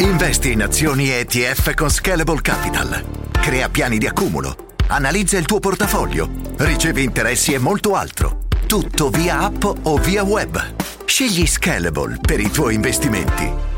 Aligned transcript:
Investi 0.00 0.52
in 0.52 0.62
azioni 0.62 1.10
ETF 1.10 1.74
con 1.74 1.90
Scalable 1.90 2.40
Capital. 2.40 3.04
Crea 3.32 3.68
piani 3.68 3.98
di 3.98 4.06
accumulo. 4.06 4.76
Analizza 4.86 5.36
il 5.36 5.44
tuo 5.44 5.60
portafoglio. 5.60 6.26
Ricevi 6.56 7.04
interessi 7.04 7.52
e 7.52 7.58
molto 7.58 7.94
altro. 7.94 8.44
Tutto 8.66 9.10
via 9.10 9.40
app 9.40 9.62
o 9.82 9.98
via 9.98 10.22
web. 10.22 10.58
Scegli 11.04 11.46
Scalable 11.46 12.16
per 12.18 12.40
i 12.40 12.50
tuoi 12.50 12.76
investimenti. 12.76 13.69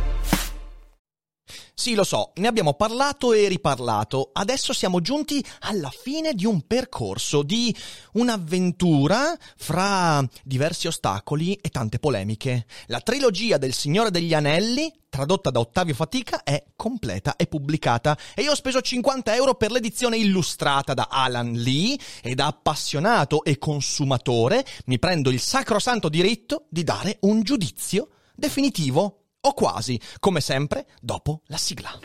Sì, 1.75 1.95
lo 1.95 2.05
so, 2.05 2.33
ne 2.37 2.49
abbiamo 2.49 2.75
parlato 2.75 3.33
e 3.33 3.49
riparlato. 3.49 4.31
Adesso 4.33 4.75
siamo 4.75 5.01
giunti 5.01 5.45
alla 5.61 5.91
fine 5.91 6.35
di 6.35 6.45
un 6.45 6.67
percorso, 6.67 7.43
di 7.43 7.75
un'avventura 8.13 9.37
fra 9.57 10.25
diversi 10.45 10.87
ostacoli 10.87 11.55
e 11.55 11.71
tante 11.71 11.99
polemiche. 11.99 12.67
La 12.87 13.01
trilogia 13.01 13.57
del 13.57 13.73
Signore 13.73 14.11
degli 14.11 14.35
Anelli, 14.35 14.93
tradotta 15.09 15.51
da 15.51 15.61
Ottavio 15.61 15.95
Fatica, 15.95 16.43
è 16.43 16.63
completa 16.77 17.37
e 17.37 17.47
pubblicata. 17.47 18.19
E 18.35 18.43
io 18.43 18.53
ho 18.53 18.57
speso 18.57 18.83
50 18.83 19.35
euro 19.35 19.55
per 19.55 19.73
l'edizione 19.73 20.19
illustrata 20.19 20.93
da 20.93 21.09
Alan 21.11 21.53
Lee 21.53 21.99
e 22.23 22.35
da 22.35 22.47
appassionato 22.47 23.45
e 23.45 23.57
consumatore 23.57 24.65
mi 24.85 24.99
prendo 24.99 25.31
il 25.31 25.41
sacrosanto 25.41 26.11
diritto 26.11 26.67
di 26.69 26.85
dare 26.85 27.17
un 27.23 27.43
giudizio 27.43 28.09
definitivo 28.35 29.22
o 29.45 29.55
quasi, 29.55 30.01
come 30.19 30.41
sempre, 30.41 30.87
dopo 31.01 31.43
la 31.47 31.57
sigla. 31.57 31.99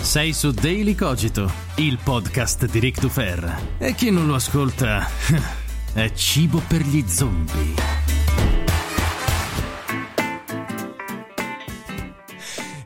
Sei 0.00 0.32
su 0.32 0.52
Daily 0.52 0.94
Cogito, 0.94 1.52
il 1.76 1.98
podcast 2.02 2.64
di 2.64 2.78
Rick 2.78 3.00
Dufer. 3.00 3.74
E 3.76 3.94
chi 3.94 4.10
non 4.10 4.26
lo 4.26 4.36
ascolta 4.36 5.06
è 5.92 6.12
cibo 6.14 6.62
per 6.66 6.80
gli 6.80 7.04
zombie. 7.06 8.07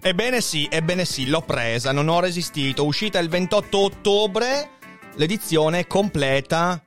Ebbene 0.04 0.40
sì, 0.40 0.66
ebbene 0.68 1.04
sì, 1.04 1.26
l'ho 1.28 1.42
presa, 1.42 1.92
non 1.92 2.08
ho 2.08 2.18
resistito. 2.18 2.84
Uscita 2.84 3.20
il 3.20 3.28
28 3.28 3.78
ottobre, 3.78 4.70
l'edizione 5.14 5.86
completa 5.86 6.82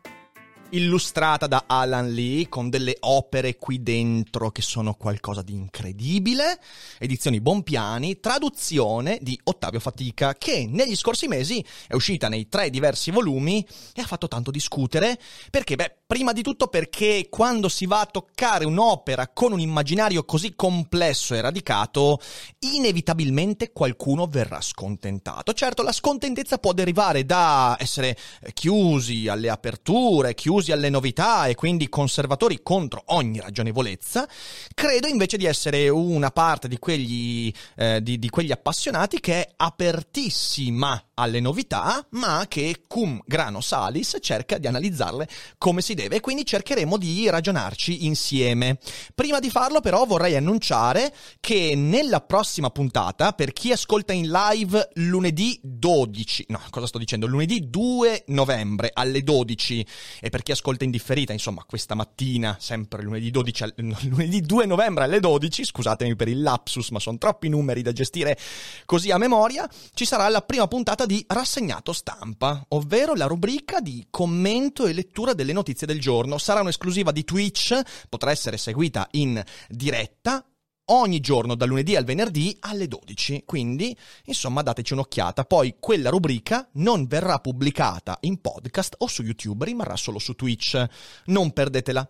illustrata 0.72 1.48
da 1.48 1.64
Alan 1.66 2.12
Lee 2.12 2.50
con 2.50 2.70
delle 2.70 2.98
opere 3.00 3.56
qui 3.56 3.82
dentro 3.82 4.52
che 4.52 4.62
sono 4.62 4.96
qualcosa 4.96 5.42
di 5.42 5.54
incredibile, 5.54 6.60
edizioni 7.00 7.40
Bompiani, 7.40 8.20
traduzione 8.20 9.20
di 9.22 9.40
Ottavio 9.46 9.80
Fatica 9.80 10.34
che 10.34 10.68
negli 10.70 10.96
scorsi 10.96 11.28
mesi 11.28 11.64
è 11.88 11.94
uscita 11.94 12.28
nei 12.28 12.50
tre 12.50 12.70
diversi 12.70 13.12
volumi 13.12 13.66
e 13.94 14.02
ha 14.02 14.06
fatto 14.06 14.28
tanto 14.28 14.52
discutere 14.52 15.18
perché, 15.50 15.76
beh, 15.76 16.00
prima 16.06 16.34
di 16.34 16.42
tutto 16.42 16.68
perché 16.68 17.28
quando 17.30 17.70
si 17.70 17.86
va 17.86 18.02
a 18.02 18.06
toccare 18.06 18.66
un'opera 18.66 19.30
con 19.30 19.52
un 19.52 19.60
immaginario 19.60 20.26
così 20.26 20.56
complesso 20.56 21.36
e 21.36 21.42
radicato, 21.42 22.20
inevitabilmente 22.60 23.72
qualcuno 23.72 24.26
verrà 24.26 24.62
scontentato. 24.62 25.54
Certo, 25.54 25.84
la 25.84 25.92
scontentezza 25.92 26.58
può 26.58 26.74
derivare 26.74 27.26
da 27.26 27.76
essere 27.80 28.18
chiusi 28.54 29.28
alle 29.28 29.50
aperture, 29.50 30.34
chiusi 30.34 30.54
chiusi 30.56 30.72
alle 30.72 30.90
novità 30.90 31.48
e 31.48 31.56
quindi 31.56 31.90
conservatori 31.90 32.62
contro 32.62 33.02
ogni 33.08 33.40
ragionevolezza, 33.40 34.28
credo 34.76 35.08
invece 35.08 35.38
di 35.38 35.46
essere 35.46 35.90
una 35.90 36.30
parte 36.30 36.68
di 36.68 36.78
quegli, 36.78 37.52
eh, 37.76 38.00
di, 38.02 38.18
di 38.20 38.30
quegli 38.30 38.52
appassionati 38.52 39.20
che 39.20 39.42
è 39.42 39.54
apertissima 39.58 41.10
alle 41.16 41.40
novità, 41.40 42.06
ma 42.12 42.46
che 42.48 42.84
cum 42.88 43.20
grano 43.26 43.60
salis 43.60 44.18
cerca 44.22 44.60
di 44.60 44.68
analizzarle 44.68 45.28
come 45.58 45.82
si 45.82 45.94
deve 45.96 46.18
e 46.18 46.20
quindi 46.20 46.46
cercheremo 46.46 46.98
di 46.98 47.28
ragionarci 47.30 48.06
insieme. 48.06 48.78
Prima 49.16 49.40
di 49.40 49.50
farlo 49.50 49.82
però 49.82 50.06
vorrei 50.06 50.36
annunciare 50.36 51.14
che 51.40 51.74
nella 51.76 52.22
prossima 52.22 52.70
puntata, 52.70 53.32
per 53.34 53.54
chi 53.54 53.72
ascolta 53.72 54.14
in 54.14 54.30
live 54.30 54.90
lunedì 54.96 55.60
12, 55.64 56.46
no, 56.50 56.62
cosa 56.70 56.86
sto 56.86 57.00
dicendo? 57.00 57.26
Lunedì 57.26 57.70
2 57.70 58.26
novembre 58.28 58.92
alle 58.94 59.24
12 59.24 59.86
e 60.22 60.30
per 60.30 60.44
chi 60.44 60.52
ascolta 60.52 60.84
in 60.84 60.92
differita, 60.92 61.34
insomma, 61.34 61.64
questa 61.68 61.96
mattina, 61.96 62.58
sempre 62.60 63.02
lunedì 63.02 63.32
12, 63.32 63.74
lunedì 64.10 64.42
2 64.42 64.66
novembre 64.66 65.06
alle 65.06 65.20
12, 65.20 65.66
scusatemi 65.66 66.16
per 66.16 66.28
il 66.28 66.42
lapsus, 66.42 66.90
ma 66.90 67.00
sono 67.00 67.18
troppi 67.18 67.50
numeri 67.50 67.82
da 67.82 67.92
gestire 67.92 68.38
così 68.86 69.12
a 69.12 69.18
memoria, 69.18 69.70
ci 69.94 70.06
sarà 70.06 70.28
la 70.30 70.42
prima 70.42 70.68
puntata 70.68 71.06
di 71.06 71.24
rassegnato 71.28 71.94
stampa, 71.94 72.66
ovvero 72.70 73.16
la 73.16 73.26
rubrica 73.26 73.80
di 73.80 74.06
commento 74.10 74.86
e 74.86 74.94
lettura 74.94 75.34
delle 75.34 75.54
notizie 75.54 75.85
del 75.86 76.00
giorno. 76.00 76.38
Sarà 76.38 76.62
un'esclusiva 76.62 77.12
di 77.12 77.24
Twitch, 77.24 77.80
potrà 78.10 78.32
essere 78.32 78.58
seguita 78.58 79.08
in 79.12 79.42
diretta 79.70 80.46
ogni 80.86 81.20
giorno 81.20 81.56
dal 81.56 81.70
lunedì 81.70 81.96
al 81.96 82.04
venerdì 82.04 82.56
alle 82.62 82.88
12. 82.88 83.44
Quindi, 83.46 83.96
insomma, 84.26 84.62
dateci 84.62 84.94
un'occhiata. 84.94 85.46
Poi 85.46 85.76
quella 85.80 86.10
rubrica 86.10 86.68
non 86.74 87.06
verrà 87.08 87.40
pubblicata 87.40 88.18
in 88.22 88.42
podcast 88.42 88.96
o 89.00 89.08
su 89.08 89.24
YouTube, 89.24 89.66
rimarrà 89.66 89.96
solo 89.96 90.20
su 90.20 90.34
Twitch. 90.34 90.86
Non 91.26 91.52
perdetela. 91.54 92.08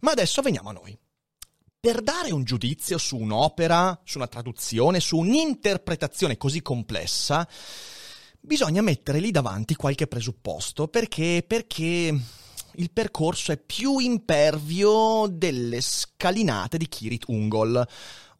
Ma 0.00 0.12
adesso 0.12 0.42
veniamo 0.42 0.70
a 0.70 0.72
noi. 0.72 0.98
Per 1.78 2.02
dare 2.02 2.32
un 2.32 2.42
giudizio 2.42 2.98
su 2.98 3.16
un'opera, 3.16 4.00
su 4.04 4.18
una 4.18 4.26
traduzione, 4.26 4.98
su 4.98 5.18
un'interpretazione 5.18 6.36
così 6.36 6.60
complessa, 6.60 7.46
bisogna 8.40 8.82
mettere 8.82 9.20
lì 9.20 9.30
davanti 9.30 9.76
qualche 9.76 10.08
presupposto 10.08 10.88
perché, 10.88 11.44
perché 11.46 12.18
il 12.76 12.90
percorso 12.90 13.52
è 13.52 13.56
più 13.58 13.98
impervio 13.98 15.26
delle 15.30 15.80
scalinate 15.80 16.78
di 16.78 16.88
Kirit 16.88 17.24
Ungol. 17.28 17.86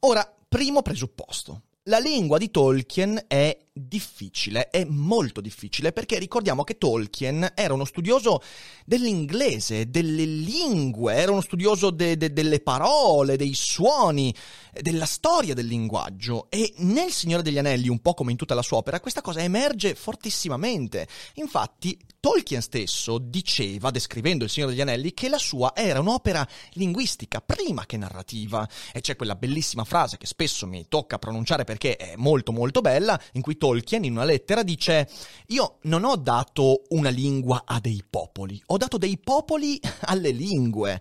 Ora, 0.00 0.34
primo 0.48 0.82
presupposto. 0.82 1.62
La 1.88 1.98
lingua 1.98 2.36
di 2.36 2.50
Tolkien 2.50 3.26
è 3.28 3.56
difficile, 3.72 4.70
è 4.70 4.84
molto 4.84 5.40
difficile, 5.40 5.92
perché 5.92 6.18
ricordiamo 6.18 6.64
che 6.64 6.78
Tolkien 6.78 7.52
era 7.54 7.74
uno 7.74 7.84
studioso 7.84 8.42
dell'inglese, 8.84 9.88
delle 9.88 10.24
lingue, 10.24 11.14
era 11.14 11.30
uno 11.30 11.40
studioso 11.42 11.90
de- 11.90 12.16
de- 12.16 12.32
delle 12.32 12.58
parole, 12.58 13.36
dei 13.36 13.54
suoni, 13.54 14.34
della 14.72 15.06
storia 15.06 15.54
del 15.54 15.66
linguaggio 15.66 16.46
e 16.50 16.74
nel 16.78 17.12
Signore 17.12 17.44
degli 17.44 17.58
Anelli, 17.58 17.88
un 17.88 18.00
po' 18.00 18.14
come 18.14 18.32
in 18.32 18.36
tutta 18.36 18.54
la 18.54 18.62
sua 18.62 18.78
opera, 18.78 18.98
questa 18.98 19.20
cosa 19.20 19.40
emerge 19.40 19.94
fortissimamente. 19.94 21.06
Infatti, 21.34 21.96
Tolkien 22.26 22.60
stesso 22.60 23.18
diceva, 23.18 23.92
descrivendo 23.92 24.42
il 24.42 24.50
Signore 24.50 24.72
degli 24.72 24.80
Anelli, 24.80 25.14
che 25.14 25.28
la 25.28 25.38
sua 25.38 25.70
era 25.76 26.00
un'opera 26.00 26.44
linguistica 26.72 27.40
prima 27.40 27.86
che 27.86 27.96
narrativa. 27.96 28.68
E 28.92 29.00
c'è 29.00 29.14
quella 29.14 29.36
bellissima 29.36 29.84
frase 29.84 30.16
che 30.16 30.26
spesso 30.26 30.66
mi 30.66 30.88
tocca 30.88 31.20
pronunciare 31.20 31.62
perché 31.62 31.94
è 31.94 32.14
molto 32.16 32.50
molto 32.50 32.80
bella, 32.80 33.16
in 33.34 33.42
cui 33.42 33.56
Tolkien 33.56 34.02
in 34.02 34.14
una 34.14 34.24
lettera 34.24 34.64
dice 34.64 35.08
io 35.46 35.78
non 35.82 36.02
ho 36.02 36.16
dato 36.16 36.82
una 36.88 37.10
lingua 37.10 37.62
a 37.64 37.78
dei 37.78 38.02
popoli, 38.10 38.60
ho 38.66 38.76
dato 38.76 38.98
dei 38.98 39.18
popoli 39.18 39.78
alle 40.06 40.30
lingue. 40.30 41.00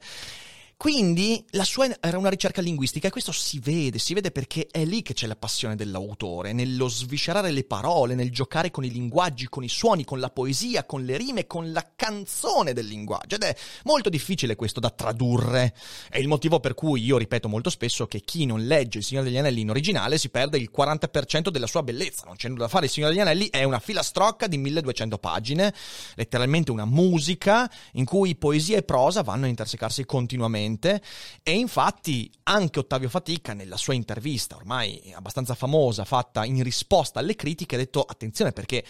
Quindi 0.78 1.44
la 1.52 1.64
sua 1.64 1.88
era 2.02 2.18
una 2.18 2.30
ricerca 2.30 2.62
linguistica 2.62 3.08
e 3.08 3.12
questo 3.12 3.32
si 3.32 3.60
vede, 3.60 3.98
si 3.98 4.14
vede 4.14 4.30
perché 4.30 4.68
è 4.70 4.84
lì 4.84 5.02
che 5.02 5.14
c'è 5.14 5.26
la 5.26 5.38
passione 5.38 5.76
dell'autore, 5.76 6.52
nello 6.52 6.90
sviscerare 6.90 7.50
le 7.52 7.64
parole, 7.64 8.14
nel 8.14 8.30
giocare 8.30 8.72
con 8.72 8.84
i 8.84 8.92
linguaggi, 8.92 9.48
con 9.48 9.64
i 9.64 9.70
suoni, 9.70 10.04
con 10.04 10.20
la 10.20 10.30
poesia, 10.30 10.84
con 10.84 11.06
le 11.06 11.16
rime, 11.16 11.48
con 11.48 11.72
la 11.72 11.94
canzone 11.96 12.74
del 12.74 12.88
linguaggio. 12.88 13.36
Ed 13.36 13.44
è 13.44 13.56
molto 13.86 14.10
difficile 14.10 14.56
questo 14.56 14.82
da 14.82 14.90
tradurre. 14.90 15.74
È 16.10 16.18
il 16.18 16.28
motivo 16.28 16.60
per 16.60 16.74
cui 16.74 17.04
io 17.04 17.18
ripeto 17.18 17.48
molto 17.48 17.70
spesso 17.70 18.06
che 18.06 18.20
chi 18.20 18.46
non 18.46 18.68
legge 18.68 18.98
Il 18.98 19.06
Signore 19.06 19.28
degli 19.28 19.38
Anelli 19.38 19.62
in 19.62 19.70
originale 19.70 20.18
si 20.18 20.30
perde 20.30 20.58
il 20.58 20.70
40% 20.76 21.50
della 21.50 21.68
sua 21.68 21.84
bellezza, 21.84 22.26
non 22.26 22.36
c'è 22.36 22.50
nulla 22.50 22.64
da 22.64 22.68
fare, 22.68 22.86
Il 22.86 22.92
Signore 22.92 23.14
degli 23.14 23.22
Anelli 23.22 23.48
è 23.50 23.64
una 23.64 23.80
filastrocca 23.80 24.46
di 24.46 24.58
1200 24.58 25.18
pagine, 25.20 25.74
letteralmente 26.16 26.72
una 26.72 26.86
musica 26.86 27.72
in 27.94 28.04
cui 28.04 28.36
poesia 28.36 28.78
e 28.78 28.84
prosa 28.84 29.22
vanno 29.22 29.46
a 29.46 29.48
intersecarsi 29.48 30.06
continuamente 30.06 30.64
sicuramente 30.76 31.02
e 31.42 31.54
infatti 31.54 32.30
anche 32.44 32.80
Ottavio 32.80 33.10
Fatica 33.10 33.54
nella 33.54 33.78
sua 33.78 33.94
intervista 33.94 34.56
ormai 34.56 35.14
abbastanza 35.16 35.56
famosa 35.56 36.04
fatta 36.06 36.46
in 36.46 36.62
risposta 36.64 37.20
alle 37.20 37.36
critiche 37.36 37.76
ha 37.76 37.80
detto 37.80 38.02
attenzione 38.02 38.52
perché 38.52 38.84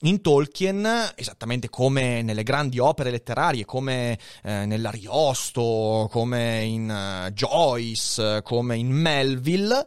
in 0.00 0.20
Tolkien, 0.20 0.86
esattamente 1.14 1.70
come 1.70 2.20
nelle 2.20 2.42
grandi 2.42 2.78
opere 2.78 3.10
letterarie, 3.10 3.64
come 3.64 4.18
eh, 4.42 4.66
nell'Ariosto, 4.66 6.08
come 6.10 6.62
in 6.62 7.24
uh, 7.26 7.30
Joyce, 7.30 8.42
come 8.42 8.76
in 8.76 8.90
Melville, 8.90 9.86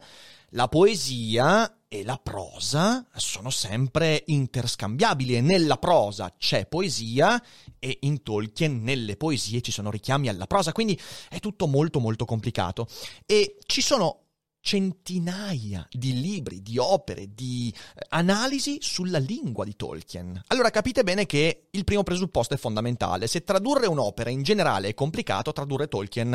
la 0.52 0.68
poesia 0.68 1.84
e 1.90 2.04
la 2.04 2.20
prosa 2.22 3.06
sono 3.16 3.50
sempre 3.50 4.24
interscambiabili 4.28 5.36
e 5.36 5.42
nella 5.42 5.78
prosa 5.78 6.34
c'è 6.38 6.68
poesia 6.68 7.42
e 7.80 8.00
in 8.02 8.24
Tolkien 8.24 8.82
nelle 8.82 9.16
poesie 9.16 9.62
ci 9.62 9.72
sono 9.72 9.90
richiami 9.90 10.28
alla 10.28 10.48
prosa, 10.48 10.72
quindi 10.72 11.00
è 11.30 11.40
tutto 11.40 11.68
molto 11.68 12.00
molto 12.00 12.26
complicato 12.26 12.88
e 13.26 13.58
ci 13.66 13.82
sono 13.82 14.24
centinaia 14.60 15.88
di 15.90 16.20
libri, 16.20 16.62
di 16.62 16.78
opere, 16.78 17.34
di 17.34 17.74
eh, 17.74 18.06
analisi 18.10 18.80
sulla 18.82 19.18
lingua 19.18 19.64
di 19.64 19.78
Tolkien. 19.78 20.44
Allora 20.48 20.72
capite 20.72 21.04
bene 21.04 21.26
che 21.26 21.68
il 21.72 21.86
primo 21.86 22.04
presupposto 22.04 22.54
è 22.54 22.58
fondamentale. 22.58 23.28
Se 23.28 23.46
tradurre 23.46 23.88
un'opera 23.88 24.30
in 24.30 24.44
generale 24.44 24.90
è 24.90 24.94
complicato, 24.94 25.54
tradurre 25.54 25.88
Tolkien 25.88 26.34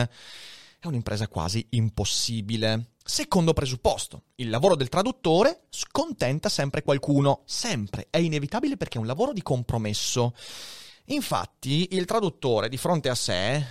è 0.78 0.86
un'impresa 0.86 1.28
quasi 1.28 1.66
impossibile. 1.70 2.91
Secondo 3.04 3.52
presupposto, 3.52 4.22
il 4.36 4.48
lavoro 4.48 4.76
del 4.76 4.88
traduttore 4.88 5.62
scontenta 5.70 6.48
sempre 6.48 6.82
qualcuno, 6.82 7.42
sempre, 7.46 8.06
è 8.10 8.18
inevitabile 8.18 8.76
perché 8.76 8.98
è 8.98 9.00
un 9.00 9.08
lavoro 9.08 9.32
di 9.32 9.42
compromesso. 9.42 10.32
Infatti, 11.06 11.88
il 11.92 12.04
traduttore 12.04 12.68
di 12.68 12.76
fronte 12.76 13.08
a 13.08 13.16
sé, 13.16 13.56
eh, 13.56 13.64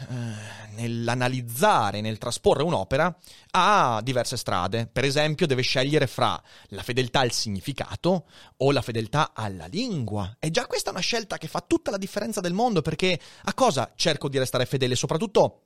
nell'analizzare, 0.76 2.02
nel 2.02 2.18
trasporre 2.18 2.62
un'opera, 2.64 3.16
ha 3.52 4.02
diverse 4.04 4.36
strade. 4.36 4.88
Per 4.92 5.06
esempio, 5.06 5.48
deve 5.48 5.62
scegliere 5.62 6.08
fra 6.08 6.40
la 6.68 6.84
fedeltà 6.84 7.22
al 7.22 7.32
significato 7.32 8.26
o 8.58 8.72
la 8.74 8.82
fedeltà 8.82 9.32
alla 9.34 9.68
lingua. 9.68 10.36
E 10.40 10.52
già 10.52 10.68
questa 10.68 10.90
è 10.90 10.92
una 10.94 11.02
scelta 11.02 11.38
che 11.38 11.48
fa 11.48 11.64
tutta 11.66 11.90
la 11.90 11.98
differenza 11.98 12.42
del 12.42 12.54
mondo, 12.54 12.82
perché 12.82 13.18
a 13.44 13.54
cosa 13.54 13.94
cerco 13.96 14.28
di 14.28 14.38
restare 14.38 14.66
fedele? 14.66 14.96
Soprattutto 14.96 15.62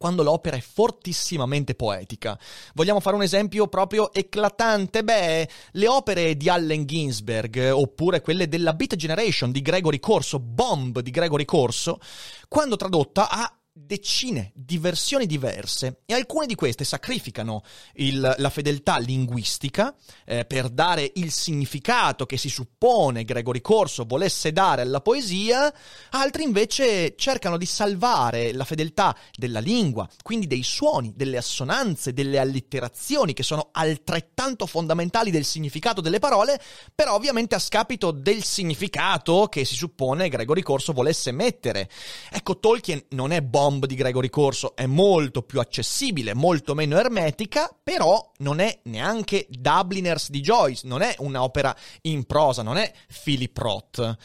quando 0.00 0.22
l'opera 0.22 0.56
è 0.56 0.60
fortissimamente 0.60 1.74
poetica. 1.74 2.38
Vogliamo 2.72 3.00
fare 3.00 3.16
un 3.16 3.22
esempio 3.22 3.66
proprio 3.68 4.14
eclatante? 4.14 5.04
Beh, 5.04 5.46
le 5.72 5.88
opere 5.88 6.38
di 6.38 6.48
Allen 6.48 6.86
Ginsberg, 6.86 7.70
oppure 7.70 8.22
quelle 8.22 8.48
della 8.48 8.72
Beat 8.72 8.96
Generation 8.96 9.52
di 9.52 9.60
Gregory 9.60 10.00
Corso, 10.00 10.38
Bomb 10.38 11.00
di 11.00 11.10
Gregory 11.10 11.44
Corso, 11.44 12.00
quando 12.48 12.76
tradotta 12.76 13.28
ha 13.28 13.59
decine 13.72 14.50
di 14.54 14.78
versioni 14.78 15.26
diverse 15.26 16.00
e 16.04 16.14
alcune 16.14 16.46
di 16.46 16.56
queste 16.56 16.82
sacrificano 16.82 17.62
il, 17.94 18.34
la 18.36 18.50
fedeltà 18.50 18.98
linguistica 18.98 19.94
eh, 20.24 20.44
per 20.44 20.68
dare 20.70 21.12
il 21.14 21.30
significato 21.30 22.26
che 22.26 22.36
si 22.36 22.48
suppone 22.48 23.24
Gregory 23.24 23.60
Corso 23.60 24.04
volesse 24.04 24.52
dare 24.52 24.82
alla 24.82 25.00
poesia, 25.00 25.72
altri 26.10 26.42
invece 26.42 27.14
cercano 27.16 27.56
di 27.56 27.66
salvare 27.66 28.52
la 28.52 28.64
fedeltà 28.64 29.16
della 29.36 29.60
lingua, 29.60 30.08
quindi 30.22 30.48
dei 30.48 30.64
suoni, 30.64 31.12
delle 31.14 31.36
assonanze, 31.36 32.12
delle 32.12 32.38
allitterazioni 32.38 33.32
che 33.32 33.44
sono 33.44 33.68
altrettanto 33.70 34.66
fondamentali 34.66 35.30
del 35.30 35.44
significato 35.44 36.00
delle 36.00 36.18
parole, 36.18 36.60
però 36.92 37.14
ovviamente 37.14 37.54
a 37.54 37.60
scapito 37.60 38.10
del 38.10 38.42
significato 38.42 39.46
che 39.46 39.64
si 39.64 39.76
suppone 39.76 40.28
Gregory 40.28 40.62
Corso 40.62 40.92
volesse 40.92 41.30
mettere. 41.30 41.88
Ecco, 42.30 42.58
Tolkien 42.58 43.04
non 43.10 43.30
è 43.30 43.40
bomba 43.40 43.59
Bomb 43.60 43.84
di 43.84 43.94
Gregory 43.94 44.30
Corso. 44.30 44.74
È 44.74 44.86
molto 44.86 45.42
più 45.42 45.60
accessibile, 45.60 46.32
molto 46.32 46.74
meno 46.74 46.98
ermetica, 46.98 47.70
però 47.82 48.32
non 48.38 48.58
è 48.58 48.80
neanche 48.84 49.46
Dubliners 49.50 50.30
di 50.30 50.40
Joyce, 50.40 50.86
non 50.86 51.02
è 51.02 51.14
un'opera 51.18 51.76
in 52.02 52.24
prosa, 52.24 52.62
non 52.62 52.78
è 52.78 52.90
Philip 53.22 53.54
Roth. 53.58 54.16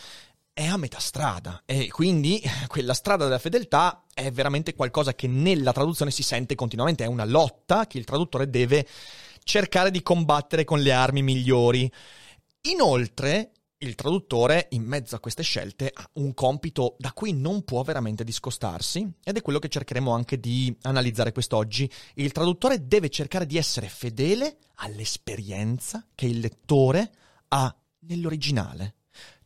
È 0.53 0.65
a 0.65 0.77
metà 0.77 0.99
strada 0.99 1.63
e 1.65 1.89
quindi 1.89 2.41
quella 2.67 2.93
strada 2.93 3.25
della 3.25 3.37
fedeltà 3.37 4.05
è 4.13 4.31
veramente 4.31 4.73
qualcosa 4.73 5.13
che 5.13 5.27
nella 5.27 5.73
traduzione 5.73 6.11
si 6.11 6.23
sente 6.23 6.55
continuamente, 6.55 7.03
è 7.03 7.07
una 7.07 7.25
lotta 7.25 7.87
che 7.87 7.97
il 7.97 8.05
traduttore 8.05 8.49
deve 8.49 8.87
cercare 9.43 9.91
di 9.91 10.01
combattere 10.01 10.63
con 10.63 10.79
le 10.79 10.93
armi 10.93 11.21
migliori. 11.21 11.91
Inoltre, 12.69 13.51
il 13.87 13.95
traduttore, 13.95 14.67
in 14.71 14.83
mezzo 14.83 15.15
a 15.15 15.19
queste 15.19 15.43
scelte, 15.43 15.91
ha 15.93 16.09
un 16.13 16.33
compito 16.33 16.95
da 16.97 17.11
cui 17.11 17.33
non 17.33 17.63
può 17.63 17.83
veramente 17.83 18.23
discostarsi 18.23 19.09
ed 19.23 19.37
è 19.37 19.41
quello 19.41 19.59
che 19.59 19.69
cercheremo 19.69 20.11
anche 20.11 20.39
di 20.39 20.75
analizzare 20.83 21.31
quest'oggi. 21.31 21.89
Il 22.15 22.31
traduttore 22.31 22.87
deve 22.87 23.09
cercare 23.09 23.45
di 23.45 23.57
essere 23.57 23.87
fedele 23.87 24.57
all'esperienza 24.75 26.05
che 26.13 26.25
il 26.25 26.39
lettore 26.39 27.11
ha 27.49 27.75
nell'originale. 27.99 28.95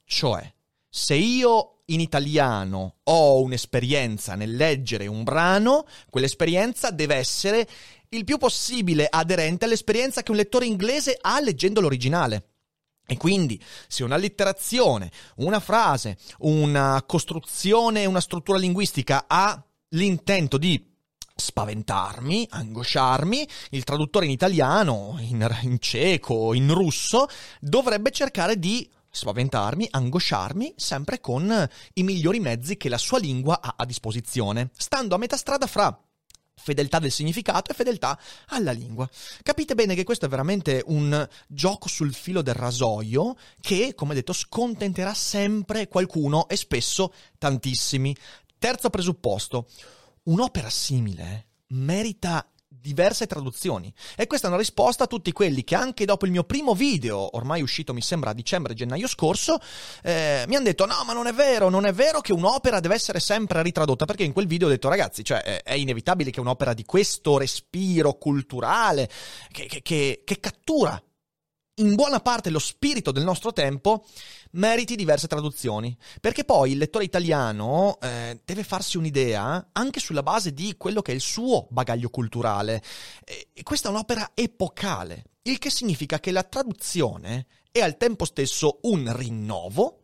Cioè, 0.03 0.53
se 0.87 1.15
io 1.15 1.81
in 1.85 1.99
italiano 1.99 2.97
ho 3.03 3.41
un'esperienza 3.41 4.35
nel 4.35 4.55
leggere 4.55 5.07
un 5.07 5.23
brano, 5.23 5.85
quell'esperienza 6.09 6.91
deve 6.91 7.15
essere 7.15 7.67
il 8.09 8.23
più 8.23 8.37
possibile 8.37 9.07
aderente 9.09 9.65
all'esperienza 9.65 10.23
che 10.23 10.31
un 10.31 10.37
lettore 10.37 10.65
inglese 10.65 11.17
ha 11.19 11.39
leggendo 11.39 11.79
l'originale. 11.79 12.48
E 13.11 13.17
quindi 13.17 13.59
se 13.87 14.03
un'allitterazione, 14.03 15.09
una 15.37 15.59
frase, 15.59 16.19
una 16.41 17.03
costruzione, 17.07 18.05
una 18.05 18.21
struttura 18.21 18.59
linguistica 18.59 19.25
ha 19.27 19.59
l'intento 19.89 20.59
di 20.59 20.93
spaventarmi, 21.35 22.45
angosciarmi, 22.51 23.47
il 23.71 23.83
traduttore 23.83 24.25
in 24.25 24.31
italiano, 24.31 25.17
in, 25.21 25.47
in 25.63 25.79
ceco, 25.79 26.53
in 26.53 26.71
russo, 26.71 27.25
dovrebbe 27.59 28.11
cercare 28.11 28.59
di 28.59 28.87
spaventarmi, 29.09 29.87
angosciarmi, 29.89 30.75
sempre 30.75 31.19
con 31.19 31.67
i 31.93 32.03
migliori 32.03 32.39
mezzi 32.39 32.77
che 32.77 32.89
la 32.89 32.99
sua 32.99 33.17
lingua 33.17 33.59
ha 33.59 33.73
a 33.75 33.85
disposizione, 33.85 34.69
stando 34.77 35.15
a 35.15 35.17
metà 35.17 35.35
strada 35.35 35.65
fra 35.65 35.99
fedeltà 36.61 36.99
del 36.99 37.11
significato 37.11 37.71
e 37.71 37.73
fedeltà 37.73 38.19
alla 38.47 38.71
lingua. 38.71 39.09
Capite 39.41 39.75
bene 39.75 39.95
che 39.95 40.03
questo 40.03 40.25
è 40.25 40.29
veramente 40.29 40.83
un 40.87 41.27
gioco 41.47 41.87
sul 41.87 42.13
filo 42.13 42.41
del 42.41 42.53
rasoio 42.53 43.35
che, 43.59 43.93
come 43.95 44.13
detto, 44.13 44.33
scontenterà 44.33 45.13
sempre 45.13 45.87
qualcuno 45.87 46.47
e 46.47 46.55
spesso 46.55 47.13
tantissimi. 47.37 48.15
Terzo 48.57 48.89
presupposto, 48.89 49.67
un'opera 50.23 50.69
simile 50.69 51.45
merita 51.69 52.45
diverse 52.69 53.25
traduzioni. 53.25 53.91
E 54.15 54.27
questa 54.27 54.47
è 54.47 54.49
una 54.49 54.59
risposta 54.59 55.05
a 55.05 55.07
tutti 55.07 55.31
quelli 55.31 55.63
che 55.63 55.75
anche 55.75 56.05
dopo 56.05 56.25
il 56.25 56.31
mio 56.31 56.43
primo 56.43 56.75
video, 56.75 57.35
ormai 57.35 57.61
uscito 57.61 57.93
mi 57.93 58.01
sembra 58.01 58.29
a 58.29 58.33
dicembre-gennaio 58.33 59.07
scorso, 59.07 59.59
eh, 60.03 60.45
mi 60.47 60.55
hanno 60.55 60.65
detto 60.65 60.85
no 60.85 61.03
ma 61.05 61.13
non 61.13 61.27
è 61.27 61.33
vero, 61.33 61.69
non 61.69 61.85
è 61.85 61.93
vero 61.93 62.21
che 62.21 62.31
un'opera 62.31 62.79
deve 62.79 62.93
essere 62.95 63.19
sempre 63.19 63.63
ritradotta, 63.63 64.05
perché 64.05 64.23
in 64.23 64.33
quel 64.33 64.47
video 64.47 64.67
ho 64.67 64.71
detto 64.71 64.87
ragazzi, 64.87 65.23
cioè 65.23 65.61
è 65.63 65.73
inevitabile 65.73 66.29
che 66.29 66.39
un'opera 66.39 66.73
di 66.73 66.85
questo 66.85 67.37
respiro 67.37 68.13
culturale, 68.13 69.09
che, 69.51 69.65
che, 69.65 69.81
che, 69.81 70.21
che 70.23 70.39
cattura 70.39 71.01
in 71.79 71.95
buona 71.95 72.19
parte 72.19 72.49
lo 72.49 72.59
spirito 72.59 73.11
del 73.11 73.23
nostro 73.23 73.51
tempo, 73.51 74.05
meriti 74.51 74.95
diverse 74.95 75.27
traduzioni. 75.27 75.95
Perché 76.21 76.43
poi 76.43 76.71
il 76.71 76.77
lettore 76.77 77.05
italiano 77.05 77.97
eh, 78.01 78.39
deve 78.45 78.63
farsi 78.63 78.97
un'idea 78.97 79.69
anche 79.71 79.99
sulla 79.99 80.23
base 80.23 80.53
di 80.53 80.75
quello 80.77 81.01
che 81.01 81.11
è 81.11 81.15
il 81.15 81.21
suo 81.21 81.67
bagaglio 81.69 82.09
culturale. 82.09 82.81
E 83.25 83.63
questa 83.63 83.89
è 83.89 83.91
un'opera 83.91 84.31
epocale, 84.33 85.23
il 85.43 85.57
che 85.57 85.69
significa 85.69 86.19
che 86.19 86.31
la 86.31 86.43
traduzione 86.43 87.47
è 87.71 87.79
al 87.81 87.97
tempo 87.97 88.25
stesso 88.25 88.79
un 88.83 89.15
rinnovo 89.15 89.95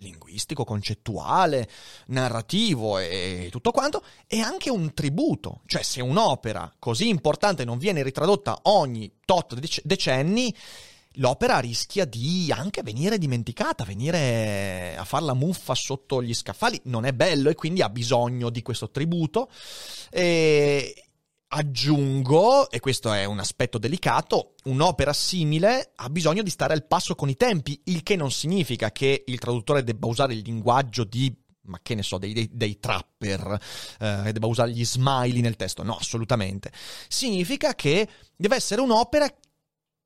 linguistico, 0.00 0.64
concettuale, 0.64 1.68
narrativo 2.06 2.98
e 2.98 3.48
tutto 3.50 3.70
quanto, 3.70 4.04
e 4.26 4.40
anche 4.40 4.70
un 4.70 4.94
tributo. 4.94 5.62
Cioè, 5.66 5.82
se 5.82 6.00
un'opera 6.00 6.72
così 6.78 7.08
importante 7.08 7.64
non 7.64 7.78
viene 7.78 8.02
ritradotta 8.02 8.60
ogni 8.64 9.12
tot 9.24 9.58
decenni, 9.82 10.54
l'opera 11.18 11.58
rischia 11.58 12.04
di 12.04 12.52
anche 12.54 12.82
venire 12.82 13.18
dimenticata, 13.18 13.84
venire 13.84 14.96
a 14.96 15.04
far 15.04 15.22
la 15.22 15.34
muffa 15.34 15.74
sotto 15.74 16.22
gli 16.22 16.34
scaffali. 16.34 16.80
Non 16.84 17.04
è 17.04 17.12
bello 17.12 17.50
e 17.50 17.54
quindi 17.54 17.82
ha 17.82 17.88
bisogno 17.88 18.50
di 18.50 18.62
questo 18.62 18.90
tributo. 18.90 19.50
E 20.10 21.04
aggiungo, 21.48 22.68
e 22.70 22.80
questo 22.80 23.12
è 23.12 23.24
un 23.24 23.38
aspetto 23.38 23.78
delicato, 23.78 24.54
un'opera 24.64 25.12
simile 25.12 25.92
ha 25.96 26.10
bisogno 26.10 26.42
di 26.42 26.50
stare 26.50 26.74
al 26.74 26.86
passo 26.86 27.14
con 27.14 27.30
i 27.30 27.36
tempi, 27.36 27.80
il 27.84 28.02
che 28.02 28.16
non 28.16 28.30
significa 28.30 28.90
che 28.92 29.24
il 29.26 29.38
traduttore 29.38 29.82
debba 29.82 30.06
usare 30.06 30.34
il 30.34 30.42
linguaggio 30.44 31.04
di 31.04 31.34
ma 31.68 31.80
che 31.82 31.94
ne 31.94 32.02
so, 32.02 32.16
dei, 32.16 32.32
dei, 32.32 32.48
dei 32.50 32.78
trapper, 32.78 33.60
eh, 34.00 34.32
debba 34.32 34.46
usare 34.46 34.70
gli 34.70 34.86
smiley 34.86 35.42
nel 35.42 35.56
testo. 35.56 35.82
No, 35.82 35.96
assolutamente. 35.96 36.72
Significa 37.08 37.74
che 37.74 38.08
deve 38.34 38.56
essere 38.56 38.80
un'opera 38.80 39.30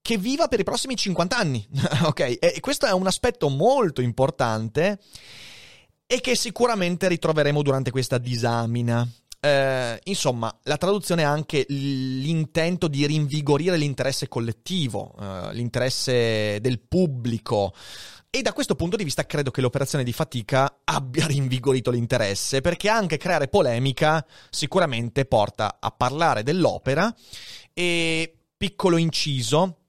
che 0.03 0.19
viva 0.19 0.49
per 0.49 0.61
i 0.61 0.65
prossimi 0.65 0.97
50 0.97 1.37
anni. 1.37 1.67
ok? 2.05 2.39
E 2.41 2.61
questo 2.61 2.87
è 2.87 2.93
un 2.93 3.07
aspetto 3.07 3.49
molto 3.49 4.03
importante 4.03 4.99
e 6.05 6.21
che 6.21 6.35
sicuramente 6.35 7.09
ritroveremo 7.09 7.63
durante 7.63 7.91
questa 7.91 8.19
disamina. 8.19 9.09
Eh, 9.45 9.99
insomma, 10.05 10.57
la 10.65 10.77
traduzione 10.77 11.25
ha 11.25 11.31
anche 11.31 11.65
l'intento 11.69 12.87
di 12.87 13.07
rinvigorire 13.07 13.77
l'interesse 13.77 14.29
collettivo, 14.29 15.15
eh, 15.19 15.55
l'interesse 15.55 16.61
del 16.61 16.81
pubblico. 16.81 17.73
E 18.29 18.41
da 18.41 18.53
questo 18.53 18.77
punto 18.77 18.97
di 18.97 19.05
vista 19.05 19.27
credo 19.27 19.51
che 19.51 19.61
l'operazione 19.61 20.05
di 20.05 20.13
fatica 20.13 20.81
abbia 20.85 21.27
rinvigorito 21.29 21.91
l'interesse, 21.91 22.61
perché 22.61 22.89
anche 22.89 23.17
creare 23.17 23.49
polemica 23.49 24.25
sicuramente 24.51 25.25
porta 25.25 25.79
a 25.81 25.91
parlare 25.91 26.43
dell'opera 26.43 27.15
e 27.73 28.37
piccolo 28.57 28.97
inciso, 28.97 29.82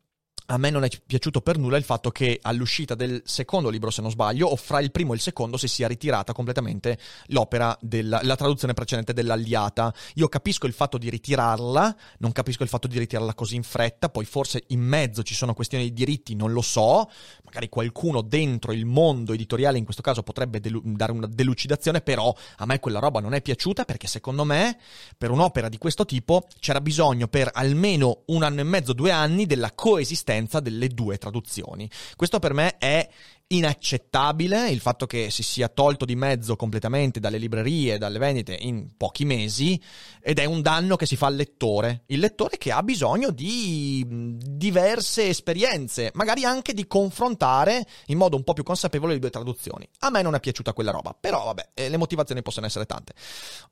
a 0.47 0.57
me 0.57 0.69
non 0.69 0.83
è 0.83 0.89
piaciuto 1.05 1.41
per 1.41 1.57
nulla 1.57 1.77
il 1.77 1.83
fatto 1.83 2.11
che 2.11 2.39
all'uscita 2.41 2.95
del 2.95 3.21
secondo 3.25 3.69
libro, 3.69 3.89
se 3.91 4.01
non 4.01 4.11
sbaglio, 4.11 4.47
o 4.47 4.55
fra 4.55 4.81
il 4.81 4.91
primo 4.91 5.13
e 5.13 5.15
il 5.15 5.21
secondo, 5.21 5.57
si 5.57 5.67
sia 5.67 5.87
ritirata 5.87 6.33
completamente 6.33 6.97
l'opera 7.27 7.77
della 7.79 8.19
la 8.23 8.35
traduzione 8.35 8.73
precedente 8.73 9.13
dell'Alliata. 9.13 9.93
Io 10.15 10.27
capisco 10.27 10.65
il 10.67 10.73
fatto 10.73 10.97
di 10.97 11.09
ritirarla, 11.09 11.95
non 12.19 12.31
capisco 12.31 12.63
il 12.63 12.69
fatto 12.69 12.87
di 12.87 12.97
ritirarla 12.99 13.33
così 13.33 13.55
in 13.55 13.63
fretta, 13.63 14.09
poi 14.09 14.25
forse 14.25 14.63
in 14.67 14.81
mezzo 14.81 15.23
ci 15.23 15.35
sono 15.35 15.53
questioni 15.53 15.85
di 15.85 15.93
diritti, 15.93 16.35
non 16.35 16.51
lo 16.51 16.61
so, 16.61 17.09
magari 17.43 17.69
qualcuno 17.69 18.21
dentro 18.21 18.71
il 18.73 18.85
mondo 18.85 19.33
editoriale 19.33 19.77
in 19.77 19.83
questo 19.83 20.01
caso 20.01 20.23
potrebbe 20.23 20.59
delu- 20.59 20.83
dare 20.83 21.11
una 21.11 21.27
delucidazione, 21.27 22.01
però 22.01 22.33
a 22.57 22.65
me 22.65 22.79
quella 22.79 22.99
roba 22.99 23.19
non 23.19 23.33
è 23.33 23.41
piaciuta 23.41 23.85
perché 23.85 24.07
secondo 24.07 24.43
me 24.43 24.77
per 25.17 25.31
un'opera 25.31 25.69
di 25.69 25.77
questo 25.77 26.05
tipo 26.05 26.47
c'era 26.59 26.81
bisogno 26.81 27.27
per 27.27 27.49
almeno 27.53 28.23
un 28.27 28.43
anno 28.43 28.61
e 28.61 28.63
mezzo, 28.63 28.93
due 28.93 29.11
anni 29.11 29.45
della 29.45 29.71
coesistenza 29.73 30.32
esistenza 30.33 30.59
delle 30.59 30.87
due 30.89 31.17
traduzioni. 31.17 31.89
Questo 32.15 32.39
per 32.39 32.53
me 32.53 32.77
è 32.77 33.07
inaccettabile 33.47 34.69
il 34.69 34.79
fatto 34.79 35.05
che 35.05 35.29
si 35.29 35.43
sia 35.43 35.67
tolto 35.67 36.05
di 36.05 36.15
mezzo 36.15 36.55
completamente 36.55 37.19
dalle 37.19 37.37
librerie, 37.37 37.99
dalle 37.99 38.17
vendite 38.17 38.57
in 38.59 38.95
pochi 38.97 39.25
mesi 39.25 39.79
ed 40.21 40.39
è 40.39 40.45
un 40.45 40.61
danno 40.61 40.95
che 40.95 41.05
si 41.05 41.15
fa 41.15 41.27
al 41.27 41.35
lettore. 41.35 42.03
Il 42.07 42.19
lettore 42.19 42.57
che 42.57 42.71
ha 42.71 42.81
bisogno 42.81 43.29
di 43.29 44.03
diverse 44.07 45.27
esperienze, 45.27 46.11
magari 46.15 46.45
anche 46.45 46.73
di 46.73 46.87
confrontare 46.87 47.85
in 48.07 48.17
modo 48.17 48.35
un 48.35 48.43
po' 48.43 48.53
più 48.53 48.63
consapevole 48.63 49.13
le 49.13 49.19
due 49.19 49.29
traduzioni. 49.29 49.87
A 49.99 50.09
me 50.09 50.21
non 50.21 50.33
è 50.35 50.39
piaciuta 50.39 50.73
quella 50.73 50.91
roba, 50.91 51.15
però 51.17 51.45
vabbè, 51.45 51.69
eh, 51.75 51.89
le 51.89 51.97
motivazioni 51.97 52.41
possono 52.41 52.65
essere 52.65 52.85
tante. 52.85 53.13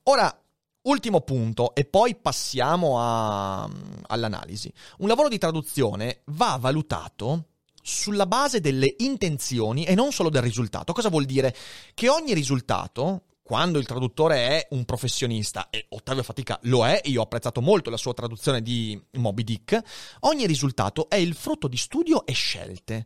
Ora, 0.04 0.36
Ultimo 0.84 1.22
punto, 1.22 1.76
e 1.76 1.86
poi 1.86 2.16
passiamo 2.16 3.00
a, 3.00 3.70
all'analisi. 4.08 4.74
Un 4.98 5.08
lavoro 5.08 5.28
di 5.28 5.38
traduzione 5.38 6.22
va 6.26 6.58
valutato 6.60 7.50
sulla 7.84 8.26
base 8.26 8.62
delle 8.62 8.96
intenzioni 8.98 9.86
e 9.86 9.94
non 9.94 10.12
solo 10.12 10.30
del 10.30 10.42
risultato. 10.42 10.92
Cosa 10.94 11.10
vuol 11.10 11.26
dire? 11.26 11.56
Che 11.94 12.10
ogni 12.10 12.34
risultato, 12.34 13.26
quando 13.44 13.78
il 13.78 13.86
traduttore 13.86 14.48
è 14.48 14.68
un 14.72 14.84
professionista, 14.86 15.70
e 15.70 15.86
Ottavio 15.90 16.24
Fatica 16.24 16.58
lo 16.64 16.84
è, 16.84 17.00
io 17.04 17.20
ho 17.20 17.24
apprezzato 17.26 17.62
molto 17.62 17.92
la 17.92 17.98
sua 17.98 18.16
traduzione 18.16 18.64
di 18.64 19.00
Moby 19.18 19.44
Dick, 19.44 19.80
ogni 20.22 20.48
risultato 20.48 21.10
è 21.10 21.16
il 21.16 21.36
frutto 21.36 21.68
di 21.68 21.78
studio 21.78 22.26
e 22.26 22.34
scelte. 22.34 23.06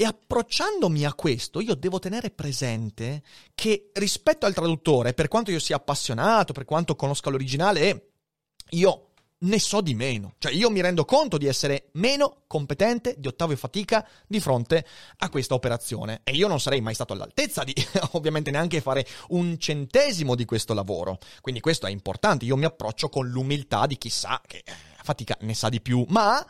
E 0.00 0.04
approcciandomi 0.06 1.04
a 1.04 1.12
questo, 1.12 1.60
io 1.60 1.74
devo 1.74 1.98
tenere 1.98 2.30
presente 2.30 3.22
che 3.54 3.90
rispetto 3.92 4.46
al 4.46 4.54
traduttore, 4.54 5.12
per 5.12 5.28
quanto 5.28 5.50
io 5.50 5.58
sia 5.58 5.76
appassionato, 5.76 6.54
per 6.54 6.64
quanto 6.64 6.96
conosca 6.96 7.28
l'originale, 7.28 8.12
io 8.70 9.10
ne 9.40 9.58
so 9.58 9.82
di 9.82 9.94
meno. 9.94 10.36
Cioè 10.38 10.52
io 10.52 10.70
mi 10.70 10.80
rendo 10.80 11.04
conto 11.04 11.36
di 11.36 11.44
essere 11.44 11.90
meno 11.92 12.44
competente 12.46 13.16
di 13.18 13.28
Ottavio 13.28 13.58
Fatica 13.58 14.08
di 14.26 14.40
fronte 14.40 14.86
a 15.18 15.28
questa 15.28 15.52
operazione. 15.52 16.22
E 16.24 16.32
io 16.32 16.48
non 16.48 16.60
sarei 16.60 16.80
mai 16.80 16.94
stato 16.94 17.12
all'altezza 17.12 17.62
di 17.62 17.74
ovviamente 18.12 18.50
neanche 18.50 18.80
fare 18.80 19.06
un 19.28 19.58
centesimo 19.58 20.34
di 20.34 20.46
questo 20.46 20.72
lavoro. 20.72 21.18
Quindi 21.42 21.60
questo 21.60 21.86
è 21.86 21.90
importante. 21.90 22.46
Io 22.46 22.56
mi 22.56 22.64
approccio 22.64 23.10
con 23.10 23.28
l'umiltà 23.28 23.84
di 23.84 23.98
chi 23.98 24.08
sa 24.08 24.40
che 24.46 24.64
Fatica 25.02 25.36
ne 25.40 25.52
sa 25.52 25.68
di 25.68 25.82
più. 25.82 26.06
Ma, 26.08 26.42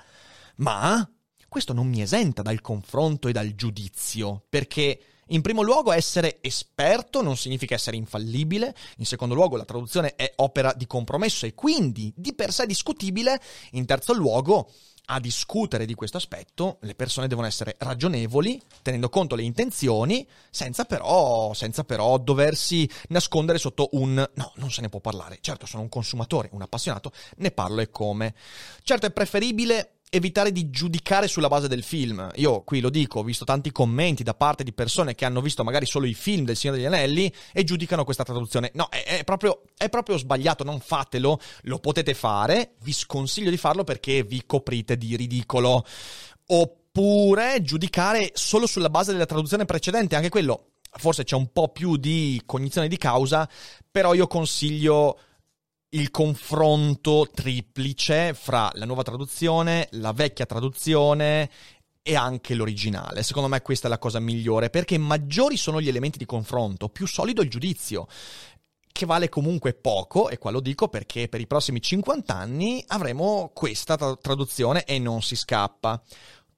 ma 0.59 1.05
questo 1.51 1.73
non 1.73 1.89
mi 1.89 2.01
esenta 2.01 2.43
dal 2.43 2.61
confronto 2.61 3.27
e 3.27 3.33
dal 3.33 3.57
giudizio, 3.57 4.45
perché 4.49 5.01
in 5.31 5.43
primo 5.43 5.63
luogo 5.63 5.91
essere 5.91 6.39
esperto 6.41 7.23
non 7.23 7.37
significa 7.37 7.75
essere 7.75 7.97
infallibile, 7.97 8.73
in 8.99 9.05
secondo 9.05 9.35
luogo 9.35 9.57
la 9.57 9.65
traduzione 9.65 10.15
è 10.15 10.33
opera 10.37 10.73
di 10.73 10.87
compromesso 10.87 11.47
e 11.47 11.55
quindi 11.55 12.13
di 12.17 12.35
per 12.35 12.53
sé 12.53 12.67
discutibile, 12.67 13.41
in 13.73 13.85
terzo 13.85 14.13
luogo 14.13 14.71
a 15.13 15.19
discutere 15.19 15.87
di 15.87 15.95
questo 15.95 16.19
aspetto 16.19 16.79
le 16.83 16.95
persone 16.95 17.27
devono 17.27 17.49
essere 17.49 17.75
ragionevoli, 17.79 18.63
tenendo 18.81 19.09
conto 19.09 19.35
le 19.35 19.43
intenzioni, 19.43 20.25
senza 20.51 20.85
però, 20.85 21.53
senza 21.53 21.83
però 21.83 22.17
doversi 22.19 22.89
nascondere 23.09 23.59
sotto 23.59 23.89
un 23.93 24.15
no, 24.35 24.53
non 24.55 24.71
se 24.71 24.83
ne 24.83 24.89
può 24.89 25.01
parlare. 25.01 25.39
Certo, 25.41 25.67
sono 25.67 25.83
un 25.83 25.89
consumatore, 25.89 26.51
un 26.53 26.63
appassionato, 26.63 27.11
ne 27.39 27.51
parlo 27.51 27.81
e 27.81 27.91
come. 27.91 28.35
Certo, 28.85 29.07
è 29.07 29.11
preferibile 29.11 29.95
evitare 30.11 30.51
di 30.51 30.71
giudicare 30.71 31.29
sulla 31.29 31.49
base 31.49 31.69
del 31.69 31.85
film. 31.85 32.29
Io 32.35 32.63
qui 32.63 32.81
lo 32.81 32.91
dico, 32.91 33.21
ho 33.21 33.23
visto 33.23 33.45
tanti 33.45 33.71
commenti 33.71 34.23
da 34.25 34.35
parte 34.35 34.65
di 34.65 34.73
persone 34.73 35.15
che 35.15 35.25
hanno 35.25 35.41
visto 35.41 35.65
magari 35.65 35.87
solo 35.87 36.07
i 36.07 36.15
film 36.15 36.45
del 36.45 36.57
Signore 36.57 36.79
degli 36.79 36.89
Anelli 36.89 37.33
e 37.53 37.65
giudicano 37.65 38.05
questa 38.05 38.25
traduzione. 38.25 38.73
No, 38.75 38.89
è, 38.89 39.19
è, 39.19 39.25
proprio, 39.25 39.63
è 39.77 39.89
proprio 39.89 40.19
sbagliato, 40.19 40.65
non 40.65 40.81
fatelo, 40.81 41.41
lo 41.63 41.79
potete 41.79 42.13
fare, 42.15 42.75
vi 42.83 42.93
sconsiglio 42.93 43.51
di 43.51 43.57
farlo 43.57 43.85
perché 43.85 44.25
vi 44.25 44.43
coprite 44.45 44.99
di 44.99 45.17
ridicolo. 45.17 45.85
Oppure 46.47 47.63
giudicare 47.63 48.33
solo 48.35 48.67
sulla 48.67 48.91
base 48.91 49.13
della 49.13 49.27
traduzione 49.27 49.65
precedente, 49.65 50.17
anche 50.17 50.29
quello 50.29 50.65
forse 50.93 51.23
c'è 51.23 51.37
un 51.37 51.53
po' 51.53 51.69
più 51.69 51.97
di 51.97 52.43
cognizione 52.45 52.89
di 52.89 52.97
causa, 52.97 53.49
però 53.91 54.13
io 54.13 54.27
consiglio 54.27 55.19
il 55.91 56.11
confronto 56.11 57.29
triplice 57.33 58.33
fra 58.35 58.71
la 58.75 58.85
nuova 58.85 59.03
traduzione, 59.03 59.89
la 59.93 60.13
vecchia 60.13 60.47
traduzione 60.47 61.51
e 62.03 62.15
anche 62.15 62.55
l'originale. 62.55 63.23
Secondo 63.23 63.49
me 63.49 63.61
questa 63.61 63.87
è 63.87 63.91
la 63.91 63.99
cosa 63.99 64.21
migliore 64.21 64.71
perché 64.71 64.99
maggiori 64.99 65.57
sono 65.57 65.81
gli 65.81 65.89
elementi 65.89 66.19
di 66.19 66.27
confronto, 66.27 66.89
più 66.89 67.07
solido 67.07 67.43
il 67.43 67.51
giudizio 67.51 68.07
che 68.93 69.07
vale 69.07 69.29
comunque 69.29 69.73
poco, 69.73 70.29
e 70.29 70.37
qua 70.37 70.51
lo 70.51 70.61
dico 70.61 70.89
perché 70.89 71.29
per 71.29 71.41
i 71.41 71.47
prossimi 71.47 71.81
50 71.81 72.35
anni 72.35 72.85
avremo 72.89 73.51
questa 73.55 73.97
traduzione 74.17 74.85
e 74.85 74.99
non 74.99 75.23
si 75.23 75.37
scappa. 75.37 76.03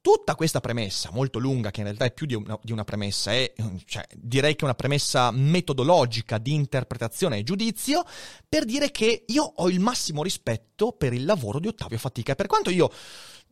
Tutta 0.03 0.35
questa 0.35 0.59
premessa, 0.59 1.11
molto 1.13 1.39
lunga, 1.39 1.71
che 1.71 1.79
in 1.79 1.85
realtà 1.85 2.03
è 2.03 2.11
più 2.11 2.25
di 2.25 2.33
una, 2.33 2.59
di 2.61 2.73
una 2.73 2.83
premessa, 2.83 3.31
è, 3.31 3.53
cioè, 3.85 4.05
direi 4.13 4.53
che 4.53 4.65
una 4.65 4.73
premessa 4.73 5.31
metodologica 5.31 6.39
di 6.39 6.53
interpretazione 6.53 7.37
e 7.37 7.43
giudizio, 7.43 8.03
per 8.49 8.65
dire 8.65 8.91
che 8.91 9.23
io 9.25 9.43
ho 9.43 9.69
il 9.69 9.79
massimo 9.79 10.21
rispetto 10.21 10.91
per 10.91 11.13
il 11.13 11.23
lavoro 11.23 11.57
di 11.57 11.69
Ottavio 11.69 11.97
Fatica. 11.97 12.35
Per 12.35 12.47
quanto 12.47 12.69
io 12.69 12.91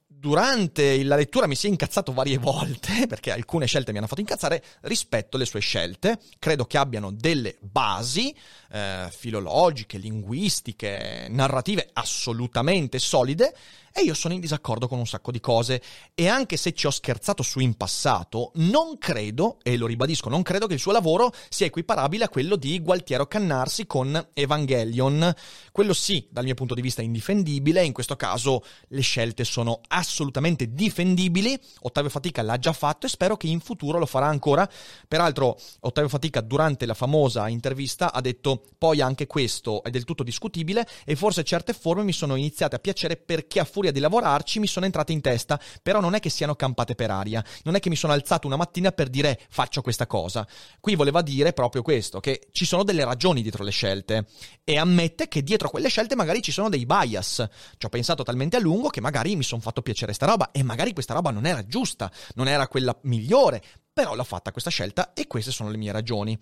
durante 0.05 1.01
la 1.05 1.15
lettura 1.15 1.47
mi 1.47 1.55
sia 1.55 1.69
incazzato 1.69 2.11
varie 2.11 2.37
volte, 2.37 3.05
perché 3.09 3.31
alcune 3.31 3.65
scelte 3.65 3.93
mi 3.93 3.99
hanno 3.99 4.07
fatto 4.07 4.19
incazzare, 4.19 4.61
rispetto 4.81 5.37
le 5.37 5.45
sue 5.45 5.61
scelte. 5.61 6.19
Credo 6.37 6.65
che 6.65 6.77
abbiano 6.77 7.11
delle 7.11 7.55
basi 7.61 8.35
eh, 8.71 9.07
filologiche, 9.11 9.97
linguistiche, 9.97 11.27
narrative 11.29 11.89
assolutamente 11.93 12.99
solide 12.99 13.53
e 13.93 14.03
io 14.03 14.13
sono 14.13 14.33
in 14.33 14.39
disaccordo 14.39 14.87
con 14.87 14.99
un 14.99 15.05
sacco 15.05 15.31
di 15.31 15.41
cose 15.41 15.81
e 16.15 16.29
anche 16.29 16.55
se 16.55 16.73
ci 16.73 16.87
ho 16.87 16.91
scherzato 16.91 17.43
su 17.43 17.59
in 17.59 17.75
passato, 17.75 18.51
non 18.55 18.97
credo, 18.97 19.57
e 19.63 19.75
lo 19.75 19.85
ribadisco, 19.85 20.29
non 20.29 20.43
credo 20.43 20.65
che 20.65 20.75
il 20.75 20.79
suo 20.79 20.93
lavoro 20.93 21.33
sia 21.49 21.65
equiparabile 21.65 22.23
a 22.23 22.29
quello 22.29 22.55
di 22.55 22.79
Gualtiero 22.79 23.27
Cannarsi 23.27 23.85
con 23.85 24.29
Evangelion. 24.33 25.33
Quello 25.73 25.93
sì, 25.93 26.25
dal 26.29 26.45
mio 26.45 26.53
punto 26.53 26.73
di 26.73 26.81
vista, 26.81 27.01
è 27.01 27.05
indifendibile, 27.05 27.83
in 27.83 27.91
questo 27.91 28.15
caso 28.15 28.63
le 28.87 29.01
scelte 29.01 29.43
sono 29.43 29.81
assolutamente 29.89 30.73
difendibili. 30.73 31.59
Ottavio 31.81 32.09
Fatica 32.09 32.41
l'ha 32.41 32.57
già 32.57 32.71
fatto 32.71 33.07
e 33.07 33.09
spero 33.09 33.35
che 33.35 33.47
in 33.47 33.59
futuro 33.59 33.99
lo 33.99 34.05
farà 34.05 34.27
ancora. 34.27 34.69
Peraltro, 35.05 35.57
Ottavio 35.81 36.09
Fatica 36.09 36.39
durante 36.39 36.85
la 36.85 36.93
famosa 36.93 37.49
intervista 37.49 38.13
ha 38.13 38.21
detto 38.21 38.60
poi 38.77 39.01
anche 39.01 39.27
questo 39.27 39.83
è 39.83 39.89
del 39.89 40.03
tutto 40.03 40.23
discutibile 40.23 40.87
e 41.05 41.15
forse 41.15 41.43
certe 41.43 41.73
forme 41.73 42.03
mi 42.03 42.13
sono 42.13 42.35
iniziate 42.35 42.75
a 42.75 42.79
piacere 42.79 43.17
perché 43.17 43.59
a 43.59 43.63
furia 43.65 43.91
di 43.91 43.99
lavorarci 43.99 44.59
mi 44.59 44.67
sono 44.67 44.85
entrate 44.85 45.11
in 45.11 45.21
testa, 45.21 45.59
però 45.81 45.99
non 45.99 46.15
è 46.15 46.19
che 46.19 46.29
siano 46.29 46.55
campate 46.55 46.95
per 46.95 47.11
aria, 47.11 47.43
non 47.63 47.75
è 47.75 47.79
che 47.79 47.89
mi 47.89 47.95
sono 47.95 48.13
alzato 48.13 48.47
una 48.47 48.55
mattina 48.55 48.91
per 48.91 49.09
dire 49.09 49.39
faccio 49.49 49.81
questa 49.81 50.07
cosa. 50.07 50.47
Qui 50.79 50.95
voleva 50.95 51.21
dire 51.21 51.53
proprio 51.53 51.81
questo, 51.81 52.19
che 52.19 52.47
ci 52.51 52.65
sono 52.65 52.83
delle 52.83 53.05
ragioni 53.05 53.41
dietro 53.41 53.63
le 53.63 53.71
scelte 53.71 54.27
e 54.63 54.77
ammette 54.77 55.27
che 55.27 55.43
dietro 55.43 55.69
quelle 55.69 55.89
scelte 55.89 56.15
magari 56.15 56.41
ci 56.41 56.51
sono 56.51 56.69
dei 56.69 56.85
bias. 56.85 57.47
Ci 57.77 57.85
ho 57.85 57.89
pensato 57.89 58.23
talmente 58.23 58.57
a 58.57 58.59
lungo 58.59 58.89
che 58.89 59.01
magari 59.01 59.35
mi 59.35 59.43
sono 59.43 59.61
fatto 59.61 59.81
piacere 59.81 60.13
sta 60.13 60.25
roba 60.25 60.51
e 60.51 60.63
magari 60.63 60.93
questa 60.93 61.13
roba 61.13 61.31
non 61.31 61.45
era 61.45 61.65
giusta, 61.65 62.11
non 62.35 62.47
era 62.47 62.67
quella 62.67 62.97
migliore, 63.03 63.61
però 63.93 64.15
l'ho 64.15 64.23
fatta 64.23 64.51
questa 64.51 64.69
scelta 64.69 65.13
e 65.13 65.27
queste 65.27 65.51
sono 65.51 65.69
le 65.69 65.77
mie 65.77 65.91
ragioni. 65.91 66.37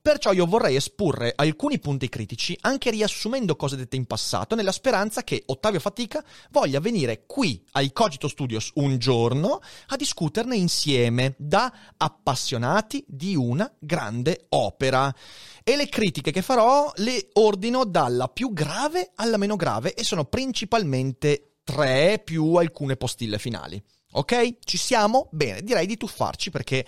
Perciò 0.00 0.32
io 0.32 0.46
vorrei 0.46 0.76
esporre 0.76 1.32
alcuni 1.36 1.78
punti 1.78 2.08
critici, 2.08 2.56
anche 2.62 2.90
riassumendo 2.90 3.56
cose 3.56 3.76
dette 3.76 3.96
in 3.96 4.06
passato, 4.06 4.54
nella 4.54 4.72
speranza 4.72 5.22
che 5.22 5.42
Ottavio 5.46 5.80
Fatica 5.80 6.24
voglia 6.50 6.80
venire 6.80 7.24
qui 7.26 7.62
ai 7.72 7.92
Cogito 7.92 8.28
Studios 8.28 8.70
un 8.74 8.98
giorno 8.98 9.60
a 9.88 9.96
discuterne 9.96 10.56
insieme 10.56 11.34
da 11.36 11.72
appassionati 11.96 13.04
di 13.06 13.36
una 13.36 13.70
grande 13.78 14.46
opera. 14.50 15.14
E 15.62 15.76
le 15.76 15.88
critiche 15.88 16.30
che 16.30 16.42
farò 16.42 16.90
le 16.96 17.28
ordino 17.34 17.84
dalla 17.84 18.28
più 18.28 18.52
grave 18.52 19.12
alla 19.16 19.36
meno 19.36 19.56
grave 19.56 19.94
e 19.94 20.04
sono 20.04 20.24
principalmente 20.24 21.56
tre 21.64 22.20
più 22.22 22.54
alcune 22.54 22.96
postille 22.96 23.38
finali. 23.38 23.82
Ok? 24.16 24.58
Ci 24.64 24.76
siamo? 24.76 25.28
Bene, 25.32 25.62
direi 25.62 25.86
di 25.86 25.96
tuffarci 25.96 26.50
perché 26.50 26.86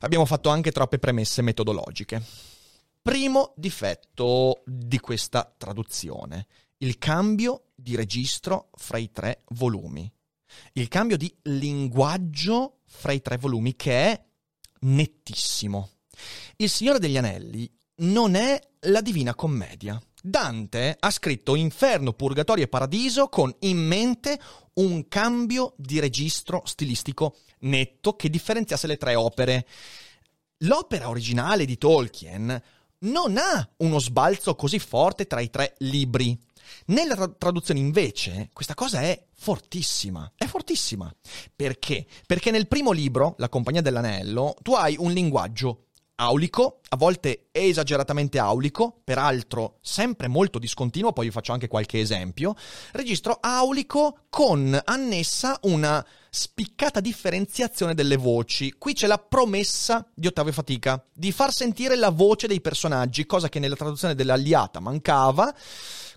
abbiamo 0.00 0.24
fatto 0.24 0.48
anche 0.48 0.72
troppe 0.72 0.98
premesse 0.98 1.42
metodologiche. 1.42 2.22
Primo 3.02 3.52
difetto 3.56 4.62
di 4.64 5.00
questa 5.00 5.52
traduzione, 5.56 6.46
il 6.78 6.98
cambio 6.98 7.70
di 7.74 7.96
registro 7.96 8.70
fra 8.74 8.98
i 8.98 9.10
tre 9.10 9.42
volumi. 9.48 10.10
il 10.74 10.88
cambio 10.88 11.16
di 11.16 11.34
linguaggio 11.42 12.80
fra 12.86 13.12
i 13.12 13.22
tre 13.22 13.38
volumi 13.38 13.74
che 13.74 13.92
è 13.92 14.24
nettissimo. 14.80 15.90
Il 16.56 16.68
Signore 16.68 16.98
degli 16.98 17.16
Anelli 17.16 17.70
non 17.96 18.34
è 18.34 18.60
la 18.80 19.00
Divina 19.00 19.34
Commedia. 19.34 20.00
Dante 20.22 20.96
ha 21.00 21.10
scritto 21.10 21.56
Inferno, 21.56 22.12
Purgatorio 22.12 22.64
e 22.64 22.68
Paradiso 22.68 23.28
con 23.28 23.52
in 23.60 23.78
mente 23.78 24.40
un 24.74 25.08
cambio 25.08 25.74
di 25.76 25.98
registro 25.98 26.62
stilistico 26.64 27.36
netto 27.60 28.14
che 28.14 28.30
differenziasse 28.30 28.86
le 28.86 28.96
tre 28.96 29.16
opere. 29.16 29.66
L'opera 30.58 31.08
originale 31.08 31.64
di 31.64 31.76
Tolkien 31.76 32.62
non 33.00 33.36
ha 33.36 33.68
uno 33.78 33.98
sbalzo 33.98 34.54
così 34.54 34.78
forte 34.78 35.26
tra 35.26 35.40
i 35.40 35.50
tre 35.50 35.74
libri. 35.78 36.38
Nella 36.86 37.16
tra- 37.16 37.28
traduzione 37.28 37.80
invece 37.80 38.48
questa 38.52 38.74
cosa 38.74 39.00
è 39.00 39.26
fortissima, 39.32 40.30
è 40.36 40.46
fortissima. 40.46 41.12
Perché? 41.54 42.06
Perché 42.26 42.52
nel 42.52 42.68
primo 42.68 42.92
libro, 42.92 43.34
La 43.38 43.48
Compagnia 43.48 43.82
dell'Anello, 43.82 44.54
tu 44.62 44.74
hai 44.74 44.94
un 44.96 45.10
linguaggio 45.10 45.86
aulico, 46.22 46.80
a 46.88 46.96
volte 46.96 47.48
esageratamente 47.50 48.38
aulico, 48.38 49.00
peraltro 49.02 49.78
sempre 49.80 50.28
molto 50.28 50.58
discontinuo, 50.58 51.12
poi 51.12 51.26
vi 51.26 51.32
faccio 51.32 51.52
anche 51.52 51.68
qualche 51.68 52.00
esempio, 52.00 52.54
registro 52.92 53.38
aulico 53.40 54.26
con 54.30 54.80
annessa 54.84 55.58
una 55.62 56.04
spiccata 56.30 57.00
differenziazione 57.00 57.94
delle 57.94 58.16
voci. 58.16 58.72
Qui 58.78 58.94
c'è 58.94 59.06
la 59.06 59.18
promessa 59.18 60.08
di 60.14 60.28
Ottavio 60.28 60.52
Fatica 60.52 61.04
di 61.12 61.32
far 61.32 61.52
sentire 61.52 61.96
la 61.96 62.10
voce 62.10 62.46
dei 62.46 62.60
personaggi, 62.60 63.26
cosa 63.26 63.48
che 63.48 63.58
nella 63.58 63.76
traduzione 63.76 64.14
dell'Aliata 64.14 64.78
mancava, 64.80 65.52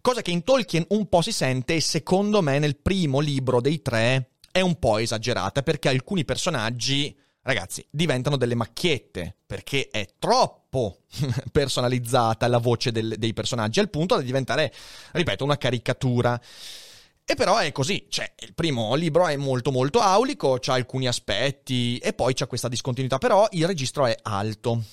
cosa 0.01 0.21
che 0.21 0.31
in 0.31 0.43
Tolkien 0.43 0.85
un 0.89 1.09
po' 1.09 1.21
si 1.21 1.31
sente 1.31 1.75
e 1.75 1.81
secondo 1.81 2.41
me 2.41 2.59
nel 2.59 2.77
primo 2.77 3.19
libro 3.19 3.59
dei 3.59 3.81
tre 3.81 4.29
è 4.51 4.61
un 4.61 4.79
po' 4.79 4.99
esagerata 4.99 5.63
perché 5.63 5.89
alcuni 5.89 6.23
personaggi 6.23 7.13
ragazzi, 7.45 7.85
diventano 7.91 8.37
delle 8.37 8.55
macchiette, 8.55 9.35
perché 9.45 9.89
è 9.91 10.07
troppo 10.17 11.01
personalizzata 11.51 12.47
la 12.47 12.57
voce 12.57 12.91
del, 12.91 13.15
dei 13.17 13.33
personaggi, 13.33 13.79
al 13.79 13.89
punto 13.89 14.15
da 14.15 14.21
diventare, 14.21 14.73
ripeto, 15.11 15.43
una 15.43 15.57
caricatura. 15.57 16.39
E 17.27 17.33
però 17.35 17.57
è 17.57 17.71
così, 17.71 18.05
cioè 18.09 18.31
il 18.39 18.53
primo 18.53 18.93
libro 18.95 19.27
è 19.27 19.35
molto 19.35 19.71
molto 19.71 19.99
aulico, 19.99 20.59
ha 20.63 20.73
alcuni 20.73 21.07
aspetti 21.07 21.97
e 21.97 22.13
poi 22.13 22.33
c'è 22.33 22.47
questa 22.47 22.67
discontinuità, 22.67 23.17
però 23.17 23.47
il 23.51 23.65
registro 23.65 24.05
è 24.05 24.15
alto. 24.23 24.83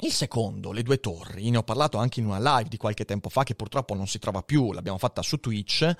Il 0.00 0.12
secondo, 0.12 0.72
Le 0.72 0.82
due 0.82 0.98
torri, 0.98 1.50
ne 1.50 1.58
ho 1.58 1.62
parlato 1.62 1.98
anche 1.98 2.18
in 2.18 2.26
una 2.26 2.56
live 2.56 2.68
di 2.68 2.76
qualche 2.76 3.04
tempo 3.04 3.28
fa 3.28 3.44
che 3.44 3.54
purtroppo 3.54 3.94
non 3.94 4.08
si 4.08 4.18
trova 4.18 4.42
più, 4.42 4.72
l'abbiamo 4.72 4.98
fatta 4.98 5.22
su 5.22 5.38
Twitch, 5.38 5.94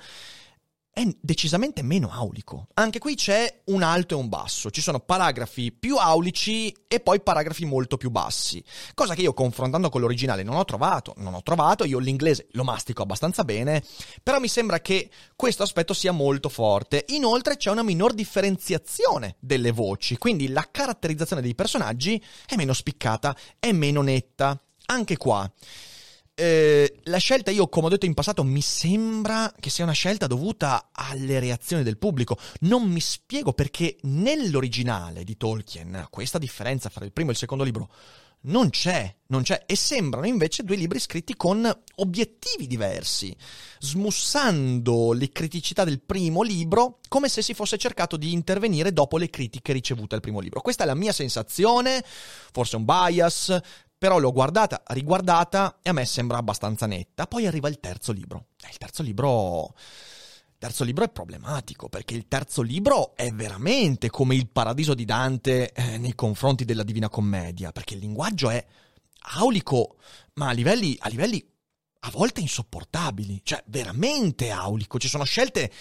è 0.93 1.03
decisamente 1.19 1.81
meno 1.81 2.11
aulico. 2.11 2.67
Anche 2.75 2.99
qui 2.99 3.15
c'è 3.15 3.61
un 3.65 3.81
alto 3.81 4.13
e 4.13 4.17
un 4.19 4.29
basso, 4.29 4.69
ci 4.69 4.79
sono 4.79 4.99
paragrafi 4.99 5.71
più 5.71 5.97
aulici 5.97 6.73
e 6.87 6.99
poi 6.99 7.19
paragrafi 7.19 7.65
molto 7.65 7.97
più 7.97 8.11
bassi, 8.11 8.63
cosa 8.93 9.15
che 9.15 9.21
io 9.21 9.33
confrontando 9.33 9.89
con 9.89 10.01
l'originale 10.01 10.43
non 10.43 10.55
ho 10.55 10.65
trovato, 10.65 11.15
non 11.17 11.33
ho 11.33 11.41
trovato, 11.41 11.83
io 11.83 11.97
l'inglese 11.97 12.47
lo 12.51 12.63
mastico 12.63 13.01
abbastanza 13.01 13.43
bene, 13.43 13.83
però 14.21 14.39
mi 14.39 14.47
sembra 14.47 14.81
che 14.81 15.09
questo 15.35 15.63
aspetto 15.63 15.95
sia 15.95 16.11
molto 16.11 16.47
forte. 16.47 17.05
Inoltre 17.07 17.57
c'è 17.57 17.71
una 17.71 17.81
minor 17.81 18.13
differenziazione 18.13 19.37
delle 19.39 19.71
voci, 19.71 20.17
quindi 20.17 20.49
la 20.49 20.67
caratterizzazione 20.69 21.41
dei 21.41 21.55
personaggi 21.55 22.23
è 22.45 22.55
meno 22.55 22.73
spiccata, 22.73 23.35
è 23.57 23.71
meno 23.71 24.03
netta. 24.03 24.61
Anche 24.85 25.17
qua 25.17 25.51
eh, 26.35 26.99
la 27.03 27.17
scelta, 27.17 27.51
io 27.51 27.67
come 27.67 27.87
ho 27.87 27.89
detto 27.89 28.05
in 28.05 28.13
passato, 28.13 28.43
mi 28.43 28.61
sembra 28.61 29.53
che 29.59 29.69
sia 29.69 29.83
una 29.83 29.93
scelta 29.93 30.27
dovuta 30.27 30.89
alle 30.91 31.39
reazioni 31.39 31.83
del 31.83 31.97
pubblico. 31.97 32.37
Non 32.61 32.89
mi 32.89 33.01
spiego 33.01 33.53
perché 33.53 33.97
nell'originale 34.01 35.23
di 35.23 35.37
Tolkien 35.37 36.07
questa 36.09 36.39
differenza 36.39 36.89
fra 36.89 37.05
il 37.05 37.11
primo 37.11 37.29
e 37.29 37.33
il 37.33 37.39
secondo 37.39 37.63
libro 37.63 37.89
non 38.45 38.69
c'è, 38.71 39.15
non 39.27 39.43
c'è, 39.43 39.63
e 39.65 39.75
sembrano 39.75 40.25
invece 40.25 40.63
due 40.63 40.75
libri 40.75 40.99
scritti 40.99 41.35
con 41.35 41.65
obiettivi 41.95 42.67
diversi, 42.67 43.33
smussando 43.79 45.13
le 45.13 45.31
criticità 45.31 45.83
del 45.83 46.01
primo 46.01 46.41
libro 46.41 46.99
come 47.07 47.29
se 47.29 47.41
si 47.41 47.53
fosse 47.53 47.77
cercato 47.77 48.17
di 48.17 48.33
intervenire 48.33 48.91
dopo 48.91 49.17
le 49.17 49.29
critiche 49.29 49.71
ricevute 49.71 50.15
al 50.15 50.21
primo 50.21 50.39
libro. 50.39 50.59
Questa 50.61 50.83
è 50.83 50.85
la 50.85 50.95
mia 50.95 51.13
sensazione, 51.13 52.03
forse 52.51 52.75
un 52.75 52.83
bias, 52.83 53.57
però 54.03 54.19
l'ho 54.19 54.33
guardata, 54.33 54.83
riguardata 54.87 55.79
e 55.81 55.89
a 55.89 55.93
me 55.93 56.03
sembra 56.03 56.35
abbastanza 56.35 56.85
netta. 56.87 57.25
Poi 57.25 57.47
arriva 57.47 57.69
il 57.69 57.79
terzo 57.79 58.11
libro. 58.11 58.47
Eh, 58.61 58.67
il 58.69 58.77
terzo 58.77 59.01
libro... 59.01 59.73
Il 59.75 60.69
terzo 60.69 60.83
libro 60.83 61.05
è 61.05 61.09
problematico 61.09 61.87
perché 61.87 62.13
il 62.13 62.27
terzo 62.27 62.61
libro 62.61 63.15
è 63.15 63.31
veramente 63.31 64.09
come 64.09 64.35
il 64.35 64.49
paradiso 64.49 64.93
di 64.93 65.05
Dante 65.05 65.71
eh, 65.71 65.97
nei 65.99 66.15
confronti 66.15 66.65
della 66.65 66.83
Divina 66.83 67.07
Commedia, 67.07 67.71
perché 67.71 67.93
il 67.93 68.01
linguaggio 68.01 68.49
è 68.49 68.65
aulico, 69.37 69.95
ma 70.33 70.49
a 70.49 70.51
livelli, 70.51 70.97
a 70.99 71.07
livelli 71.07 71.41
a 72.01 72.09
volte 72.11 72.41
insopportabili, 72.41 73.39
cioè 73.43 73.63
veramente 73.67 74.51
aulico. 74.51 74.99
Ci 74.99 75.07
sono 75.07 75.23
scelte 75.23 75.71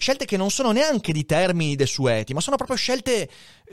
scelte 0.00 0.24
che 0.24 0.38
non 0.38 0.50
sono 0.50 0.72
neanche 0.72 1.12
di 1.12 1.26
termini 1.26 1.76
desueti, 1.76 2.32
ma 2.32 2.40
sono 2.40 2.56
proprio 2.56 2.78
scelte 2.78 3.28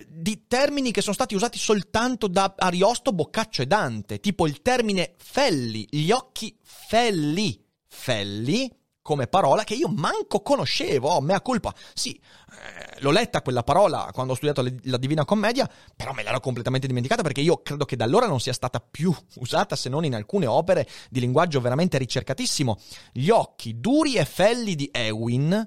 di 0.10 0.46
termini 0.46 0.92
che 0.92 1.00
sono 1.00 1.14
stati 1.14 1.36
usati 1.36 1.58
soltanto 1.58 2.28
da 2.28 2.54
Ariosto, 2.58 3.14
Boccaccio 3.14 3.62
e 3.62 3.66
Dante, 3.66 4.20
tipo 4.20 4.46
il 4.46 4.62
termine 4.62 5.14
felli, 5.18 5.88
gli 5.90 6.12
occhi 6.12 6.54
felli, 6.62 7.64
felli 7.88 8.70
come 9.02 9.28
parola 9.28 9.64
che 9.64 9.74
io 9.74 9.88
manco 9.88 10.42
conoscevo, 10.42 11.08
oh, 11.08 11.22
mea 11.22 11.40
culpa. 11.40 11.74
Sì, 11.94 12.12
eh, 12.12 13.00
l'ho 13.00 13.12
letta 13.12 13.42
quella 13.42 13.64
parola 13.64 14.10
quando 14.12 14.34
ho 14.34 14.36
studiato 14.36 14.62
le, 14.62 14.76
la 14.84 14.98
Divina 14.98 15.24
Commedia, 15.24 15.70
però 15.96 16.12
me 16.12 16.24
l'ero 16.24 16.42
completamente 16.42 16.88
dimenticata 16.88 17.22
perché 17.22 17.40
io 17.40 17.62
credo 17.62 17.86
che 17.86 17.96
da 17.96 18.04
allora 18.04 18.28
non 18.28 18.42
sia 18.42 18.52
stata 18.52 18.82
più 18.82 19.16
usata 19.40 19.78
se 19.78 19.88
non 19.88 20.04
in 20.04 20.14
alcune 20.14 20.46
opere 20.46 20.86
di 21.10 21.22
linguaggio 21.22 21.62
veramente 21.62 21.98
ricercatissimo. 21.98 22.78
Gli 23.14 23.30
occhi 23.30 23.80
duri 23.80 24.16
e 24.16 24.26
felli 24.26 24.76
di 24.76 24.90
Ewin 24.92 25.66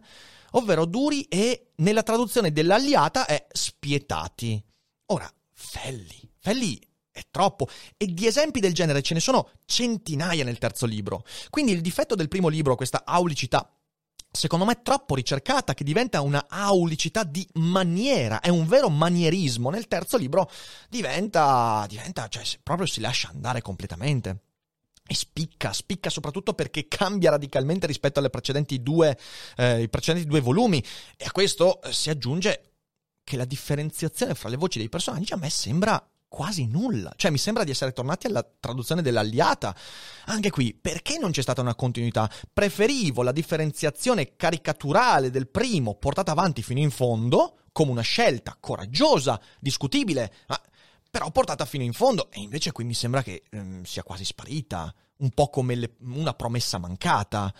ovvero 0.52 0.84
duri 0.84 1.22
e 1.22 1.72
nella 1.76 2.02
traduzione 2.02 2.52
dell'alliata 2.52 3.26
è 3.26 3.46
spietati. 3.50 4.62
Ora, 5.06 5.30
felli, 5.52 6.30
felli 6.38 6.78
è 7.10 7.22
troppo 7.30 7.68
e 7.96 8.06
di 8.06 8.26
esempi 8.26 8.60
del 8.60 8.72
genere 8.72 9.02
ce 9.02 9.14
ne 9.14 9.20
sono 9.20 9.50
centinaia 9.64 10.44
nel 10.44 10.58
terzo 10.58 10.86
libro. 10.86 11.24
Quindi 11.50 11.72
il 11.72 11.80
difetto 11.80 12.14
del 12.14 12.28
primo 12.28 12.48
libro, 12.48 12.76
questa 12.76 13.04
aulicità, 13.04 13.70
secondo 14.30 14.64
me 14.64 14.80
troppo 14.82 15.14
ricercata, 15.14 15.74
che 15.74 15.84
diventa 15.84 16.20
una 16.20 16.46
aulicità 16.48 17.24
di 17.24 17.46
maniera, 17.54 18.40
è 18.40 18.48
un 18.48 18.66
vero 18.66 18.88
manierismo. 18.88 19.70
Nel 19.70 19.88
terzo 19.88 20.16
libro 20.16 20.50
diventa, 20.88 21.84
diventa, 21.88 22.28
cioè 22.28 22.44
proprio 22.62 22.86
si 22.86 23.00
lascia 23.00 23.28
andare 23.28 23.60
completamente. 23.60 24.42
E 25.10 25.14
spicca, 25.16 25.72
spicca 25.72 26.08
soprattutto 26.08 26.54
perché 26.54 26.86
cambia 26.86 27.30
radicalmente 27.30 27.88
rispetto 27.88 28.20
alle 28.20 28.30
precedenti 28.30 28.80
due, 28.80 29.18
eh, 29.56 29.82
i 29.82 29.88
precedenti 29.88 30.28
due 30.28 30.38
volumi. 30.38 30.80
E 31.16 31.24
a 31.24 31.32
questo 31.32 31.82
eh, 31.82 31.92
si 31.92 32.10
aggiunge 32.10 32.74
che 33.24 33.36
la 33.36 33.44
differenziazione 33.44 34.36
fra 34.36 34.48
le 34.48 34.56
voci 34.56 34.78
dei 34.78 34.88
personaggi 34.88 35.32
a 35.32 35.36
me 35.36 35.50
sembra 35.50 36.00
quasi 36.28 36.68
nulla. 36.68 37.12
Cioè, 37.16 37.32
mi 37.32 37.38
sembra 37.38 37.64
di 37.64 37.72
essere 37.72 37.92
tornati 37.92 38.28
alla 38.28 38.48
traduzione 38.60 39.02
dell'Alliata. 39.02 39.74
Anche 40.26 40.50
qui, 40.50 40.74
perché 40.80 41.18
non 41.18 41.32
c'è 41.32 41.42
stata 41.42 41.60
una 41.60 41.74
continuità? 41.74 42.30
Preferivo 42.52 43.24
la 43.24 43.32
differenziazione 43.32 44.36
caricaturale 44.36 45.30
del 45.30 45.48
primo 45.48 45.96
portata 45.96 46.30
avanti 46.30 46.62
fino 46.62 46.78
in 46.78 46.92
fondo, 46.92 47.62
come 47.72 47.90
una 47.90 48.00
scelta 48.02 48.56
coraggiosa, 48.60 49.40
discutibile, 49.58 50.32
ma 50.46 50.60
però 51.10 51.30
portata 51.30 51.64
fino 51.64 51.82
in 51.82 51.92
fondo. 51.92 52.30
E 52.30 52.40
invece 52.40 52.72
qui 52.72 52.84
mi 52.84 52.94
sembra 52.94 53.22
che 53.22 53.42
ehm, 53.50 53.82
sia 53.82 54.02
quasi 54.02 54.24
sparita, 54.24 54.94
un 55.18 55.30
po' 55.30 55.48
come 55.48 55.74
le, 55.74 55.94
una 56.00 56.34
promessa 56.34 56.78
mancata. 56.78 57.52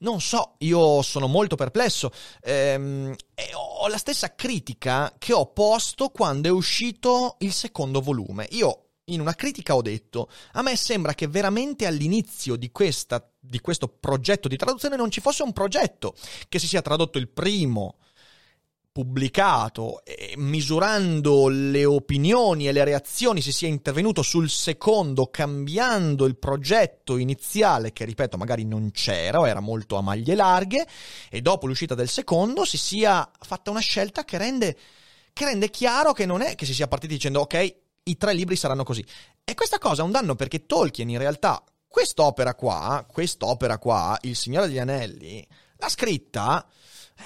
Non 0.00 0.20
so, 0.20 0.54
io 0.58 1.02
sono 1.02 1.26
molto 1.26 1.56
perplesso. 1.56 2.10
Ehm, 2.42 3.14
ho 3.54 3.88
la 3.88 3.98
stessa 3.98 4.34
critica 4.34 5.14
che 5.18 5.32
ho 5.32 5.46
posto 5.46 6.10
quando 6.10 6.48
è 6.48 6.50
uscito 6.50 7.36
il 7.40 7.52
secondo 7.52 8.00
volume. 8.00 8.46
Io 8.50 8.84
in 9.10 9.20
una 9.20 9.34
critica 9.34 9.74
ho 9.74 9.82
detto, 9.82 10.30
a 10.52 10.62
me 10.62 10.76
sembra 10.76 11.14
che 11.14 11.26
veramente 11.26 11.86
all'inizio 11.86 12.56
di, 12.56 12.70
questa, 12.70 13.28
di 13.40 13.60
questo 13.60 13.88
progetto 13.88 14.46
di 14.46 14.56
traduzione 14.56 14.96
non 14.96 15.10
ci 15.10 15.20
fosse 15.20 15.42
un 15.42 15.52
progetto, 15.52 16.14
che 16.48 16.58
si 16.58 16.68
sia 16.68 16.82
tradotto 16.82 17.18
il 17.18 17.28
primo 17.28 17.96
pubblicato, 18.92 20.04
e 20.04 20.34
misurando 20.36 21.48
le 21.48 21.84
opinioni 21.84 22.66
e 22.66 22.72
le 22.72 22.84
reazioni, 22.84 23.40
si 23.40 23.52
sia 23.52 23.68
intervenuto 23.68 24.22
sul 24.22 24.50
secondo, 24.50 25.26
cambiando 25.26 26.26
il 26.26 26.36
progetto 26.36 27.16
iniziale, 27.16 27.92
che 27.92 28.04
ripeto, 28.04 28.36
magari 28.36 28.64
non 28.64 28.90
c'era 28.90 29.38
o 29.38 29.46
era 29.46 29.60
molto 29.60 29.96
a 29.96 30.00
maglie 30.00 30.34
larghe, 30.34 30.86
e 31.30 31.40
dopo 31.40 31.66
l'uscita 31.66 31.94
del 31.94 32.08
secondo 32.08 32.64
si 32.64 32.78
sia 32.78 33.30
fatta 33.40 33.70
una 33.70 33.80
scelta 33.80 34.24
che 34.24 34.38
rende, 34.38 34.76
che 35.32 35.44
rende 35.44 35.70
chiaro 35.70 36.12
che 36.12 36.26
non 36.26 36.42
è 36.42 36.54
che 36.54 36.66
si 36.66 36.74
sia 36.74 36.88
partiti 36.88 37.14
dicendo 37.14 37.40
ok, 37.40 37.76
i 38.02 38.16
tre 38.16 38.34
libri 38.34 38.56
saranno 38.56 38.82
così. 38.82 39.04
E 39.44 39.54
questa 39.54 39.78
cosa 39.78 40.02
è 40.02 40.04
un 40.04 40.10
danno 40.10 40.34
perché 40.34 40.66
Tolkien 40.66 41.08
in 41.08 41.18
realtà 41.18 41.62
quest'opera 41.86 42.54
qua, 42.54 43.06
quest'opera 43.10 43.78
qua, 43.78 44.16
Il 44.22 44.36
Signore 44.36 44.66
degli 44.66 44.78
Anelli, 44.78 45.46
l'ha 45.76 45.88
scritta 45.88 46.66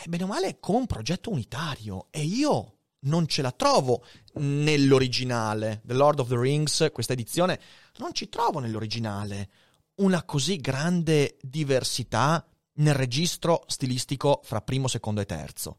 è 0.03 0.09
bene 0.09 0.25
o 0.25 0.27
male 0.27 0.59
come 0.61 0.79
un 0.79 0.87
progetto 0.87 1.31
unitario 1.31 2.09
e 2.11 2.23
io 2.23 2.79
non 3.05 3.27
ce 3.27 3.43
la 3.43 3.53
trovo 3.53 4.05
nell'originale. 4.35 5.83
The 5.85 5.95
Lord 5.95 6.21
of 6.21 6.29
the 6.29 6.39
Rings, 6.39 6.89
questa 6.93 7.13
edizione, 7.13 7.61
non 7.99 8.13
ci 8.13 8.29
trovo 8.29 8.59
nell'originale 8.59 9.51
una 9.97 10.25
così 10.25 10.57
grande 10.57 11.37
diversità 11.41 12.45
nel 12.77 12.95
registro 12.95 13.65
stilistico 13.67 14.41
fra 14.43 14.61
primo, 14.61 14.89
secondo 14.89 15.21
e 15.21 15.27
terzo. 15.27 15.77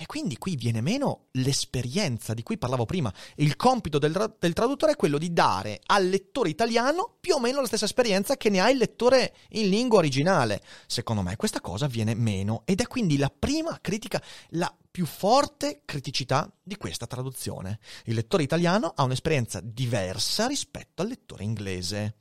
E 0.00 0.06
quindi 0.06 0.38
qui 0.38 0.56
viene 0.56 0.80
meno 0.80 1.26
l'esperienza 1.32 2.32
di 2.32 2.42
cui 2.42 2.56
parlavo 2.56 2.86
prima. 2.86 3.12
Il 3.36 3.56
compito 3.56 3.98
del, 3.98 4.36
del, 4.38 4.54
traduttore 4.54 4.92
è 4.92 4.96
quello 4.96 5.18
di 5.18 5.30
dare 5.34 5.80
al 5.84 6.08
lettore 6.08 6.48
italiano 6.48 7.16
più 7.20 7.34
o 7.34 7.40
meno 7.40 7.60
la 7.60 7.66
stessa 7.66 7.84
esperienza 7.84 8.38
che 8.38 8.48
ne 8.48 8.60
ha 8.60 8.70
il 8.70 8.78
lettore 8.78 9.34
in 9.50 9.68
lingua 9.68 9.98
originale. 9.98 10.62
Secondo 10.86 11.20
me 11.20 11.36
questa 11.36 11.60
cosa 11.60 11.86
viene 11.86 12.14
meno 12.14 12.62
ed 12.64 12.80
è 12.80 12.86
quindi 12.86 13.18
la 13.18 13.30
prima 13.30 13.78
critica, 13.82 14.22
la 14.50 14.74
più 14.90 15.04
forte 15.04 15.82
criticità 15.84 16.50
di 16.62 16.78
questa 16.78 17.06
traduzione. 17.06 17.78
Il 18.04 18.14
lettore 18.14 18.42
italiano 18.42 18.94
ha 18.96 19.02
un'esperienza 19.02 19.60
diversa 19.62 20.46
rispetto 20.46 21.02
al 21.02 21.08
lettore 21.08 21.44
inglese. 21.44 22.20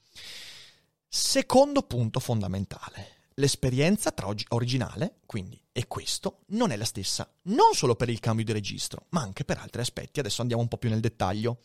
Secondo 1.08 1.84
punto 1.84 2.20
fondamentale 2.20 3.19
l'esperienza 3.40 4.12
tra 4.12 4.28
originale, 4.50 5.20
quindi, 5.26 5.60
e 5.72 5.88
questo 5.88 6.42
non 6.48 6.72
è 6.72 6.76
la 6.76 6.86
stessa, 6.86 7.32
non 7.44 7.74
solo 7.74 7.96
per 7.96 8.10
il 8.10 8.20
cambio 8.20 8.46
di 8.46 8.52
registro, 8.52 9.06
ma 9.10 9.22
anche 9.22 9.46
per 9.46 9.58
altri 9.58 9.82
aspetti. 9.82 10.20
Adesso 10.20 10.42
andiamo 10.42 10.62
un 10.62 10.68
po' 10.68 10.78
più 10.78 10.90
nel 10.90 11.00
dettaglio. 11.00 11.60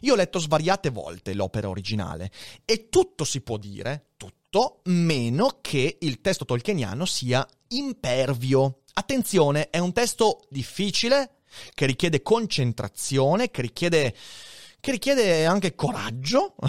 Io 0.00 0.12
ho 0.12 0.16
letto 0.16 0.38
svariate 0.38 0.90
volte 0.90 1.32
l'opera 1.34 1.68
originale 1.68 2.30
e 2.64 2.88
tutto 2.88 3.24
si 3.24 3.40
può 3.40 3.56
dire, 3.56 4.10
tutto, 4.16 4.80
meno 4.84 5.58
che 5.60 5.98
il 6.00 6.20
testo 6.20 6.44
tolkieniano 6.44 7.04
sia 7.04 7.46
impervio. 7.68 8.82
Attenzione, 8.94 9.70
è 9.70 9.78
un 9.78 9.92
testo 9.92 10.40
difficile, 10.50 11.36
che 11.74 11.86
richiede 11.86 12.22
concentrazione, 12.22 13.50
che 13.50 13.62
richiede 13.62 14.14
che 14.80 14.90
richiede 14.90 15.44
anche 15.44 15.74
coraggio, 15.74 16.54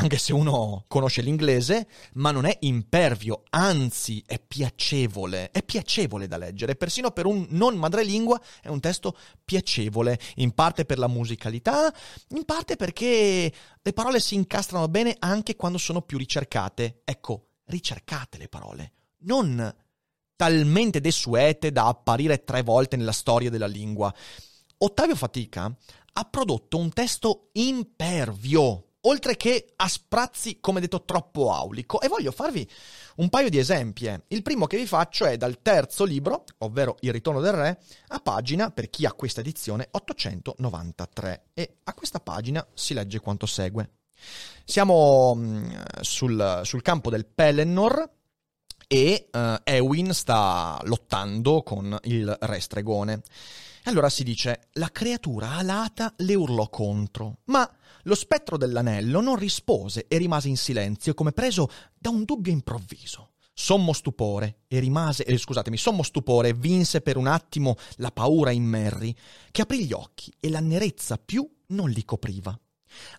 anche 0.00 0.18
se 0.18 0.32
uno 0.32 0.84
conosce 0.88 1.22
l'inglese, 1.22 1.88
ma 2.14 2.32
non 2.32 2.44
è 2.44 2.56
impervio, 2.60 3.44
anzi 3.50 4.22
è 4.26 4.40
piacevole, 4.40 5.50
è 5.50 5.62
piacevole 5.62 6.26
da 6.26 6.36
leggere, 6.36 6.74
persino 6.74 7.12
per 7.12 7.26
un 7.26 7.46
non 7.50 7.76
madrelingua 7.76 8.40
è 8.60 8.68
un 8.68 8.80
testo 8.80 9.16
piacevole, 9.44 10.18
in 10.36 10.52
parte 10.52 10.84
per 10.84 10.98
la 10.98 11.08
musicalità, 11.08 11.92
in 12.30 12.44
parte 12.44 12.76
perché 12.76 13.52
le 13.80 13.92
parole 13.92 14.20
si 14.20 14.34
incastrano 14.34 14.88
bene 14.88 15.14
anche 15.18 15.56
quando 15.56 15.78
sono 15.78 16.02
più 16.02 16.18
ricercate. 16.18 17.02
Ecco, 17.04 17.46
ricercate 17.66 18.36
le 18.38 18.48
parole, 18.48 18.92
non 19.20 19.74
talmente 20.34 21.00
desuete 21.00 21.70
da 21.70 21.86
apparire 21.86 22.44
tre 22.44 22.62
volte 22.62 22.96
nella 22.96 23.12
storia 23.12 23.50
della 23.50 23.66
lingua. 23.66 24.12
Ottavio 24.82 25.14
Fatica 25.14 25.70
ha 26.12 26.24
prodotto 26.24 26.76
un 26.76 26.92
testo 26.92 27.48
impervio, 27.52 28.90
oltre 29.02 29.36
che 29.36 29.72
a 29.76 29.88
sprazzi, 29.88 30.58
come 30.60 30.80
detto, 30.80 31.04
troppo 31.04 31.52
aulico. 31.52 32.00
E 32.00 32.08
voglio 32.08 32.32
farvi 32.32 32.68
un 33.16 33.28
paio 33.28 33.48
di 33.48 33.58
esempi. 33.58 34.06
Eh. 34.06 34.22
Il 34.28 34.42
primo 34.42 34.66
che 34.66 34.76
vi 34.76 34.86
faccio 34.86 35.24
è 35.26 35.36
dal 35.36 35.62
terzo 35.62 36.04
libro, 36.04 36.44
ovvero 36.58 36.96
Il 37.00 37.12
ritorno 37.12 37.40
del 37.40 37.52
re, 37.52 37.80
a 38.08 38.18
pagina, 38.20 38.70
per 38.70 38.90
chi 38.90 39.06
ha 39.06 39.12
questa 39.12 39.40
edizione, 39.40 39.88
893. 39.90 41.44
E 41.54 41.76
a 41.84 41.94
questa 41.94 42.20
pagina 42.20 42.66
si 42.74 42.94
legge 42.94 43.20
quanto 43.20 43.46
segue. 43.46 43.90
Siamo 44.64 45.34
mm, 45.34 45.70
sul, 46.00 46.60
sul, 46.64 46.82
campo 46.82 47.10
del 47.10 47.26
Pelennor 47.26 48.10
e 48.86 49.28
uh, 49.32 49.38
Ewin 49.64 50.12
sta 50.12 50.78
lottando 50.84 51.62
con 51.62 51.96
il 52.02 52.36
re 52.40 52.60
stregone. 52.60 53.22
Allora 53.84 54.10
si 54.10 54.24
dice, 54.24 54.68
la 54.72 54.90
creatura 54.90 55.52
alata 55.52 56.12
le 56.18 56.34
urlò 56.34 56.68
contro, 56.68 57.38
ma 57.44 57.68
lo 58.02 58.14
spettro 58.14 58.56
dell'anello 58.56 59.20
non 59.20 59.36
rispose 59.36 60.06
e 60.06 60.18
rimase 60.18 60.48
in 60.48 60.56
silenzio 60.56 61.14
come 61.14 61.32
preso 61.32 61.68
da 61.98 62.10
un 62.10 62.24
dubbio 62.24 62.52
improvviso. 62.52 63.32
Sommo 63.52 63.92
stupore 63.92 64.60
e 64.68 64.78
rimase, 64.78 65.24
eh, 65.24 65.36
scusatemi, 65.36 65.76
sommo 65.76 66.02
stupore 66.02 66.52
vinse 66.52 67.00
per 67.00 67.16
un 67.16 67.26
attimo 67.26 67.76
la 67.96 68.10
paura 68.10 68.50
in 68.50 68.64
Merry, 68.64 69.14
che 69.50 69.62
aprì 69.62 69.84
gli 69.84 69.92
occhi 69.92 70.32
e 70.40 70.50
la 70.50 70.60
nerezza 70.60 71.18
più 71.18 71.48
non 71.68 71.90
li 71.90 72.04
copriva. 72.04 72.58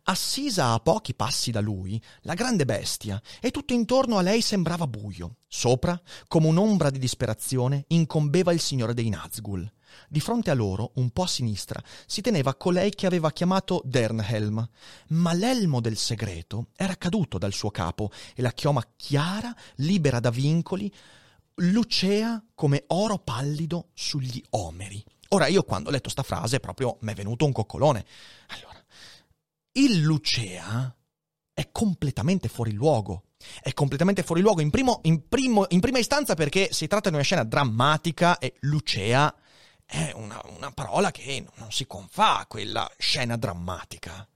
Assisa 0.03 0.73
a 0.73 0.79
pochi 0.79 1.13
passi 1.13 1.51
da 1.51 1.60
lui, 1.60 2.01
la 2.21 2.34
grande 2.34 2.65
bestia, 2.65 3.21
e 3.39 3.51
tutto 3.51 3.73
intorno 3.73 4.17
a 4.17 4.21
lei 4.21 4.41
sembrava 4.41 4.88
buio. 4.88 5.38
Sopra, 5.47 5.99
come 6.27 6.47
un'ombra 6.47 6.89
di 6.89 6.99
disperazione, 6.99 7.86
incombeva 7.88 8.51
il 8.51 8.60
signore 8.60 8.93
dei 8.93 9.10
Nazgul. 9.10 9.69
Di 10.07 10.19
fronte 10.19 10.49
a 10.51 10.53
loro, 10.53 10.91
un 10.95 11.10
po' 11.12 11.23
a 11.23 11.27
sinistra, 11.27 11.81
si 12.05 12.21
teneva 12.21 12.55
colei 12.55 12.91
che 12.91 13.05
aveva 13.05 13.31
chiamato 13.31 13.81
Dernhelm, 13.84 14.69
ma 15.10 15.34
l'elmo 15.34 15.81
del 15.81 15.97
segreto 15.97 16.67
era 16.75 16.95
caduto 16.95 17.38
dal 17.38 17.53
suo 17.53 17.71
capo 17.71 18.12
e 18.36 18.41
la 18.41 18.51
chioma 18.51 18.86
chiara, 18.95 19.53
libera 19.75 20.19
da 20.19 20.29
vincoli, 20.29 20.91
lucea 21.55 22.43
come 22.55 22.86
oro 22.88 23.17
pallido 23.19 23.89
sugli 23.93 24.41
omeri. 24.51 25.03
Ora 25.29 25.47
io 25.47 25.63
quando 25.63 25.89
ho 25.89 25.91
letto 25.91 26.10
sta 26.10 26.23
frase 26.23 26.60
proprio 26.60 26.97
mi 27.01 27.12
è 27.12 27.15
venuto 27.15 27.45
un 27.45 27.51
coccolone. 27.51 28.05
Allora, 28.47 28.70
il 29.73 29.99
lucea 29.99 30.95
è 31.53 31.69
completamente 31.71 32.47
fuori 32.47 32.73
luogo. 32.73 33.23
È 33.62 33.73
completamente 33.73 34.23
fuori 34.23 34.41
luogo 34.41 34.62
in, 34.62 34.69
primo, 34.69 34.99
in, 35.03 35.27
primo, 35.27 35.65
in 35.69 35.79
prima 35.79 35.99
istanza 35.99 36.36
perché 36.36 36.69
si 36.71 36.88
tratta 36.88 37.10
di 37.10 37.15
una 37.15 37.23
scena 37.23 37.43
drammatica 37.43 38.38
e 38.38 38.55
lucea 38.62 39.34
è 39.86 40.12
una, 40.15 40.41
una 40.55 40.71
parola 40.71 41.12
che 41.12 41.45
non 41.55 41.71
si 41.71 41.86
confà 41.86 42.39
a 42.39 42.45
quella 42.45 42.89
scena 42.97 43.38
drammatica. 43.38 44.27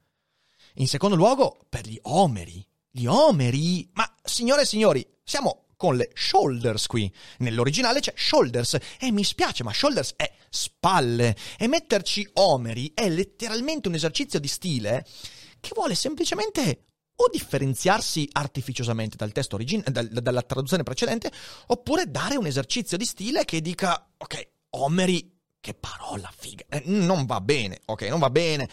In 0.74 0.88
secondo 0.88 1.16
luogo, 1.16 1.64
per 1.68 1.86
gli 1.86 1.98
omeri. 2.02 2.66
Gli 2.90 3.06
omeri? 3.06 3.88
Ma, 3.94 4.12
signore 4.22 4.62
e 4.62 4.66
signori, 4.66 5.06
siamo 5.24 5.66
con 5.76 5.96
le 5.96 6.10
shoulders 6.14 6.86
qui. 6.86 7.12
Nell'originale 7.38 8.00
c'è 8.00 8.12
shoulders 8.16 8.76
e 8.98 9.10
mi 9.12 9.24
spiace, 9.24 9.62
ma 9.62 9.72
shoulders 9.72 10.14
è 10.16 10.30
spalle 10.56 11.36
e 11.58 11.68
metterci 11.68 12.28
omeri 12.34 12.90
è 12.94 13.08
letteralmente 13.08 13.88
un 13.88 13.94
esercizio 13.94 14.40
di 14.40 14.48
stile 14.48 15.06
che 15.60 15.70
vuole 15.74 15.94
semplicemente 15.94 16.86
o 17.16 17.28
differenziarsi 17.30 18.28
artificiosamente 18.32 19.16
dal 19.16 19.32
testo 19.32 19.56
origin- 19.56 19.84
dal, 19.86 20.08
dalla 20.08 20.42
traduzione 20.42 20.82
precedente 20.82 21.30
oppure 21.68 22.10
dare 22.10 22.36
un 22.36 22.46
esercizio 22.46 22.96
di 22.96 23.04
stile 23.04 23.44
che 23.44 23.60
dica 23.60 24.10
ok, 24.16 24.48
omeri 24.70 25.34
che 25.60 25.74
parola 25.74 26.30
figa. 26.34 26.64
Eh, 26.68 26.82
non 26.86 27.26
va 27.26 27.40
bene, 27.40 27.80
ok, 27.86 28.02
non 28.02 28.20
va 28.20 28.30
bene, 28.30 28.68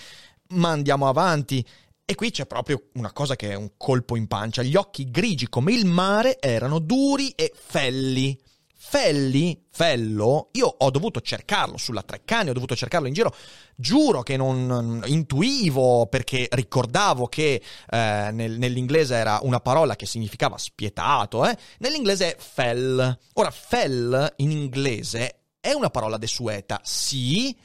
ma 0.49 0.69
andiamo 0.69 1.07
avanti. 1.07 1.65
E 2.05 2.15
qui 2.15 2.31
c'è 2.31 2.45
proprio 2.45 2.89
una 2.93 3.13
cosa 3.13 3.35
che 3.35 3.51
è 3.51 3.55
un 3.55 3.71
colpo 3.77 4.15
in 4.15 4.27
pancia. 4.27 4.61
Gli 4.61 4.75
occhi 4.75 5.09
grigi 5.09 5.47
come 5.47 5.73
il 5.73 5.85
mare 5.85 6.39
erano 6.39 6.79
duri 6.79 7.29
e 7.29 7.51
felli. 7.55 8.37
Felli, 8.85 9.65
fello, 9.71 10.49
io 10.51 10.67
ho 10.67 10.91
dovuto 10.91 11.21
cercarlo 11.21 11.77
sulla 11.77 12.03
Treccani, 12.03 12.49
ho 12.49 12.53
dovuto 12.53 12.75
cercarlo 12.75 13.07
in 13.07 13.13
giro, 13.13 13.33
giuro 13.75 14.21
che 14.21 14.35
non 14.37 15.01
intuivo 15.05 16.05
perché 16.07 16.47
ricordavo 16.51 17.25
che 17.27 17.59
eh, 17.89 18.29
nel, 18.31 18.59
nell'inglese 18.59 19.15
era 19.15 19.39
una 19.41 19.61
parola 19.61 19.95
che 19.95 20.05
significava 20.05 20.57
spietato, 20.57 21.47
eh? 21.47 21.57
nell'inglese 21.79 22.35
è 22.35 22.37
fell. 22.37 23.17
Ora, 23.35 23.49
fell 23.49 24.33
in 24.35 24.51
inglese 24.51 25.39
è 25.59 25.71
una 25.71 25.89
parola 25.89 26.17
desueta, 26.17 26.79
sì, 26.83 27.57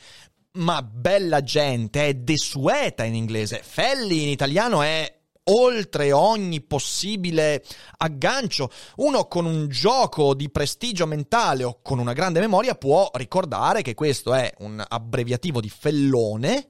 ma 0.52 0.82
bella 0.82 1.42
gente 1.42 2.06
è 2.06 2.14
desueta 2.14 3.02
in 3.04 3.16
inglese. 3.16 3.60
Felli 3.62 4.22
in 4.22 4.28
italiano 4.28 4.82
è 4.82 5.17
oltre 5.48 6.12
ogni 6.12 6.60
possibile 6.60 7.62
aggancio. 7.98 8.70
Uno 8.96 9.26
con 9.26 9.44
un 9.44 9.68
gioco 9.68 10.34
di 10.34 10.50
prestigio 10.50 11.06
mentale 11.06 11.64
o 11.64 11.80
con 11.82 11.98
una 11.98 12.12
grande 12.12 12.40
memoria 12.40 12.74
può 12.74 13.10
ricordare 13.14 13.82
che 13.82 13.94
questo 13.94 14.34
è 14.34 14.52
un 14.58 14.82
abbreviativo 14.86 15.60
di 15.60 15.68
fellone 15.68 16.68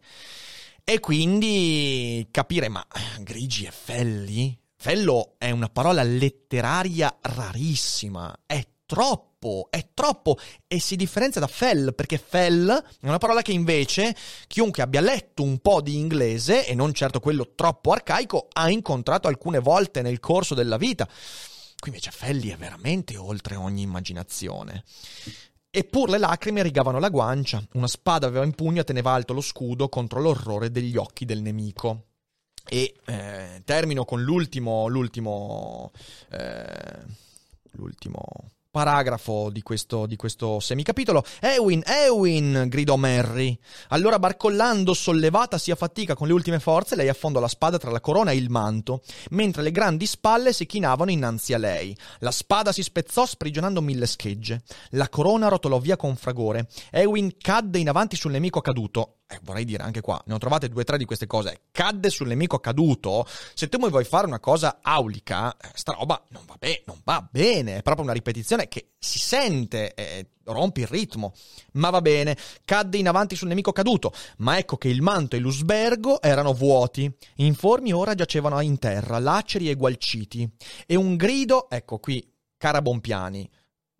e 0.84 1.00
quindi 1.00 2.26
capire 2.30 2.68
ma 2.68 2.84
grigi 3.20 3.64
e 3.64 3.70
felli? 3.70 4.58
Fello 4.80 5.34
è 5.38 5.50
una 5.50 5.68
parola 5.68 6.02
letteraria 6.02 7.18
rarissima, 7.20 8.34
è 8.46 8.64
troppo, 8.86 9.27
è 9.70 9.90
troppo 9.94 10.36
e 10.66 10.80
si 10.80 10.96
differenzia 10.96 11.40
da 11.40 11.46
fell 11.46 11.94
perché 11.94 12.18
fell 12.18 12.68
è 12.68 13.06
una 13.06 13.18
parola 13.18 13.40
che 13.40 13.52
invece 13.52 14.14
chiunque 14.48 14.82
abbia 14.82 15.00
letto 15.00 15.44
un 15.44 15.58
po' 15.58 15.80
di 15.80 15.96
inglese 15.96 16.66
e 16.66 16.74
non 16.74 16.92
certo 16.92 17.20
quello 17.20 17.52
troppo 17.54 17.92
arcaico 17.92 18.48
ha 18.52 18.68
incontrato 18.68 19.28
alcune 19.28 19.60
volte 19.60 20.02
nel 20.02 20.18
corso 20.18 20.54
della 20.54 20.76
vita. 20.76 21.06
Qui 21.06 21.90
invece 21.90 22.10
felli 22.10 22.48
è 22.48 22.56
veramente 22.56 23.16
oltre 23.16 23.54
ogni 23.54 23.82
immaginazione. 23.82 24.82
Eppur 25.70 26.10
le 26.10 26.18
lacrime 26.18 26.62
rigavano 26.62 26.98
la 26.98 27.08
guancia, 27.08 27.64
una 27.74 27.86
spada 27.86 28.26
aveva 28.26 28.44
in 28.44 28.54
pugno 28.54 28.80
e 28.80 28.84
teneva 28.84 29.12
alto 29.12 29.34
lo 29.34 29.40
scudo 29.40 29.88
contro 29.88 30.20
l'orrore 30.20 30.72
degli 30.72 30.96
occhi 30.96 31.24
del 31.24 31.40
nemico. 31.40 32.06
E 32.68 32.94
eh, 33.06 33.62
termino 33.64 34.04
con 34.04 34.20
l'ultimo, 34.22 34.88
l'ultimo, 34.88 35.92
eh, 36.30 37.04
l'ultimo 37.72 38.24
paragrafo 38.70 39.50
di 39.50 39.62
questo, 39.62 40.06
di 40.06 40.16
questo 40.16 40.60
semicapitolo. 40.60 41.24
Ewin, 41.40 41.82
Ewin, 41.84 42.66
gridò 42.68 42.96
Mary. 42.96 43.58
Allora, 43.88 44.18
barcollando, 44.18 44.94
sollevatasi 44.94 45.70
a 45.70 45.76
fatica 45.76 46.14
con 46.14 46.26
le 46.26 46.32
ultime 46.32 46.60
forze, 46.60 46.96
lei 46.96 47.08
affondò 47.08 47.40
la 47.40 47.48
spada 47.48 47.78
tra 47.78 47.90
la 47.90 48.00
corona 48.00 48.30
e 48.30 48.36
il 48.36 48.50
manto, 48.50 49.02
mentre 49.30 49.62
le 49.62 49.70
grandi 49.70 50.06
spalle 50.06 50.52
si 50.52 50.66
chinavano 50.66 51.10
innanzi 51.10 51.54
a 51.54 51.58
lei. 51.58 51.96
La 52.20 52.30
spada 52.30 52.72
si 52.72 52.82
spezzò 52.82 53.26
sprigionando 53.26 53.80
mille 53.80 54.06
schegge. 54.06 54.62
La 54.90 55.08
corona 55.08 55.48
rotolò 55.48 55.78
via 55.78 55.96
con 55.96 56.16
fragore. 56.16 56.68
Ewin 56.90 57.36
cadde 57.38 57.78
in 57.78 57.88
avanti 57.88 58.16
sul 58.16 58.32
nemico 58.32 58.60
caduto 58.60 59.18
eh, 59.30 59.38
vorrei 59.42 59.66
dire 59.66 59.82
anche 59.82 60.00
qua, 60.00 60.20
ne 60.24 60.32
ho 60.32 60.38
trovate 60.38 60.70
due 60.70 60.80
o 60.80 60.84
tre 60.84 60.96
di 60.96 61.04
queste 61.04 61.26
cose. 61.26 61.64
Cadde 61.70 62.08
sul 62.08 62.28
nemico 62.28 62.58
caduto. 62.60 63.26
Se 63.52 63.68
tu 63.68 63.76
vuoi 63.78 64.04
fare 64.04 64.26
una 64.26 64.40
cosa 64.40 64.78
aulica, 64.80 65.54
eh, 65.54 65.68
sta 65.74 65.92
roba 65.92 66.20
non 66.30 66.44
va, 66.46 66.56
be- 66.58 66.82
non 66.86 66.98
va 67.04 67.28
bene. 67.30 67.76
È 67.76 67.82
proprio 67.82 68.04
una 68.04 68.14
ripetizione 68.14 68.57
che 68.66 68.92
si 68.98 69.18
sente, 69.20 69.94
eh, 69.94 70.30
rompi 70.44 70.80
il 70.80 70.86
ritmo. 70.88 71.32
Ma 71.74 71.90
va 71.90 72.00
bene. 72.00 72.36
Cadde 72.64 72.98
in 72.98 73.06
avanti 73.06 73.36
sul 73.36 73.48
nemico 73.48 73.70
caduto. 73.70 74.12
Ma 74.38 74.58
ecco 74.58 74.76
che 74.76 74.88
il 74.88 75.02
manto 75.02 75.36
e 75.36 75.38
l'usbergo 75.38 76.20
erano 76.20 76.52
vuoti. 76.52 77.08
Informi 77.36 77.92
ora 77.92 78.14
giacevano 78.14 78.60
in 78.60 78.78
terra, 78.78 79.18
laceri 79.18 79.70
e 79.70 79.74
gualciti. 79.74 80.50
E 80.86 80.96
un 80.96 81.16
grido, 81.16 81.70
ecco 81.70 81.98
qui, 81.98 82.26
cara 82.56 82.82
Bompiani 82.82 83.48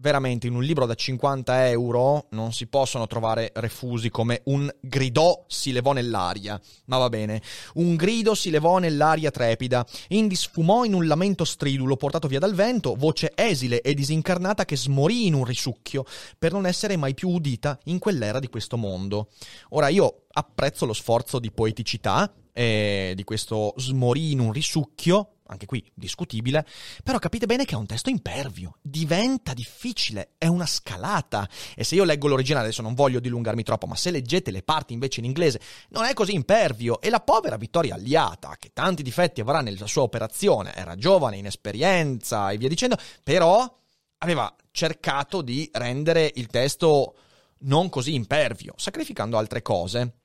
veramente 0.01 0.47
in 0.47 0.55
un 0.55 0.63
libro 0.63 0.87
da 0.87 0.95
50 0.95 1.69
euro 1.69 2.27
non 2.31 2.53
si 2.53 2.67
possono 2.67 3.07
trovare 3.07 3.51
refusi 3.55 4.11
come 4.11 4.43
un 4.45 4.71
gridò 4.81 5.45
si 5.49 5.73
levò 5.73 5.93
nell'aria, 5.93 6.61
ma 6.87 6.99
va 6.99 7.09
bene. 7.09 7.43
Un 7.75 7.97
grido 7.97 8.35
si 8.35 8.51
levò 8.51 8.79
nell'aria 8.79 9.31
trepida, 9.31 9.85
indi 10.09 10.37
sfumò 10.37 10.85
in 10.85 10.95
un 10.95 11.07
lamento 11.07 11.45
stridulo 11.45 11.97
portato 11.97 12.29
via 12.29 12.39
dal 12.39 12.55
vento, 12.55 12.95
voce 12.95 13.33
esile 13.35 13.81
e 13.81 13.95
disincarnata 13.95 14.65
che 14.65 14.77
smorì 14.77 15.27
in 15.27 15.35
un 15.35 15.45
risucchio 15.45 16.05
per 16.39 16.53
non 16.53 16.67
essere 16.67 16.97
mai 16.97 17.15
più 17.15 17.31
udita 17.31 17.79
in 17.85 17.99
quell'era 17.99 18.39
di 18.39 18.49
questo 18.49 18.77
mondo. 18.77 19.29
Ora 19.71 19.89
io 19.89 20.27
apprezzo 20.31 20.87
lo 20.87 20.93
sforzo 20.93 21.41
di 21.41 21.51
poeticità 21.51 22.33
eh, 22.53 23.13
di 23.15 23.23
questo 23.23 23.73
smorì 23.77 24.33
in 24.33 24.41
un 24.41 24.53
risucchio 24.53 25.38
anche 25.49 25.67
qui 25.67 25.85
discutibile, 25.95 26.67
però 27.03 27.19
capite 27.19 27.47
bene 27.47 27.65
che 27.65 27.75
è 27.75 27.79
un 27.79 27.87
testo 27.87 28.11
impervio, 28.11 28.77
diventa 28.83 29.55
difficile, 29.55 30.35
è 30.39 30.47
una 30.47 30.67
scalata. 30.67 31.49
E 31.75 31.85
se 31.85 31.95
io 31.95 32.05
leggo 32.05 32.29
l'originale, 32.29 32.67
adesso 32.67 32.83
non 32.83 32.95
voglio 32.95 33.21
dilungarmi 33.21 33.63
troppo, 33.63 33.87
ma 33.87 33.97
se 33.97 34.11
leggete 34.11 34.51
le 34.51 34.63
parti 34.63 34.93
invece 34.93 35.21
in 35.21 35.27
inglese, 35.27 35.61
non 35.91 36.05
è 36.05 36.13
così 36.13 36.35
impervio. 36.35 37.01
E 37.01 37.11
la 37.11 37.21
povera 37.21 37.57
Vittoria 37.57 37.95
Alliata, 37.95 38.57
che 38.59 38.71
tanti 38.73 39.03
difetti 39.03 39.41
avrà 39.41 39.61
nella 39.61 39.87
sua 39.87 40.03
operazione, 40.03 40.75
era 40.75 40.97
giovane, 40.97 41.39
inesperienza 41.39 42.51
e 42.51 42.59
via 42.59 42.69
dicendo, 42.69 42.97
però 43.23 43.77
aveva 44.19 44.55
cercato 44.71 45.43
di 45.43 45.69
rendere 45.73 46.31
il 46.35 46.47
testo 46.49 47.17
non 47.61 47.89
così 47.89 48.15
impervio, 48.15 48.75
sacrificando 48.77 49.39
altre 49.39 49.63
cose. 49.63 50.18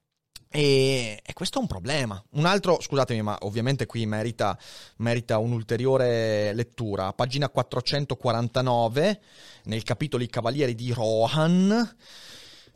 E, 0.56 1.20
e, 1.26 1.34
questo 1.34 1.58
è 1.58 1.62
un 1.62 1.68
problema. 1.68 2.24
Un 2.34 2.46
altro, 2.46 2.80
scusatemi, 2.80 3.24
ma 3.24 3.36
ovviamente 3.42 3.88
qui 3.88 4.06
merita, 4.06 4.56
merita 4.98 5.40
un'ulteriore 5.40 6.54
lettura. 6.54 7.12
Pagina 7.12 7.50
449, 7.50 9.22
nel 9.64 9.82
capitolo 9.82 10.22
I 10.22 10.28
Cavalieri 10.28 10.76
di 10.76 10.94
Rohan, 10.94 11.72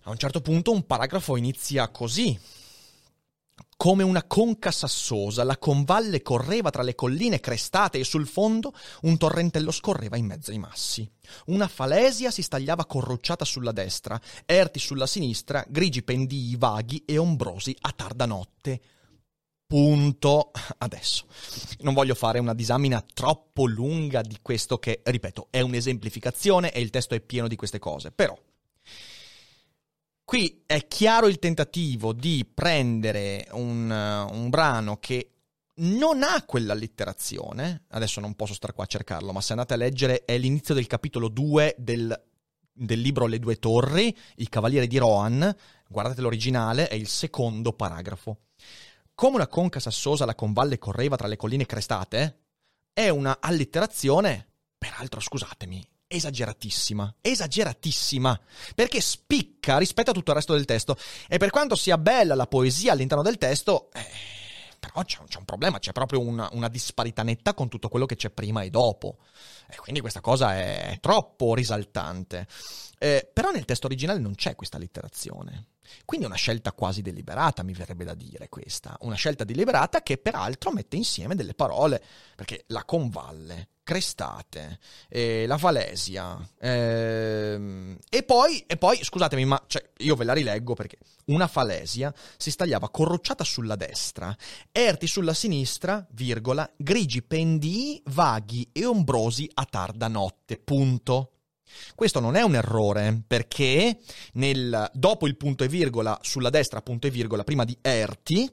a 0.02 0.10
un 0.10 0.18
certo 0.18 0.42
punto 0.42 0.72
un 0.72 0.88
paragrafo 0.88 1.36
inizia 1.36 1.88
così. 1.90 2.36
Come 3.78 4.04
una 4.04 4.24
conca 4.24 4.72
sassosa, 4.72 5.44
la 5.44 5.58
convalle 5.58 6.24
correva 6.24 6.72
tra 6.72 6.82
le 6.82 6.96
colline 6.96 7.40
crestate 7.40 8.00
e 8.00 8.04
sul 8.04 8.28
fondo 8.28 8.74
un 9.02 9.18
torrentello 9.18 9.72
scorreva 9.72 10.18
in 10.18 10.26
mezzo 10.26 10.50
ai 10.50 10.58
massi. 10.58 11.10
Una 11.48 11.68
falesia 11.68 12.32
si 12.32 12.42
stagliava 12.42 12.86
corrucciata 12.86 13.46
sulla 13.46 13.72
destra, 13.72 14.20
erti 14.46 14.80
sulla 14.80 15.06
sinistra, 15.06 15.64
grigi 15.68 16.02
pendii 16.02 16.56
vaghi 16.56 17.04
e 17.06 17.18
ombrosi 17.18 17.76
a 17.82 17.92
tarda 17.92 18.26
notte. 18.26 18.82
Punto. 19.68 20.52
Adesso. 20.78 21.26
Non 21.80 21.94
voglio 21.94 22.16
fare 22.16 22.40
una 22.40 22.54
disamina 22.54 23.04
troppo 23.14 23.66
lunga 23.66 24.22
di 24.22 24.40
questo 24.42 24.80
che, 24.80 25.02
ripeto, 25.04 25.48
è 25.50 25.60
un'esemplificazione 25.60 26.72
e 26.72 26.80
il 26.80 26.90
testo 26.90 27.16
è 27.16 27.20
pieno 27.20 27.48
di 27.48 27.56
queste 27.56 27.78
cose, 27.78 28.12
però 28.12 28.36
Qui 30.28 30.64
è 30.66 30.88
chiaro 30.88 31.28
il 31.28 31.40
tentativo 31.40 32.12
di 32.12 32.46
prendere 32.54 33.48
un, 33.54 33.90
un 33.90 34.50
brano 34.50 34.98
che 34.98 35.36
non 35.76 36.22
ha 36.22 36.44
quell'allitterazione, 36.44 37.86
adesso 37.92 38.20
non 38.20 38.36
posso 38.36 38.54
stare 38.54 38.74
qua 38.74 38.84
a 38.84 38.88
cercarlo, 38.88 39.32
ma 39.32 39.40
se 39.40 39.54
andate 39.54 39.76
a 39.76 39.78
leggere 39.78 40.26
è 40.26 40.38
l'inizio 40.38 40.74
del 40.74 40.86
capitolo 40.86 41.30
2 41.30 41.76
del, 41.78 42.26
del 42.74 43.00
libro 43.00 43.26
Le 43.26 43.40
due 43.40 43.56
torri, 43.58 44.14
Il 44.36 44.50
cavaliere 44.50 44.88
di 44.88 44.98
Rohan, 44.98 45.56
guardate 45.88 46.20
l'originale, 46.20 46.90
è 46.90 46.96
il 46.96 47.08
secondo 47.08 47.72
paragrafo. 47.72 48.40
Come 49.16 49.36
una 49.38 49.48
conca 49.48 49.80
sassosa 49.80 50.26
la 50.26 50.36
convalle 50.36 50.78
correva 50.78 51.16
tra 51.16 51.28
le 51.28 51.38
colline 51.38 51.66
crestate, 51.66 52.42
è 52.92 53.08
una 53.08 53.38
allitterazione, 53.40 54.46
peraltro 54.78 55.22
scusatemi, 55.22 55.88
esageratissima, 56.08 57.16
esageratissima, 57.22 58.40
perché 58.74 59.02
spicca 59.02 59.78
rispetto 59.78 60.12
a 60.12 60.14
tutto 60.14 60.32
il 60.32 60.38
resto 60.38 60.54
del 60.54 60.66
testo. 60.66 60.98
E 61.28 61.38
per 61.38 61.50
quanto 61.50 61.76
sia 61.76 61.98
bella 61.98 62.36
la 62.36 62.48
poesia 62.48 62.94
all'interno 62.94 63.24
del 63.24 63.38
testo, 63.38 63.90
eh, 63.94 64.06
però 64.80 65.04
c'è, 65.04 65.20
c'è, 65.28 65.38
un 65.38 65.46
problema, 65.46 65.80
c'è 65.80 65.92
proprio 65.92 66.22
una, 66.22 66.50
una, 66.54 66.70
disparità 66.70 67.24
netta 67.24 67.54
con 67.54 67.68
tutto 67.68 67.90
quello 67.90 68.06
che 68.06 68.16
c'è 68.16 68.30
prima 68.30 68.62
e 68.62 68.70
dopo. 68.70 69.18
E 69.68 69.76
quindi 69.76 70.02
questa 70.02 70.22
cosa 70.22 70.56
è, 70.56 70.92
è 70.92 71.00
troppo 71.00 71.54
risaltante. 71.54 72.48
Eh, 72.98 73.30
però 73.32 73.52
nel 73.52 73.66
testo 73.66 73.88
originale 73.88 74.20
non 74.20 74.36
c'è 74.36 74.56
questa 74.56 74.78
litterazione. 74.78 75.68
Quindi 76.06 76.26
è 76.26 76.30
una 76.30 76.38
scelta 76.38 76.72
quasi 76.72 77.02
deliberata, 77.02 77.64
mi 77.64 77.74
verrebbe 77.74 78.04
da 78.04 78.14
dire 78.14 78.50
questa. 78.50 78.98
Una 79.02 79.16
scelta 79.16 79.44
deliberata 79.44 80.02
che 80.02 80.18
peraltro 80.18 80.72
mette 80.72 80.96
insieme 80.96 81.36
delle 81.36 81.54
parole, 81.54 82.02
perché 82.36 82.64
la 82.68 82.84
convalle, 82.84 83.70
Crestate, 83.88 84.80
eh, 85.08 85.46
la 85.48 85.58
Falesia, 85.58 86.38
ehm, 86.60 87.98
e, 88.10 88.24
poi, 88.24 88.62
e 88.68 88.76
poi, 88.76 89.02
scusatemi, 89.02 89.46
ma 89.46 89.64
cioè, 89.66 89.92
io 90.00 90.16
ve 90.16 90.26
la 90.26 90.34
rileggo 90.34 90.74
perché 90.74 90.98
una 91.28 91.48
Falesia 91.48 92.14
si 92.36 92.52
stagliava 92.52 92.90
corrucciata 92.90 93.46
sulla 93.46 93.78
destra, 93.78 94.36
erti 94.74 95.08
sulla 95.08 95.34
sinistra, 95.34 96.06
virgola, 96.12 96.70
grigi 96.76 97.24
pendii, 97.24 98.02
vaghi 98.08 98.68
e 98.74 98.86
ombrosi 98.86 99.50
a 99.54 99.64
tarda 99.64 100.10
notte, 100.10 100.58
punto. 100.58 101.37
Questo 101.96 102.20
non 102.20 102.36
è 102.36 102.42
un 102.42 102.56
errore 102.56 103.22
perché 103.26 104.00
nel, 104.34 104.90
dopo 104.94 105.28
il 105.28 105.38
punto 105.38 105.64
e 105.64 105.68
virgola 105.68 106.18
sulla 106.22 106.50
destra, 106.50 106.82
punto 106.82 107.08
e 107.08 107.12
virgola, 107.12 107.44
prima 107.44 107.66
di 107.66 107.78
erti, 107.82 108.52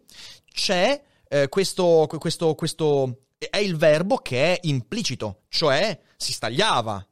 c'è 0.51 1.03
eh, 1.29 1.49
questo, 1.49 2.07
questo, 2.19 2.55
questo, 2.55 3.27
è 3.37 3.59
il 3.59 3.77
verbo 3.77 4.19
che 4.19 4.55
è 4.55 4.61
implicito, 4.63 5.43
cioè 5.49 6.01
si 6.17 6.33
stagliava. 6.33 7.07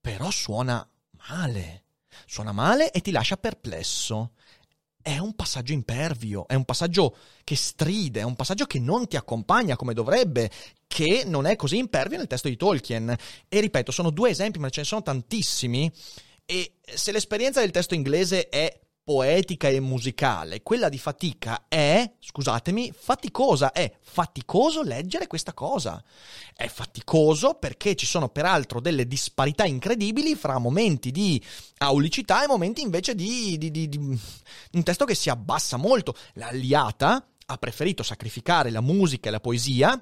Però 0.00 0.30
suona 0.30 0.88
male, 1.28 1.84
suona 2.26 2.52
male 2.52 2.90
e 2.90 3.00
ti 3.00 3.12
lascia 3.12 3.36
perplesso 3.36 4.32
è 5.02 5.18
un 5.18 5.34
passaggio 5.34 5.72
impervio, 5.72 6.46
è 6.46 6.54
un 6.54 6.64
passaggio 6.64 7.16
che 7.44 7.56
stride, 7.56 8.20
è 8.20 8.24
un 8.24 8.36
passaggio 8.36 8.66
che 8.66 8.78
non 8.78 9.06
ti 9.08 9.16
accompagna 9.16 9.76
come 9.76 9.94
dovrebbe, 9.94 10.50
che 10.86 11.24
non 11.26 11.46
è 11.46 11.56
così 11.56 11.76
impervio 11.76 12.18
nel 12.18 12.26
testo 12.26 12.48
di 12.48 12.56
Tolkien. 12.56 13.14
E 13.48 13.60
ripeto, 13.60 13.90
sono 13.92 14.10
due 14.10 14.30
esempi, 14.30 14.58
ma 14.58 14.70
ce 14.70 14.80
ne 14.80 14.86
sono 14.86 15.02
tantissimi. 15.02 15.90
E 16.46 16.74
se 16.82 17.12
l'esperienza 17.12 17.60
del 17.60 17.70
testo 17.70 17.94
inglese 17.94 18.48
è 18.48 18.80
poetica 19.04 19.68
e 19.68 19.80
musicale, 19.80 20.62
quella 20.62 20.88
di 20.88 20.98
fatica 20.98 21.64
è, 21.68 22.08
scusatemi, 22.20 22.92
faticosa, 22.96 23.72
è 23.72 23.92
faticoso 24.00 24.82
leggere 24.82 25.26
questa 25.26 25.52
cosa. 25.52 26.02
È 26.54 26.68
faticoso 26.68 27.54
perché 27.54 27.96
ci 27.96 28.06
sono 28.06 28.28
peraltro 28.28 28.80
delle 28.80 29.08
disparità 29.08 29.64
incredibili 29.64 30.36
fra 30.36 30.58
momenti 30.58 31.10
di 31.10 31.42
aulicità 31.78 32.44
e 32.44 32.46
momenti 32.46 32.82
invece 32.82 33.14
di, 33.14 33.58
di, 33.58 33.70
di, 33.70 33.88
di 33.88 33.98
un 33.98 34.82
testo 34.82 35.04
che 35.04 35.14
si 35.14 35.30
abbassa 35.30 35.76
molto. 35.76 36.14
L'Alliata 36.34 37.26
ha 37.46 37.56
preferito 37.58 38.02
sacrificare 38.02 38.70
la 38.70 38.80
musica 38.80 39.28
e 39.28 39.32
la 39.32 39.40
poesia 39.40 40.00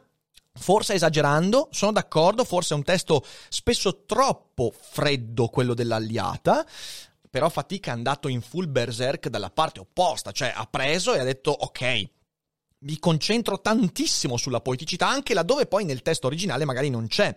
Forse 0.53 0.95
esagerando, 0.95 1.69
sono 1.71 1.93
d'accordo, 1.93 2.45
forse 2.45 2.75
è 2.75 2.77
un 2.77 2.83
testo 2.83 3.25
spesso 3.49 4.05
troppo 4.05 4.75
freddo 4.77 5.47
quello 5.47 5.75
dell'Alliata, 5.75 6.67
però 7.31 7.49
Fatica 7.49 7.93
è 7.93 7.95
andato 7.95 8.29
in 8.29 8.43
full 8.43 8.71
berserk 8.71 9.29
dalla 9.29 9.51
parte 9.51 9.81
opposta, 9.81 10.33
cioè 10.33 10.53
ha 10.55 10.67
preso 10.67 11.15
e 11.15 11.21
ha 11.21 11.25
detto 11.25 11.53
ok, 11.53 12.11
mi 12.81 12.99
concentro 12.99 13.61
tantissimo 13.61 14.37
sulla 14.37 14.61
poeticità, 14.61 15.09
anche 15.09 15.33
laddove 15.33 15.67
poi 15.67 15.85
nel 15.85 16.03
testo 16.03 16.27
originale 16.27 16.65
magari 16.65 16.91
non 16.91 17.07
c'è. 17.07 17.35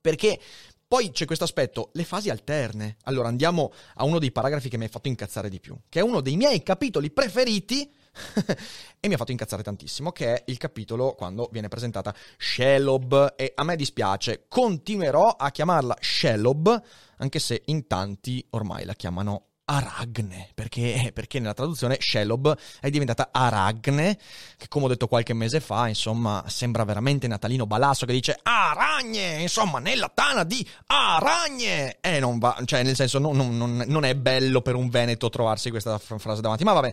Perché 0.00 0.38
poi 0.86 1.10
c'è 1.10 1.24
questo 1.24 1.44
aspetto, 1.44 1.90
le 1.94 2.04
fasi 2.04 2.28
alterne. 2.28 2.96
Allora 3.04 3.28
andiamo 3.28 3.72
a 3.94 4.04
uno 4.04 4.18
dei 4.18 4.32
paragrafi 4.32 4.68
che 4.68 4.76
mi 4.76 4.84
hai 4.84 4.90
fatto 4.90 5.08
incazzare 5.08 5.48
di 5.48 5.60
più, 5.60 5.76
che 5.88 6.00
è 6.00 6.02
uno 6.02 6.20
dei 6.20 6.36
miei 6.36 6.62
capitoli 6.62 7.10
preferiti 7.10 7.90
e 9.00 9.08
mi 9.08 9.14
ha 9.14 9.16
fatto 9.16 9.32
incazzare 9.32 9.62
tantissimo, 9.62 10.12
che 10.12 10.34
è 10.34 10.42
il 10.46 10.58
capitolo 10.58 11.14
quando 11.14 11.48
viene 11.52 11.68
presentata 11.68 12.14
Shelob 12.38 13.34
e 13.36 13.52
a 13.54 13.64
me 13.64 13.76
dispiace, 13.76 14.44
continuerò 14.48 15.28
a 15.28 15.50
chiamarla 15.50 15.96
Shelob, 16.00 16.82
anche 17.18 17.38
se 17.38 17.62
in 17.66 17.86
tanti 17.86 18.44
ormai 18.50 18.84
la 18.84 18.94
chiamano 18.94 19.46
Aragne, 19.66 20.50
perché, 20.52 21.10
perché, 21.14 21.38
nella 21.38 21.54
traduzione 21.54 21.96
Shelob 21.98 22.54
è 22.80 22.90
diventata 22.90 23.30
Aragne, 23.32 24.18
che 24.58 24.68
come 24.68 24.84
ho 24.84 24.88
detto 24.88 25.08
qualche 25.08 25.32
mese 25.32 25.60
fa, 25.60 25.88
insomma, 25.88 26.44
sembra 26.48 26.84
veramente 26.84 27.26
Natalino 27.26 27.66
Balasso 27.66 28.04
che 28.04 28.12
dice 28.12 28.38
Aragne, 28.42 29.40
insomma, 29.40 29.78
nella 29.78 30.10
tana 30.12 30.44
di 30.44 30.66
Aragne! 30.86 31.96
E 32.02 32.20
non 32.20 32.38
va, 32.38 32.60
cioè 32.66 32.82
nel 32.82 32.94
senso 32.94 33.18
non, 33.18 33.36
non, 33.56 33.84
non 33.86 34.04
è 34.04 34.14
bello 34.14 34.60
per 34.60 34.74
un 34.74 34.90
veneto 34.90 35.30
trovarsi 35.30 35.70
questa 35.70 35.98
frase 35.98 36.42
davanti, 36.42 36.64
ma 36.64 36.72
vabbè. 36.74 36.92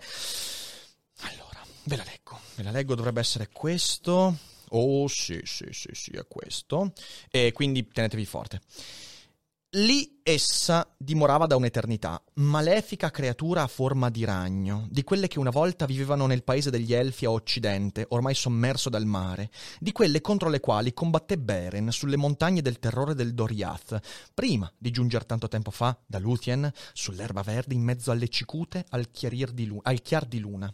Ve 1.83 1.95
la 1.95 2.03
leggo, 2.03 2.39
ve 2.55 2.63
la 2.63 2.71
leggo, 2.71 2.95
dovrebbe 2.95 3.19
essere 3.21 3.49
questo. 3.51 4.37
Oh 4.69 5.07
sì, 5.07 5.41
sì, 5.43 5.67
sì, 5.71 5.89
sì, 5.93 6.11
è 6.11 6.25
questo. 6.27 6.93
E 7.29 7.51
quindi 7.51 7.87
tenetevi 7.87 8.25
forte. 8.25 8.61
Lì 9.75 10.19
essa 10.21 10.93
dimorava 10.97 11.47
da 11.47 11.55
un'eternità, 11.55 12.21
malefica 12.35 13.09
creatura 13.09 13.63
a 13.63 13.67
forma 13.67 14.09
di 14.09 14.25
ragno, 14.25 14.85
di 14.91 15.03
quelle 15.03 15.27
che 15.27 15.39
una 15.39 15.49
volta 15.49 15.85
vivevano 15.85 16.27
nel 16.27 16.43
paese 16.43 16.69
degli 16.69 16.93
Elfi 16.93 17.23
a 17.23 17.31
occidente, 17.31 18.05
ormai 18.09 18.35
sommerso 18.35 18.89
dal 18.89 19.05
mare, 19.05 19.49
di 19.79 19.93
quelle 19.93 20.19
contro 20.19 20.49
le 20.49 20.59
quali 20.59 20.93
combatté 20.93 21.37
Beren 21.37 21.89
sulle 21.91 22.17
montagne 22.17 22.61
del 22.61 22.79
terrore 22.79 23.15
del 23.15 23.33
Doriath, 23.33 23.97
prima 24.33 24.71
di 24.77 24.91
giungere 24.91 25.25
tanto 25.25 25.47
tempo 25.47 25.71
fa 25.71 25.97
da 26.05 26.19
Luthien, 26.19 26.69
sull'erba 26.91 27.41
verde 27.41 27.73
in 27.73 27.81
mezzo 27.81 28.11
alle 28.11 28.27
cicute 28.27 28.85
al, 28.89 29.07
lu- 29.55 29.79
al 29.81 30.01
chiar 30.01 30.25
di 30.25 30.39
luna 30.39 30.71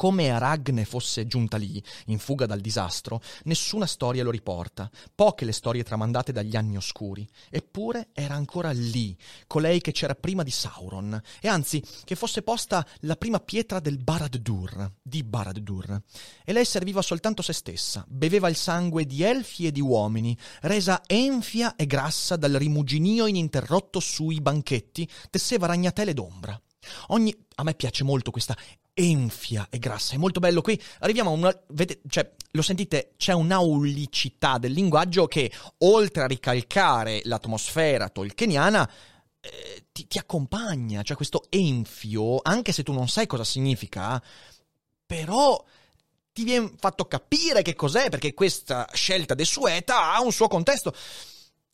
come 0.00 0.30
Aragne 0.30 0.86
fosse 0.86 1.26
giunta 1.26 1.58
lì, 1.58 1.82
in 2.06 2.18
fuga 2.18 2.46
dal 2.46 2.62
disastro, 2.62 3.20
nessuna 3.42 3.84
storia 3.84 4.22
lo 4.22 4.30
riporta, 4.30 4.90
poche 5.14 5.44
le 5.44 5.52
storie 5.52 5.82
tramandate 5.82 6.32
dagli 6.32 6.56
anni 6.56 6.78
oscuri. 6.78 7.28
Eppure 7.50 8.08
era 8.14 8.34
ancora 8.34 8.70
lì, 8.70 9.14
colei 9.46 9.82
che 9.82 9.92
c'era 9.92 10.14
prima 10.14 10.42
di 10.42 10.50
Sauron, 10.50 11.20
e 11.38 11.48
anzi 11.48 11.84
che 12.04 12.14
fosse 12.14 12.40
posta 12.40 12.82
la 13.00 13.16
prima 13.16 13.40
pietra 13.40 13.78
del 13.78 13.98
Barad-dur, 13.98 14.90
di 15.02 15.22
Barad-dur. 15.22 16.00
E 16.46 16.52
lei 16.54 16.64
serviva 16.64 17.02
soltanto 17.02 17.42
se 17.42 17.52
stessa, 17.52 18.02
beveva 18.08 18.48
il 18.48 18.56
sangue 18.56 19.04
di 19.04 19.22
elfi 19.22 19.66
e 19.66 19.70
di 19.70 19.82
uomini, 19.82 20.34
resa 20.62 21.02
enfia 21.06 21.76
e 21.76 21.84
grassa 21.84 22.36
dal 22.36 22.52
rimuginio 22.52 23.26
ininterrotto 23.26 24.00
sui 24.00 24.40
banchetti, 24.40 25.06
tesseva 25.28 25.66
ragnatele 25.66 26.14
d'ombra. 26.14 26.58
Ogni... 27.08 27.36
A 27.56 27.62
me 27.62 27.74
piace 27.74 28.04
molto 28.04 28.30
questa 28.30 28.56
enfia 29.00 29.66
e 29.70 29.78
grassa, 29.78 30.14
è 30.14 30.18
molto 30.18 30.40
bello. 30.40 30.60
Qui 30.60 30.80
arriviamo 31.00 31.30
a 31.30 31.32
una. 31.32 31.62
Vedete, 31.68 32.02
cioè, 32.08 32.30
lo 32.52 32.62
sentite? 32.62 33.14
C'è 33.16 33.32
un'aulicità 33.32 34.58
del 34.58 34.72
linguaggio 34.72 35.26
che, 35.26 35.50
oltre 35.78 36.22
a 36.22 36.26
ricalcare 36.26 37.20
l'atmosfera 37.24 38.08
tolkieniana, 38.08 38.90
eh, 39.40 39.86
ti, 39.92 40.06
ti, 40.06 40.18
accompagna. 40.18 41.02
Cioè, 41.02 41.16
questo 41.16 41.44
enfio, 41.48 42.40
anche 42.42 42.72
se 42.72 42.82
tu 42.82 42.92
non 42.92 43.08
sai 43.08 43.26
cosa 43.26 43.44
significa, 43.44 44.22
però 45.06 45.64
ti 46.32 46.44
viene 46.44 46.72
fatto 46.78 47.06
capire 47.06 47.62
che 47.62 47.74
cos'è, 47.74 48.08
perché 48.10 48.34
questa 48.34 48.88
scelta 48.92 49.34
desueta 49.34 50.14
ha 50.14 50.20
un 50.20 50.32
suo 50.32 50.48
contesto. 50.48 50.94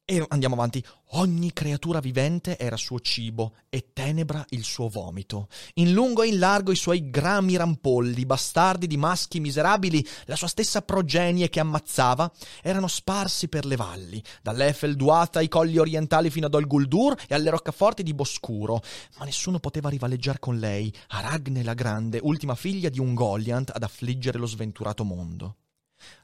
E 0.08 0.24
andiamo 0.28 0.54
avanti. 0.54 0.80
Ogni 1.14 1.52
creatura 1.52 1.98
vivente 1.98 2.56
era 2.58 2.76
suo 2.76 3.00
cibo 3.00 3.56
e 3.68 3.90
tenebra 3.92 4.44
il 4.50 4.62
suo 4.62 4.88
vomito. 4.88 5.48
In 5.74 5.92
lungo 5.92 6.22
e 6.22 6.28
in 6.28 6.38
largo 6.38 6.70
i 6.70 6.76
suoi 6.76 7.10
grami 7.10 7.56
rampolli, 7.56 8.24
bastardi 8.24 8.86
di 8.86 8.96
maschi 8.96 9.40
miserabili, 9.40 10.06
la 10.26 10.36
sua 10.36 10.46
stessa 10.46 10.82
progenie 10.82 11.48
che 11.48 11.58
ammazzava, 11.58 12.30
erano 12.62 12.86
sparsi 12.86 13.48
per 13.48 13.64
le 13.64 13.74
valli, 13.74 14.22
dall'Efel 14.42 14.94
Duata 14.94 15.40
ai 15.40 15.48
colli 15.48 15.76
orientali 15.76 16.30
fino 16.30 16.46
ad 16.46 16.54
Ol 16.54 16.68
Guldur 16.68 17.20
e 17.26 17.34
alle 17.34 17.50
roccaforti 17.50 18.04
di 18.04 18.14
Boscuro. 18.14 18.80
Ma 19.18 19.24
nessuno 19.24 19.58
poteva 19.58 19.88
rivaleggiare 19.88 20.38
con 20.38 20.56
lei, 20.56 20.94
Aragne 21.08 21.64
la 21.64 21.74
Grande, 21.74 22.20
ultima 22.22 22.54
figlia 22.54 22.90
di 22.90 23.00
un 23.00 23.12
Goliant 23.12 23.72
ad 23.74 23.82
affliggere 23.82 24.38
lo 24.38 24.46
sventurato 24.46 25.02
mondo. 25.02 25.56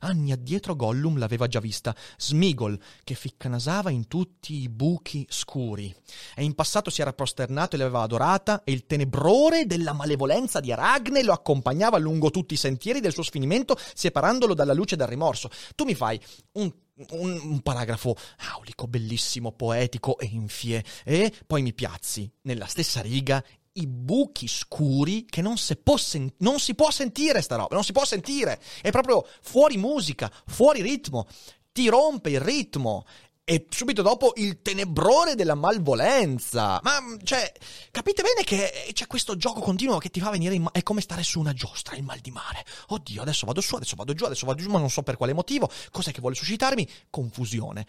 Anni 0.00 0.32
addietro 0.32 0.76
Gollum 0.76 1.18
l'aveva 1.18 1.46
già 1.46 1.60
vista, 1.60 1.94
Smigol, 2.16 2.78
che 3.04 3.14
ficcanasava 3.14 3.90
in 3.90 4.08
tutti 4.08 4.62
i 4.62 4.68
buchi 4.68 5.26
scuri. 5.28 5.94
E 6.34 6.44
in 6.44 6.54
passato 6.54 6.90
si 6.90 7.00
era 7.00 7.12
prosternato 7.12 7.76
e 7.76 7.78
l'aveva 7.78 8.02
adorata, 8.02 8.62
e 8.64 8.72
il 8.72 8.86
tenebrore 8.86 9.66
della 9.66 9.92
malevolenza 9.92 10.60
di 10.60 10.72
Aragne 10.72 11.22
lo 11.22 11.32
accompagnava 11.32 11.98
lungo 11.98 12.30
tutti 12.30 12.54
i 12.54 12.58
sentieri 12.58 13.00
del 13.00 13.12
suo 13.12 13.22
sfinimento, 13.22 13.76
separandolo 13.94 14.54
dalla 14.54 14.74
luce 14.74 14.96
del 14.96 15.06
rimorso. 15.06 15.50
Tu 15.74 15.84
mi 15.84 15.94
fai 15.94 16.20
un 16.52 16.72
un, 17.10 17.40
un, 17.42 17.60
paragrafo 17.62 18.14
aulico, 18.54 18.86
bellissimo, 18.86 19.52
poetico 19.52 20.18
e 20.18 20.26
infie, 20.26 20.84
e 21.04 21.32
poi 21.46 21.62
mi 21.62 21.72
piazzi 21.72 22.30
nella 22.42 22.66
stessa 22.66 23.00
riga 23.00 23.42
i 23.74 23.86
buchi 23.86 24.48
scuri 24.48 25.24
che 25.24 25.40
non 25.40 25.56
si, 25.56 25.76
può 25.76 25.96
sen- 25.96 26.32
non 26.38 26.58
si 26.58 26.74
può 26.74 26.90
sentire 26.90 27.40
sta 27.40 27.56
roba, 27.56 27.74
non 27.74 27.84
si 27.84 27.92
può 27.92 28.04
sentire, 28.04 28.60
è 28.80 28.90
proprio 28.90 29.26
fuori 29.40 29.76
musica, 29.76 30.30
fuori 30.46 30.82
ritmo, 30.82 31.26
ti 31.72 31.88
rompe 31.88 32.30
il 32.30 32.40
ritmo 32.40 33.04
e 33.44 33.66
subito 33.70 34.02
dopo 34.02 34.32
il 34.36 34.62
tenebrore 34.62 35.34
della 35.34 35.54
malvolenza. 35.54 36.80
Ma, 36.82 37.00
cioè, 37.24 37.52
capite 37.90 38.22
bene 38.22 38.44
che 38.44 38.90
c'è 38.92 39.06
questo 39.06 39.36
gioco 39.36 39.60
continuo 39.60 39.98
che 39.98 40.10
ti 40.10 40.20
fa 40.20 40.30
venire 40.30 40.54
in 40.54 40.62
mano. 40.62 40.74
È 40.74 40.82
come 40.82 41.00
stare 41.00 41.22
su 41.22 41.40
una 41.40 41.52
giostra, 41.52 41.96
il 41.96 42.04
mal 42.04 42.20
di 42.20 42.30
mare. 42.30 42.64
Oddio, 42.88 43.20
adesso 43.20 43.44
vado 43.44 43.60
su, 43.60 43.74
adesso 43.74 43.96
vado 43.96 44.14
giù, 44.14 44.24
adesso 44.24 44.46
vado 44.46 44.62
giù, 44.62 44.70
ma 44.70 44.78
non 44.78 44.90
so 44.90 45.02
per 45.02 45.16
quale 45.16 45.32
motivo. 45.32 45.68
Cos'è 45.90 46.12
che 46.12 46.20
vuole 46.20 46.36
suscitarmi? 46.36 46.88
Confusione. 47.10 47.86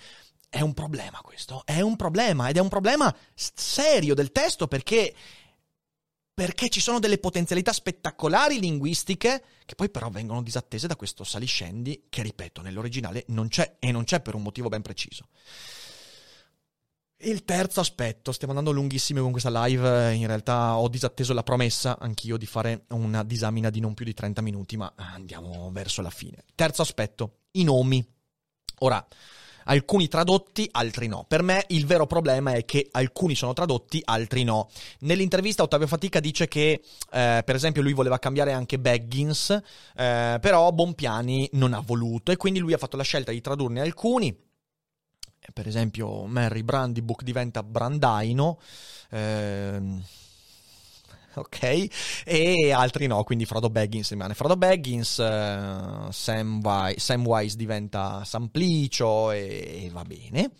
È 0.49 0.61
un 0.61 0.73
problema 0.73 1.19
questo, 1.21 1.63
è 1.65 1.81
un 1.81 1.95
problema 1.95 2.47
ed 2.47 2.57
è 2.57 2.59
un 2.59 2.69
problema 2.69 3.15
serio 3.33 4.13
del 4.13 4.31
testo 4.31 4.67
perché 4.67 5.15
perché 6.33 6.69
ci 6.69 6.79
sono 6.79 6.99
delle 6.99 7.19
potenzialità 7.19 7.71
spettacolari 7.71 8.59
linguistiche 8.59 9.43
che 9.65 9.75
poi 9.75 9.89
però 9.89 10.09
vengono 10.09 10.41
disattese 10.41 10.87
da 10.87 10.95
questo 10.95 11.23
saliscendi 11.23 12.05
che, 12.09 12.23
ripeto, 12.23 12.61
nell'originale 12.61 13.23
non 13.27 13.47
c'è 13.47 13.75
e 13.79 13.91
non 13.91 14.03
c'è 14.03 14.19
per 14.21 14.35
un 14.35 14.41
motivo 14.41 14.67
ben 14.67 14.81
preciso. 14.81 15.27
Il 17.17 17.45
terzo 17.45 17.79
aspetto, 17.79 18.33
stiamo 18.33 18.53
andando 18.53 18.77
lunghissimi 18.77 19.21
con 19.21 19.31
questa 19.31 19.65
live, 19.65 20.13
in 20.13 20.27
realtà 20.27 20.77
ho 20.77 20.89
disatteso 20.89 21.33
la 21.33 21.43
promessa 21.43 21.97
anch'io 21.97 22.35
di 22.35 22.45
fare 22.45 22.85
una 22.89 23.23
disamina 23.23 23.69
di 23.69 23.79
non 23.79 23.93
più 23.93 24.03
di 24.03 24.13
30 24.13 24.41
minuti, 24.41 24.75
ma 24.75 24.91
andiamo 24.95 25.71
verso 25.71 26.01
la 26.01 26.09
fine. 26.09 26.43
Terzo 26.53 26.81
aspetto, 26.81 27.43
i 27.51 27.63
nomi. 27.63 28.05
Ora, 28.79 29.07
alcuni 29.65 30.07
tradotti, 30.07 30.67
altri 30.71 31.07
no. 31.07 31.25
Per 31.27 31.41
me 31.41 31.65
il 31.69 31.85
vero 31.85 32.05
problema 32.05 32.53
è 32.53 32.65
che 32.65 32.87
alcuni 32.91 33.35
sono 33.35 33.53
tradotti, 33.53 34.01
altri 34.03 34.43
no. 34.43 34.69
Nell'intervista 34.99 35.63
Ottavio 35.63 35.87
Fatica 35.87 36.19
dice 36.19 36.47
che, 36.47 36.81
eh, 37.11 37.41
per 37.45 37.55
esempio, 37.55 37.81
lui 37.81 37.93
voleva 37.93 38.19
cambiare 38.19 38.51
anche 38.51 38.79
Baggins, 38.79 39.49
eh, 39.49 40.37
però 40.41 40.71
Bompiani 40.71 41.49
non 41.53 41.73
ha 41.73 41.79
voluto 41.79 42.31
e 42.31 42.37
quindi 42.37 42.59
lui 42.59 42.73
ha 42.73 42.77
fatto 42.77 42.97
la 42.97 43.03
scelta 43.03 43.31
di 43.31 43.41
tradurne 43.41 43.81
alcuni. 43.81 44.35
Per 45.53 45.67
esempio, 45.67 46.25
Mary 46.25 46.63
Brandybook 46.63 47.21
diventa 47.21 47.63
Brandaino. 47.63 48.59
Eh, 49.09 49.81
ok? 51.39 52.23
E 52.25 52.71
altri 52.71 53.07
no, 53.07 53.23
quindi 53.23 53.45
Frodo 53.45 53.69
Baggins 53.69 54.09
rimane 54.09 54.33
Frodo 54.33 54.57
Baggins, 54.57 55.17
uh, 55.17 56.11
Sam, 56.11 56.59
Wise, 56.63 56.99
Sam, 56.99 57.25
Wise 57.25 57.57
diventa 57.57 58.23
Samplicio 58.23 59.31
e, 59.31 59.85
e 59.85 59.89
va 59.91 60.03
bene. 60.03 60.51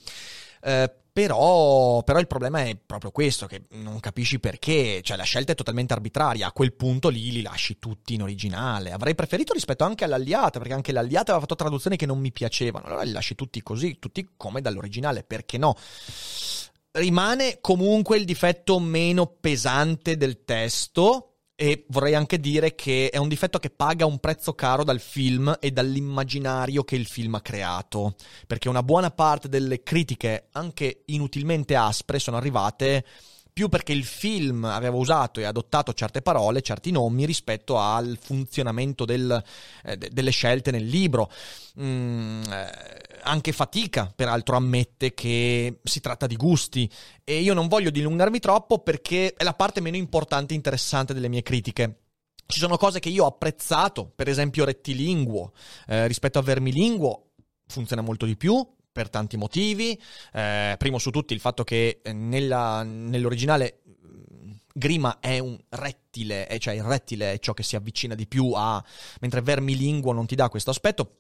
Uh, 0.62 1.02
però, 1.14 2.02
però, 2.02 2.18
il 2.18 2.26
problema 2.26 2.64
è 2.64 2.76
proprio 2.76 3.12
questo, 3.12 3.46
che 3.46 3.66
non 3.74 4.00
capisci 4.00 4.40
perché, 4.40 5.02
cioè 5.04 5.16
la 5.16 5.24
scelta 5.24 5.52
è 5.52 5.56
totalmente 5.56 5.94
arbitraria, 5.94 6.48
a 6.48 6.52
quel 6.52 6.74
punto 6.74 7.10
lì 7.10 7.32
li 7.32 7.44
lasci 7.44 7.78
tutti 7.78 8.16
in 8.16 8.24
originale. 8.24 8.92
Avrei 8.92 9.14
preferito 9.14 9.54
rispetto 9.54 9.84
anche 9.84 10.06
all'Alliata, 10.06 10.58
perché 10.58 10.74
anche 10.74 10.92
l'Alliata 10.92 11.34
aveva 11.34 11.42
fatto 11.42 11.54
traduzioni 11.54 11.98
che 11.98 12.08
non 12.08 12.20
mi 12.20 12.32
piacevano, 12.32 12.88
allora 12.88 13.04
li 13.04 13.12
lasci 13.12 13.36
tutti 13.36 13.62
così, 13.62 14.00
tutti 14.00 14.30
come 14.36 14.60
dall'originale, 14.62 15.22
perché 15.22 15.60
no? 15.60 15.76
Rimane 16.96 17.58
comunque 17.60 18.18
il 18.18 18.24
difetto 18.24 18.78
meno 18.78 19.26
pesante 19.26 20.16
del 20.16 20.44
testo 20.44 21.38
e 21.56 21.86
vorrei 21.88 22.14
anche 22.14 22.40
dire 22.40 22.76
che 22.76 23.10
è 23.10 23.18
un 23.18 23.28
difetto 23.28 23.58
che 23.58 23.72
paga 23.72 24.06
un 24.06 24.20
prezzo 24.20 24.54
caro 24.54 24.84
dal 24.84 25.00
film 25.00 25.58
e 25.60 25.72
dall'immaginario 25.72 26.84
che 26.84 26.96
il 26.96 27.08
film 27.08 27.34
ha 27.34 27.42
creato, 27.42 28.14
perché 28.46 28.70
una 28.70 28.84
buona 28.84 29.10
parte 29.10 29.50
delle 29.50 29.82
critiche, 29.82 30.50
anche 30.52 31.02
inutilmente 31.08 31.76
aspre, 31.76 32.20
sono 32.20 32.38
arrivate 32.38 33.04
più 33.54 33.70
perché 33.70 33.94
il 33.94 34.04
film 34.04 34.66
aveva 34.66 34.98
usato 34.98 35.40
e 35.40 35.44
adottato 35.44 35.94
certe 35.94 36.24
parole, 36.24 36.64
certi 36.64 36.90
nomi 36.90 37.26
rispetto 37.26 37.78
al 37.78 38.18
funzionamento 38.20 39.06
del, 39.06 39.42
eh, 39.84 39.96
delle 39.96 40.32
scelte 40.32 40.72
nel 40.72 40.86
libro. 40.86 41.32
Mm, 41.80 42.44
eh, 42.44 43.02
anche 43.22 43.52
fatica, 43.52 44.12
peraltro, 44.14 44.56
ammette 44.56 45.14
che 45.14 45.80
si 45.84 46.02
tratta 46.02 46.26
di 46.26 46.36
gusti. 46.36 46.90
E 47.24 47.40
io 47.40 47.54
non 47.54 47.68
voglio 47.68 47.92
dilungarmi 47.92 48.40
troppo 48.40 48.80
perché 48.80 49.34
è 49.36 49.44
la 49.44 49.54
parte 49.54 49.80
meno 49.80 49.96
importante 49.96 50.54
e 50.54 50.58
interessante 50.58 51.14
delle 51.14 51.30
mie 51.30 51.44
critiche. 51.44 52.00
Ci 52.46 52.60
sono 52.60 52.76
cose 52.76 53.00
che 53.00 53.10
io 53.10 53.24
ho 53.24 53.28
apprezzato, 53.28 54.12
per 54.14 54.28
esempio 54.28 54.66
rettilinguo 54.66 55.54
eh, 55.88 56.08
rispetto 56.08 56.40
a 56.40 56.42
vermilinguo 56.42 57.28
funziona 57.66 58.02
molto 58.02 58.26
di 58.26 58.36
più 58.36 58.66
per 58.94 59.10
tanti 59.10 59.36
motivi. 59.36 60.00
Eh, 60.32 60.76
primo 60.78 61.00
su 61.00 61.10
tutti 61.10 61.34
il 61.34 61.42
fatto 61.42 61.66
che 61.66 62.00
eh, 62.02 62.14
nella, 62.14 62.84
nell'originale 62.84 63.82
mm, 63.90 64.52
Grima 64.72 65.20
è 65.20 65.40
un 65.40 65.60
rettile, 65.70 66.48
cioè 66.60 66.76
il 66.76 66.84
rettile 66.84 67.34
è 67.34 67.40
ciò 67.40 67.54
che 67.54 67.64
si 67.64 67.76
avvicina 67.76 68.16
di 68.16 68.28
più 68.28 68.54
a... 68.56 68.82
mentre 69.20 69.42
vermilinguo 69.42 70.14
non 70.14 70.26
ti 70.26 70.36
dà 70.36 70.48
questo 70.48 70.70
aspetto. 70.70 71.18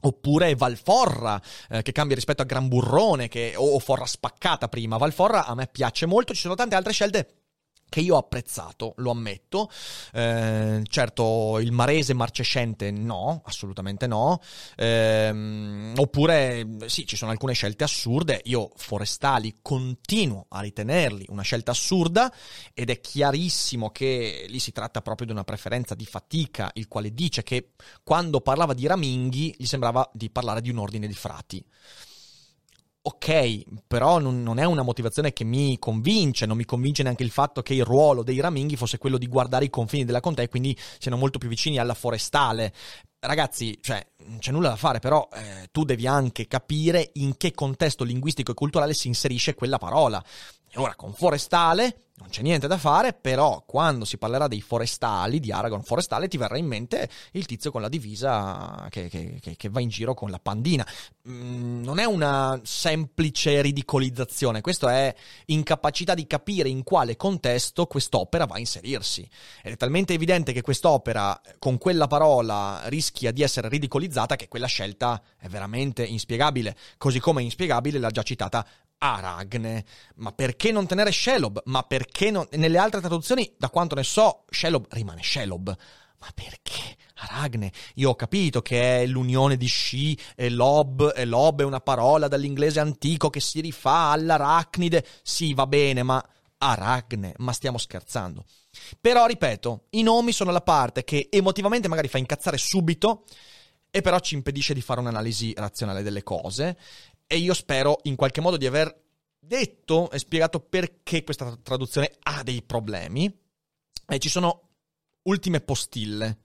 Oppure 0.00 0.54
Valforra, 0.54 1.40
eh, 1.68 1.82
che 1.82 1.92
cambia 1.92 2.14
rispetto 2.14 2.42
a 2.42 2.44
Gran 2.44 2.68
Burrone, 2.68 3.28
che, 3.28 3.54
o 3.56 3.78
Forra 3.80 4.06
spaccata 4.06 4.68
prima. 4.68 4.96
Valforra 4.96 5.46
a 5.46 5.54
me 5.54 5.66
piace 5.66 6.06
molto, 6.06 6.32
ci 6.32 6.40
sono 6.40 6.54
tante 6.54 6.74
altre 6.74 6.92
scelte 6.92 7.45
che 7.88 8.00
io 8.00 8.14
ho 8.14 8.18
apprezzato, 8.18 8.94
lo 8.98 9.10
ammetto. 9.10 9.70
Eh, 10.12 10.82
certo, 10.88 11.58
il 11.60 11.72
marese 11.72 12.14
marcescente 12.14 12.90
no, 12.90 13.42
assolutamente 13.44 14.06
no. 14.06 14.40
Eh, 14.76 15.92
oppure, 15.96 16.66
sì, 16.86 17.06
ci 17.06 17.16
sono 17.16 17.30
alcune 17.30 17.54
scelte 17.54 17.84
assurde. 17.84 18.40
Io 18.44 18.70
forestali 18.76 19.56
continuo 19.62 20.46
a 20.48 20.60
ritenerli 20.60 21.26
una 21.28 21.42
scelta 21.42 21.70
assurda 21.70 22.32
ed 22.74 22.90
è 22.90 23.00
chiarissimo 23.00 23.90
che 23.90 24.46
lì 24.48 24.58
si 24.58 24.72
tratta 24.72 25.00
proprio 25.00 25.26
di 25.26 25.32
una 25.32 25.44
preferenza 25.44 25.94
di 25.94 26.04
fatica, 26.04 26.70
il 26.74 26.88
quale 26.88 27.12
dice 27.12 27.42
che 27.42 27.70
quando 28.02 28.40
parlava 28.40 28.74
di 28.74 28.86
Raminghi 28.86 29.54
gli 29.58 29.66
sembrava 29.66 30.08
di 30.12 30.30
parlare 30.30 30.60
di 30.60 30.70
un 30.70 30.78
ordine 30.78 31.06
di 31.06 31.14
frati 31.14 31.64
ok, 33.08 33.62
però 33.86 34.18
non, 34.18 34.42
non, 34.42 34.58
è 34.58 34.64
una 34.64 34.82
motivazione 34.82 35.32
che 35.32 35.44
mi 35.44 35.78
convince, 35.78 36.44
non 36.44 36.56
mi 36.56 36.64
convince 36.64 37.04
neanche 37.04 37.22
il 37.22 37.30
fatto 37.30 37.62
che 37.62 37.72
il 37.72 37.84
ruolo 37.84 38.24
dei 38.24 38.40
Raminghi 38.40 38.74
fosse 38.74 38.98
quello 38.98 39.16
di 39.16 39.28
guardare 39.28 39.64
i 39.64 39.70
confini 39.70 40.04
della 40.04 40.18
contea 40.18 40.44
e 40.44 40.48
quindi 40.48 40.76
siano 40.98 41.16
molto 41.16 41.38
più 41.38 41.48
vicini 41.48 41.78
alla 41.78 41.94
forestale. 41.94 42.72
Ragazzi, 43.20 43.78
cioè, 43.80 44.04
non 44.26 44.38
c'è 44.38 44.50
nulla 44.50 44.70
da 44.70 44.76
fare, 44.76 44.98
però 44.98 45.28
eh, 45.32 45.68
tu 45.70 45.84
devi 45.84 46.08
anche 46.08 46.48
capire 46.48 47.10
in 47.14 47.36
che 47.36 47.52
contesto 47.52 48.02
linguistico 48.02 48.50
e 48.50 48.54
culturale 48.54 48.92
si 48.92 49.06
inserisce 49.06 49.54
quella 49.54 49.78
parola. 49.78 50.22
Ora, 50.76 50.94
con 50.94 51.12
forestale, 51.14 52.06
non 52.18 52.28
c'è 52.28 52.40
niente 52.40 52.66
da 52.66 52.78
fare, 52.78 53.12
però 53.12 53.62
quando 53.66 54.06
si 54.06 54.16
parlerà 54.16 54.48
dei 54.48 54.62
forestali, 54.62 55.38
di 55.38 55.52
Aragon 55.52 55.82
forestale, 55.82 56.28
ti 56.28 56.38
verrà 56.38 56.56
in 56.56 56.66
mente 56.66 57.08
il 57.32 57.44
tizio 57.44 57.70
con 57.70 57.82
la 57.82 57.90
divisa 57.90 58.86
che, 58.88 59.08
che, 59.08 59.38
che, 59.40 59.56
che 59.56 59.68
va 59.68 59.80
in 59.80 59.90
giro 59.90 60.14
con 60.14 60.30
la 60.30 60.38
pandina. 60.38 60.86
Mm, 61.28 61.82
non 61.82 61.98
è 61.98 62.04
una 62.04 62.58
semplice 62.62 63.60
ridicolizzazione, 63.60 64.62
questo 64.62 64.88
è 64.88 65.14
incapacità 65.46 66.14
di 66.14 66.26
capire 66.26 66.70
in 66.70 66.84
quale 66.84 67.16
contesto 67.16 67.86
quest'opera 67.86 68.46
va 68.46 68.54
a 68.54 68.60
inserirsi. 68.60 69.28
Ed 69.62 69.74
è 69.74 69.76
talmente 69.76 70.14
evidente 70.14 70.52
che 70.52 70.62
quest'opera 70.62 71.38
con 71.58 71.76
quella 71.76 72.06
parola 72.06 72.82
rischia 72.86 73.30
di 73.30 73.42
essere 73.42 73.68
ridicolizzata 73.68 74.36
che 74.36 74.48
quella 74.48 74.66
scelta 74.66 75.22
è 75.38 75.48
veramente 75.48 76.04
inspiegabile, 76.04 76.76
così 76.96 77.20
come 77.20 77.42
è 77.42 77.44
inspiegabile 77.44 77.98
la 77.98 78.10
già 78.10 78.22
citata 78.22 78.66
Aragne. 78.98 79.84
Ma 80.16 80.32
perché 80.32 80.72
non 80.72 80.86
tenere 80.86 81.12
Shelob? 81.12 81.62
Ma 81.66 81.82
perché 81.82 82.30
non... 82.30 82.46
Nelle 82.52 82.78
altre 82.78 83.00
traduzioni, 83.00 83.54
da 83.58 83.70
quanto 83.70 83.94
ne 83.94 84.04
so, 84.04 84.44
Shelob 84.50 84.86
rimane 84.90 85.22
Shelob. 85.22 85.76
Ma 86.18 86.28
perché 86.34 86.96
Aragne? 87.14 87.72
Io 87.94 88.10
ho 88.10 88.14
capito 88.14 88.62
che 88.62 89.02
è 89.02 89.06
l'unione 89.06 89.56
di 89.56 89.66
Sci 89.66 90.18
e 90.34 90.50
Lob, 90.50 91.12
e 91.14 91.24
Lob 91.24 91.60
è 91.60 91.64
una 91.64 91.80
parola 91.80 92.28
dall'inglese 92.28 92.80
antico 92.80 93.30
che 93.30 93.40
si 93.40 93.60
rifà 93.60 94.10
all'arachnide. 94.10 95.04
Sì, 95.22 95.54
va 95.54 95.66
bene, 95.66 96.02
ma 96.02 96.24
Aragne, 96.58 97.34
ma 97.38 97.52
stiamo 97.52 97.78
scherzando. 97.78 98.44
Però, 99.00 99.26
ripeto, 99.26 99.86
i 99.90 100.02
nomi 100.02 100.32
sono 100.32 100.50
la 100.50 100.62
parte 100.62 101.04
che 101.04 101.28
emotivamente 101.30 101.88
magari 101.88 102.08
fa 102.08 102.18
incazzare 102.18 102.58
subito 102.58 103.24
e 103.90 104.00
però 104.00 104.18
ci 104.18 104.34
impedisce 104.34 104.74
di 104.74 104.82
fare 104.82 105.00
un'analisi 105.00 105.54
razionale 105.56 106.02
delle 106.02 106.22
cose 106.22 106.76
e 107.26 107.36
io 107.36 107.54
spero 107.54 107.98
in 108.04 108.16
qualche 108.16 108.40
modo 108.40 108.56
di 108.56 108.66
aver 108.66 109.04
detto 109.38 110.10
e 110.10 110.18
spiegato 110.18 110.60
perché 110.60 111.24
questa 111.24 111.56
traduzione 111.62 112.12
ha 112.22 112.42
dei 112.42 112.62
problemi. 112.62 113.32
E 114.08 114.18
ci 114.18 114.28
sono 114.28 114.68
ultime 115.22 115.60
postille. 115.60 116.40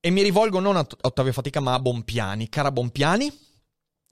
E 0.00 0.10
mi 0.10 0.22
rivolgo 0.22 0.60
non 0.60 0.76
a 0.76 0.86
Ottavio 1.02 1.32
Fatica 1.32 1.60
ma 1.60 1.74
a 1.74 1.80
Bompiani. 1.80 2.48
Cara 2.48 2.72
Bompiani, 2.72 3.32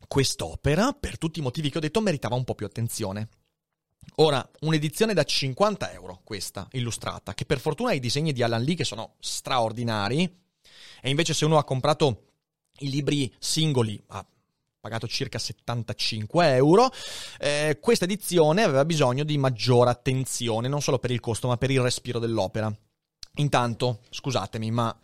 quest'opera, 0.06 0.92
per 0.92 1.18
tutti 1.18 1.38
i 1.38 1.42
motivi 1.42 1.70
che 1.70 1.78
ho 1.78 1.80
detto, 1.80 2.00
meritava 2.00 2.34
un 2.34 2.44
po' 2.44 2.54
più 2.54 2.66
attenzione. 2.66 3.28
Ora, 4.16 4.48
un'edizione 4.60 5.14
da 5.14 5.24
50 5.24 5.92
euro, 5.92 6.20
questa, 6.24 6.66
illustrata, 6.72 7.34
che 7.34 7.44
per 7.44 7.58
fortuna 7.58 7.90
ha 7.90 7.94
i 7.94 8.00
disegni 8.00 8.32
di 8.32 8.42
Alan 8.42 8.62
Lee 8.62 8.74
che 8.74 8.84
sono 8.84 9.16
straordinari, 9.20 10.22
e 11.00 11.10
invece 11.10 11.34
se 11.34 11.44
uno 11.44 11.58
ha 11.58 11.64
comprato 11.64 12.24
i 12.80 12.90
libri 12.90 13.32
singoli 13.38 14.02
a 14.08 14.24
pagato 14.88 15.06
circa 15.06 15.38
75 15.38 16.54
euro. 16.54 16.90
Eh, 17.38 17.78
questa 17.80 18.06
edizione 18.06 18.62
aveva 18.62 18.84
bisogno 18.84 19.22
di 19.22 19.36
maggiore 19.36 19.90
attenzione, 19.90 20.66
non 20.66 20.80
solo 20.80 20.98
per 20.98 21.10
il 21.10 21.20
costo, 21.20 21.46
ma 21.48 21.58
per 21.58 21.70
il 21.70 21.80
respiro 21.80 22.18
dell'opera. 22.18 22.74
Intanto, 23.36 24.00
scusatemi, 24.10 24.70
ma 24.70 24.96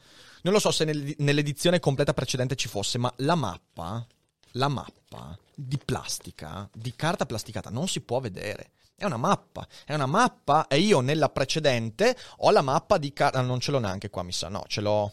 non 0.42 0.52
lo 0.52 0.58
so 0.58 0.70
se 0.70 0.84
nell'edizione 1.18 1.78
completa 1.78 2.14
precedente 2.14 2.56
ci 2.56 2.68
fosse, 2.68 2.98
ma 2.98 3.12
la 3.18 3.34
mappa, 3.34 4.04
la 4.52 4.68
mappa 4.68 5.38
di 5.54 5.78
plastica, 5.78 6.68
di 6.72 6.94
carta 6.96 7.26
plasticata, 7.26 7.70
non 7.70 7.86
si 7.86 8.00
può 8.00 8.20
vedere. 8.20 8.72
È 8.96 9.04
una 9.04 9.16
mappa, 9.16 9.66
è 9.84 9.94
una 9.94 10.06
mappa 10.06 10.66
e 10.66 10.78
io 10.78 11.00
nella 11.00 11.28
precedente 11.28 12.16
ho 12.38 12.50
la 12.50 12.62
mappa 12.62 12.96
di 12.96 13.12
carta, 13.12 13.40
non 13.40 13.60
ce 13.60 13.70
l'ho 13.70 13.80
neanche 13.80 14.08
qua, 14.08 14.22
mi 14.22 14.32
sa, 14.32 14.48
no, 14.48 14.64
ce 14.66 14.80
l'ho... 14.80 15.12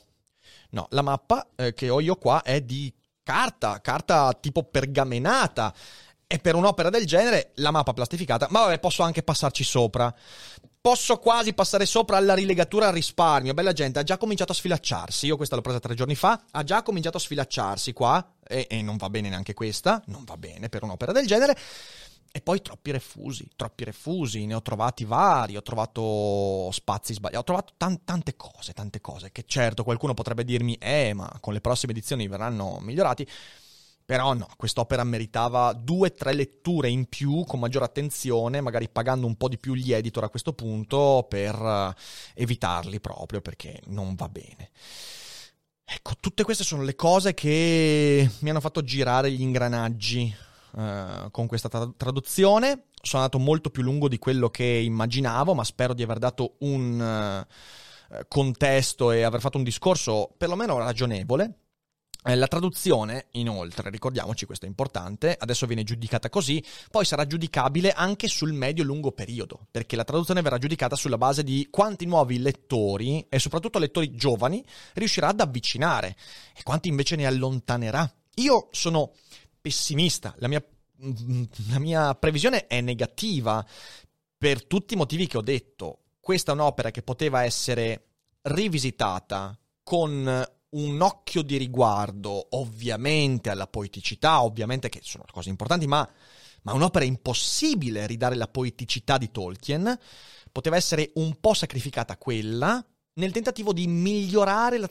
No, 0.74 0.88
la 0.91 1.01
mappa 1.01 1.49
eh, 1.55 1.74
che 1.74 1.89
ho 1.89 1.99
io 1.99 2.15
qua 2.15 2.43
è 2.43 2.61
di 2.61 2.93
carta, 3.32 3.80
carta 3.80 4.34
tipo 4.34 4.64
pergamenata. 4.64 5.74
E 6.28 6.40
per 6.40 6.56
un'opera 6.56 6.90
del 6.90 7.06
genere 7.06 7.52
la 7.56 7.72
mappa 7.72 7.94
plastificata, 7.94 8.48
ma 8.50 8.62
vabbè, 8.62 8.80
posso 8.80 9.04
anche 9.04 9.22
passarci 9.22 9.64
sopra. 9.64 10.14
Posso 10.80 11.18
quasi 11.18 11.54
passare 11.54 11.86
sopra 11.86 12.18
alla 12.18 12.34
rilegatura 12.34 12.88
al 12.88 12.94
risparmio. 12.94 13.54
Bella 13.54 13.74
gente, 13.74 14.00
ha 14.00 14.04
già 14.04 14.18
cominciato 14.18 14.52
a 14.52 14.56
sfilacciarsi. 14.56 15.28
Io 15.28 15.36
questa 15.36 15.56
l'ho 15.56 15.62
presa 15.62 15.80
tre 15.80 15.94
giorni 15.94 16.16
fa. 16.16 16.42
Ha 16.52 16.64
già 16.64 16.82
cominciato 16.82 17.18
a 17.18 17.20
sfilacciarsi 17.20 17.94
qua. 17.94 18.34
E, 18.48 18.66
e 18.70 18.82
non 18.82 18.98
va 18.98 19.10
bene 19.10 19.30
neanche 19.30 19.54
questa. 19.54 20.02
Non 20.08 20.24
va 20.24 20.38
bene 20.38 20.70
per 20.70 20.84
un'opera 20.84 21.12
del 21.12 21.28
genere. 21.28 21.56
E 22.34 22.40
poi 22.40 22.62
troppi 22.62 22.92
refusi, 22.92 23.50
troppi 23.58 23.84
refusi, 23.84 24.46
ne 24.46 24.54
ho 24.54 24.62
trovati 24.62 25.04
vari, 25.04 25.58
ho 25.58 25.62
trovato 25.62 26.72
spazi 26.72 27.14
sbagliati, 27.14 27.42
ho 27.42 27.44
trovato 27.44 27.74
tan- 27.76 28.06
tante 28.06 28.38
cose, 28.38 28.72
tante 28.72 29.02
cose, 29.02 29.34
che 29.34 29.44
certo 29.46 29.84
qualcuno 29.84 30.14
potrebbe 30.14 30.46
dirmi, 30.46 30.76
eh, 30.76 31.14
ma 31.14 31.30
con 31.42 31.52
le 31.52 31.60
prossime 31.60 31.92
edizioni 31.92 32.30
verranno 32.30 32.80
migliorati, 32.80 33.28
però 34.06 34.34
no, 34.34 34.48
quest'opera 34.56 35.04
meritava 35.04 35.74
due 35.74 36.08
o 36.08 36.14
tre 36.14 36.34
letture 36.34 36.90
in 36.90 37.06
più, 37.08 37.44
con 37.46 37.60
maggiore 37.60 37.86
attenzione, 37.86 38.62
magari 38.62 38.88
pagando 38.88 39.28
un 39.28 39.36
po' 39.36 39.50
di 39.50 39.58
più 39.58 39.74
gli 39.74 39.92
editor 39.92 40.24
a 40.24 40.30
questo 40.30 40.54
punto, 40.54 41.26
per 41.30 41.60
uh, 41.60 41.94
evitarli 42.34 43.02
proprio, 43.02 43.42
perché 43.42 43.82
non 43.88 44.16
va 44.16 44.30
bene. 44.30 44.70
Ecco, 45.84 46.14
tutte 46.20 46.44
queste 46.44 46.64
sono 46.64 46.84
le 46.84 46.96
cose 46.96 47.34
che 47.34 48.30
mi 48.40 48.50
hanno 48.50 48.62
fatto 48.62 48.82
girare 48.84 49.30
gli 49.32 49.42
ingranaggi 49.42 50.34
eh, 50.78 51.28
con 51.32 51.47
questa 51.47 51.69
tra- 51.69 51.91
traduzione. 51.95 52.86
Sono 53.01 53.24
andato 53.24 53.39
molto 53.39 53.69
più 53.69 53.82
lungo 53.84 54.07
di 54.07 54.19
quello 54.19 54.49
che 54.49 54.63
immaginavo, 54.63 55.53
ma 55.53 55.63
spero 55.63 55.93
di 55.93 56.03
aver 56.03 56.19
dato 56.19 56.55
un 56.59 57.45
uh, 58.09 58.19
contesto 58.28 59.11
e 59.11 59.24
aver 59.24 59.39
fatto 59.39 59.57
un 59.57 59.63
discorso 59.63 60.34
perlomeno 60.38 60.78
ragionevole. 60.78 61.55
Eh, 62.24 62.36
la 62.36 62.45
traduzione, 62.45 63.30
inoltre, 63.32 63.89
ricordiamoci, 63.89 64.45
questo 64.45 64.65
è 64.65 64.67
importante, 64.67 65.36
adesso 65.39 65.65
viene 65.65 65.84
giudicata 65.84 66.30
così, 66.30 66.63
poi 66.91 67.03
sarà 67.03 67.26
giudicabile 67.26 67.91
anche 67.91 68.28
sul 68.28 68.53
medio-lungo 68.53 69.11
periodo, 69.11 69.65
perché 69.72 69.95
la 69.95 70.03
traduzione 70.03 70.43
verrà 70.43 70.59
giudicata 70.59 70.95
sulla 70.95 71.17
base 71.17 71.43
di 71.43 71.67
quanti 71.72 72.05
nuovi 72.05 72.38
lettori, 72.38 73.26
e 73.28 73.39
soprattutto 73.39 73.80
lettori 73.80 74.13
giovani, 74.13 74.63
riuscirà 74.93 75.30
ad 75.30 75.39
avvicinare 75.39 76.15
e 76.55 76.61
quanti 76.61 76.89
invece 76.89 77.15
ne 77.15 77.26
allontanerà. 77.26 78.07
Io 78.36 78.67
sono 78.69 79.13
pessimista, 79.62 80.34
la 80.39 80.47
mia, 80.47 80.66
la 81.70 81.80
mia 81.80 82.16
previsione 82.16 82.68
è 82.68 82.82
negativa 82.82 83.66
per 84.38 84.66
tutti 84.66 84.95
i 84.95 84.97
motivi 84.97 85.28
che 85.28 85.38
ho 85.38 85.41
detto. 85.41 85.99
Questa 86.20 86.51
è 86.51 86.55
un'opera 86.55 86.91
che 86.91 87.03
poteva 87.03 87.43
essere 87.43 88.07
rivisitata 88.41 89.57
con 89.84 90.45
un 90.72 91.01
occhio 91.01 91.41
di 91.41 91.57
riguardo, 91.57 92.47
ovviamente 92.51 93.49
alla 93.49 93.68
poeticità, 93.68 94.43
ovviamente 94.43 94.89
che 94.89 94.99
sono 95.03 95.26
cose 95.32 95.49
importanti, 95.49 95.88
ma, 95.88 96.07
ma 96.64 96.74
un'opera 96.74 97.05
impossibile 97.05 98.07
ridare 98.07 98.36
la 98.36 98.47
poeticità 98.47 99.18
di 99.18 99.32
Tolkien. 99.32 99.97
Poteva 100.51 100.76
essere 100.76 101.12
un 101.16 101.39
po' 101.39 101.53
sacrificata 101.53 102.18
quella 102.18 102.84
nel 103.14 103.32
tentativo 103.32 103.74
di 103.74 103.88
migliorare 103.88 104.78
la, 104.78 104.88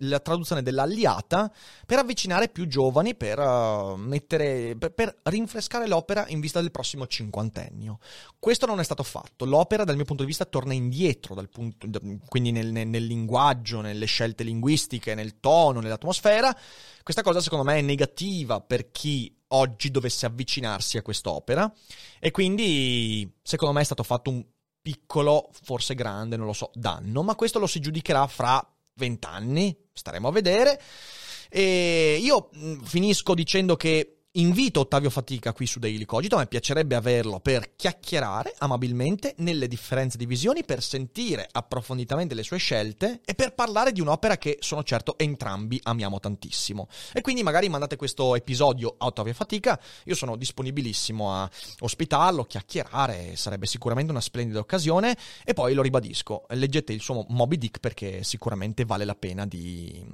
la 0.00 0.20
traduzione 0.20 0.62
dell'alliata 0.62 1.52
per 1.86 1.98
avvicinare 1.98 2.48
più 2.48 2.66
giovani, 2.66 3.16
per, 3.16 3.38
uh, 3.38 3.96
mettere, 3.96 4.76
per, 4.78 4.92
per, 4.92 5.16
rinfrescare 5.24 5.88
l'opera 5.88 6.26
in 6.28 6.40
vista 6.40 6.60
del 6.60 6.70
prossimo 6.70 7.06
cinquantennio. 7.06 7.98
Questo 8.38 8.66
non 8.66 8.78
è 8.78 8.84
stato 8.84 9.02
fatto. 9.02 9.44
L'opera, 9.44 9.84
dal 9.84 9.96
mio 9.96 10.04
punto 10.04 10.22
di 10.22 10.28
vista, 10.28 10.44
torna 10.44 10.72
indietro, 10.72 11.34
punto, 11.50 11.88
quindi 12.28 12.52
nel, 12.52 12.70
nel, 12.70 12.86
nel 12.86 13.04
linguaggio, 13.04 13.80
nelle 13.80 14.06
scelte 14.06 14.44
linguistiche, 14.44 15.14
nel 15.14 15.40
tono, 15.40 15.80
nell'atmosfera. 15.80 16.56
Questa 17.02 17.22
cosa, 17.22 17.40
secondo 17.40 17.64
me, 17.64 17.78
è 17.78 17.82
negativa 17.82 18.60
per 18.60 18.90
chi 18.90 19.34
oggi 19.48 19.90
dovesse 19.90 20.26
avvicinarsi 20.26 20.96
a 20.96 21.02
quest'opera 21.02 21.72
e 22.18 22.30
quindi 22.32 23.30
secondo 23.42 23.74
me 23.74 23.82
è 23.82 23.84
stato 23.84 24.02
fatto 24.02 24.30
un 24.30 24.44
piccolo, 24.84 25.48
forse 25.62 25.94
grande, 25.94 26.36
non 26.36 26.44
lo 26.44 26.52
so, 26.52 26.70
danno, 26.74 27.22
ma 27.22 27.34
questo 27.34 27.58
lo 27.58 27.66
si 27.66 27.80
giudicherà 27.80 28.26
fra 28.26 28.62
vent'anni, 28.96 29.74
staremo 29.94 30.28
a 30.28 30.30
vedere. 30.30 30.78
E 31.48 32.18
io 32.20 32.50
finisco 32.82 33.32
dicendo 33.34 33.76
che 33.76 34.13
Invito 34.36 34.80
Ottavio 34.80 35.10
Fatica 35.10 35.52
qui 35.52 35.64
su 35.64 35.78
Daily 35.78 36.04
Cogito, 36.04 36.34
a 36.34 36.40
me 36.40 36.48
piacerebbe 36.48 36.96
averlo 36.96 37.38
per 37.38 37.76
chiacchierare 37.76 38.52
amabilmente 38.58 39.34
nelle 39.38 39.68
differenze 39.68 40.18
di 40.18 40.26
visioni, 40.26 40.64
per 40.64 40.82
sentire 40.82 41.46
approfonditamente 41.48 42.34
le 42.34 42.42
sue 42.42 42.58
scelte 42.58 43.20
e 43.24 43.36
per 43.36 43.54
parlare 43.54 43.92
di 43.92 44.00
un'opera 44.00 44.36
che 44.36 44.56
sono 44.58 44.82
certo 44.82 45.16
entrambi 45.18 45.78
amiamo 45.84 46.18
tantissimo. 46.18 46.88
E 47.12 47.20
quindi 47.20 47.44
magari 47.44 47.68
mandate 47.68 47.94
questo 47.94 48.34
episodio 48.34 48.96
a 48.98 49.06
Ottavio 49.06 49.34
Fatica, 49.34 49.80
io 50.02 50.16
sono 50.16 50.34
disponibilissimo 50.34 51.32
a 51.32 51.48
ospitarlo, 51.78 52.42
chiacchierare, 52.42 53.36
sarebbe 53.36 53.66
sicuramente 53.66 54.10
una 54.10 54.20
splendida 54.20 54.58
occasione 54.58 55.16
e 55.44 55.54
poi 55.54 55.74
lo 55.74 55.82
ribadisco, 55.82 56.46
leggete 56.48 56.92
il 56.92 57.00
suo 57.00 57.24
Moby 57.28 57.56
Dick 57.56 57.78
perché 57.78 58.24
sicuramente 58.24 58.84
vale 58.84 59.04
la 59.04 59.14
pena 59.14 59.46
di, 59.46 60.04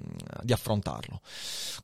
di 0.42 0.52
affrontarlo. 0.52 1.22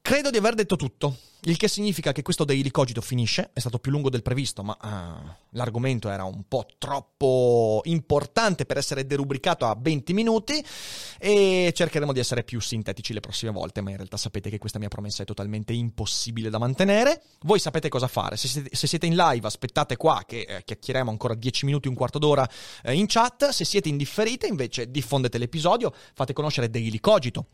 Credo 0.02 0.28
di 0.28 0.36
aver 0.36 0.52
detto 0.52 0.76
tutto. 0.76 1.16
Il 1.46 1.56
che 1.56 1.68
significa 1.68 2.10
che 2.10 2.22
questo 2.22 2.42
Daily 2.42 2.72
Cogito 2.72 3.00
finisce, 3.00 3.50
è 3.52 3.60
stato 3.60 3.78
più 3.78 3.92
lungo 3.92 4.10
del 4.10 4.22
previsto, 4.22 4.64
ma 4.64 4.76
uh, 4.82 5.30
l'argomento 5.50 6.08
era 6.08 6.24
un 6.24 6.42
po' 6.48 6.66
troppo 6.76 7.82
importante 7.84 8.66
per 8.66 8.78
essere 8.78 9.06
derubricato 9.06 9.64
a 9.64 9.76
20 9.80 10.12
minuti 10.12 10.60
e 11.20 11.70
cercheremo 11.72 12.12
di 12.12 12.18
essere 12.18 12.42
più 12.42 12.60
sintetici 12.60 13.12
le 13.12 13.20
prossime 13.20 13.52
volte, 13.52 13.80
ma 13.80 13.90
in 13.90 13.96
realtà 13.96 14.16
sapete 14.16 14.50
che 14.50 14.58
questa 14.58 14.80
mia 14.80 14.88
promessa 14.88 15.22
è 15.22 15.24
totalmente 15.24 15.72
impossibile 15.72 16.50
da 16.50 16.58
mantenere. 16.58 17.22
Voi 17.42 17.60
sapete 17.60 17.88
cosa 17.88 18.08
fare, 18.08 18.36
se 18.36 18.48
siete, 18.48 18.70
se 18.74 18.88
siete 18.88 19.06
in 19.06 19.14
live 19.14 19.46
aspettate 19.46 19.96
qua 19.96 20.24
che 20.26 20.40
eh, 20.40 20.64
chiacchieriamo 20.64 21.10
ancora 21.12 21.34
10 21.34 21.64
minuti, 21.66 21.86
un 21.86 21.94
quarto 21.94 22.18
d'ora 22.18 22.48
eh, 22.82 22.92
in 22.92 23.06
chat, 23.06 23.50
se 23.50 23.64
siete 23.64 23.88
indifferite 23.88 24.48
invece 24.48 24.90
diffondete 24.90 25.38
l'episodio, 25.38 25.94
fate 26.12 26.32
conoscere 26.32 26.68
Daily 26.68 26.98
Cogito 26.98 27.46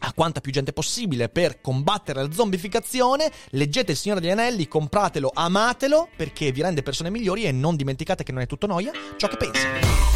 a 0.00 0.12
quanta 0.12 0.40
più 0.40 0.52
gente 0.52 0.72
possibile 0.72 1.28
per 1.28 1.60
combattere 1.60 2.22
la 2.22 2.32
zombificazione. 2.32 3.30
Leggete 3.50 3.92
Il 3.92 3.96
Signore 3.96 4.20
degli 4.20 4.30
Anelli, 4.30 4.68
compratelo, 4.68 5.30
amatelo 5.32 6.08
perché 6.16 6.52
vi 6.52 6.62
rende 6.62 6.82
persone 6.82 7.10
migliori 7.10 7.44
e 7.44 7.52
non 7.52 7.76
dimenticate 7.76 8.24
che 8.24 8.32
non 8.32 8.42
è 8.42 8.46
tutto 8.46 8.66
noia 8.66 8.92
ciò 9.16 9.28
che 9.28 9.36
pensa. 9.36 10.15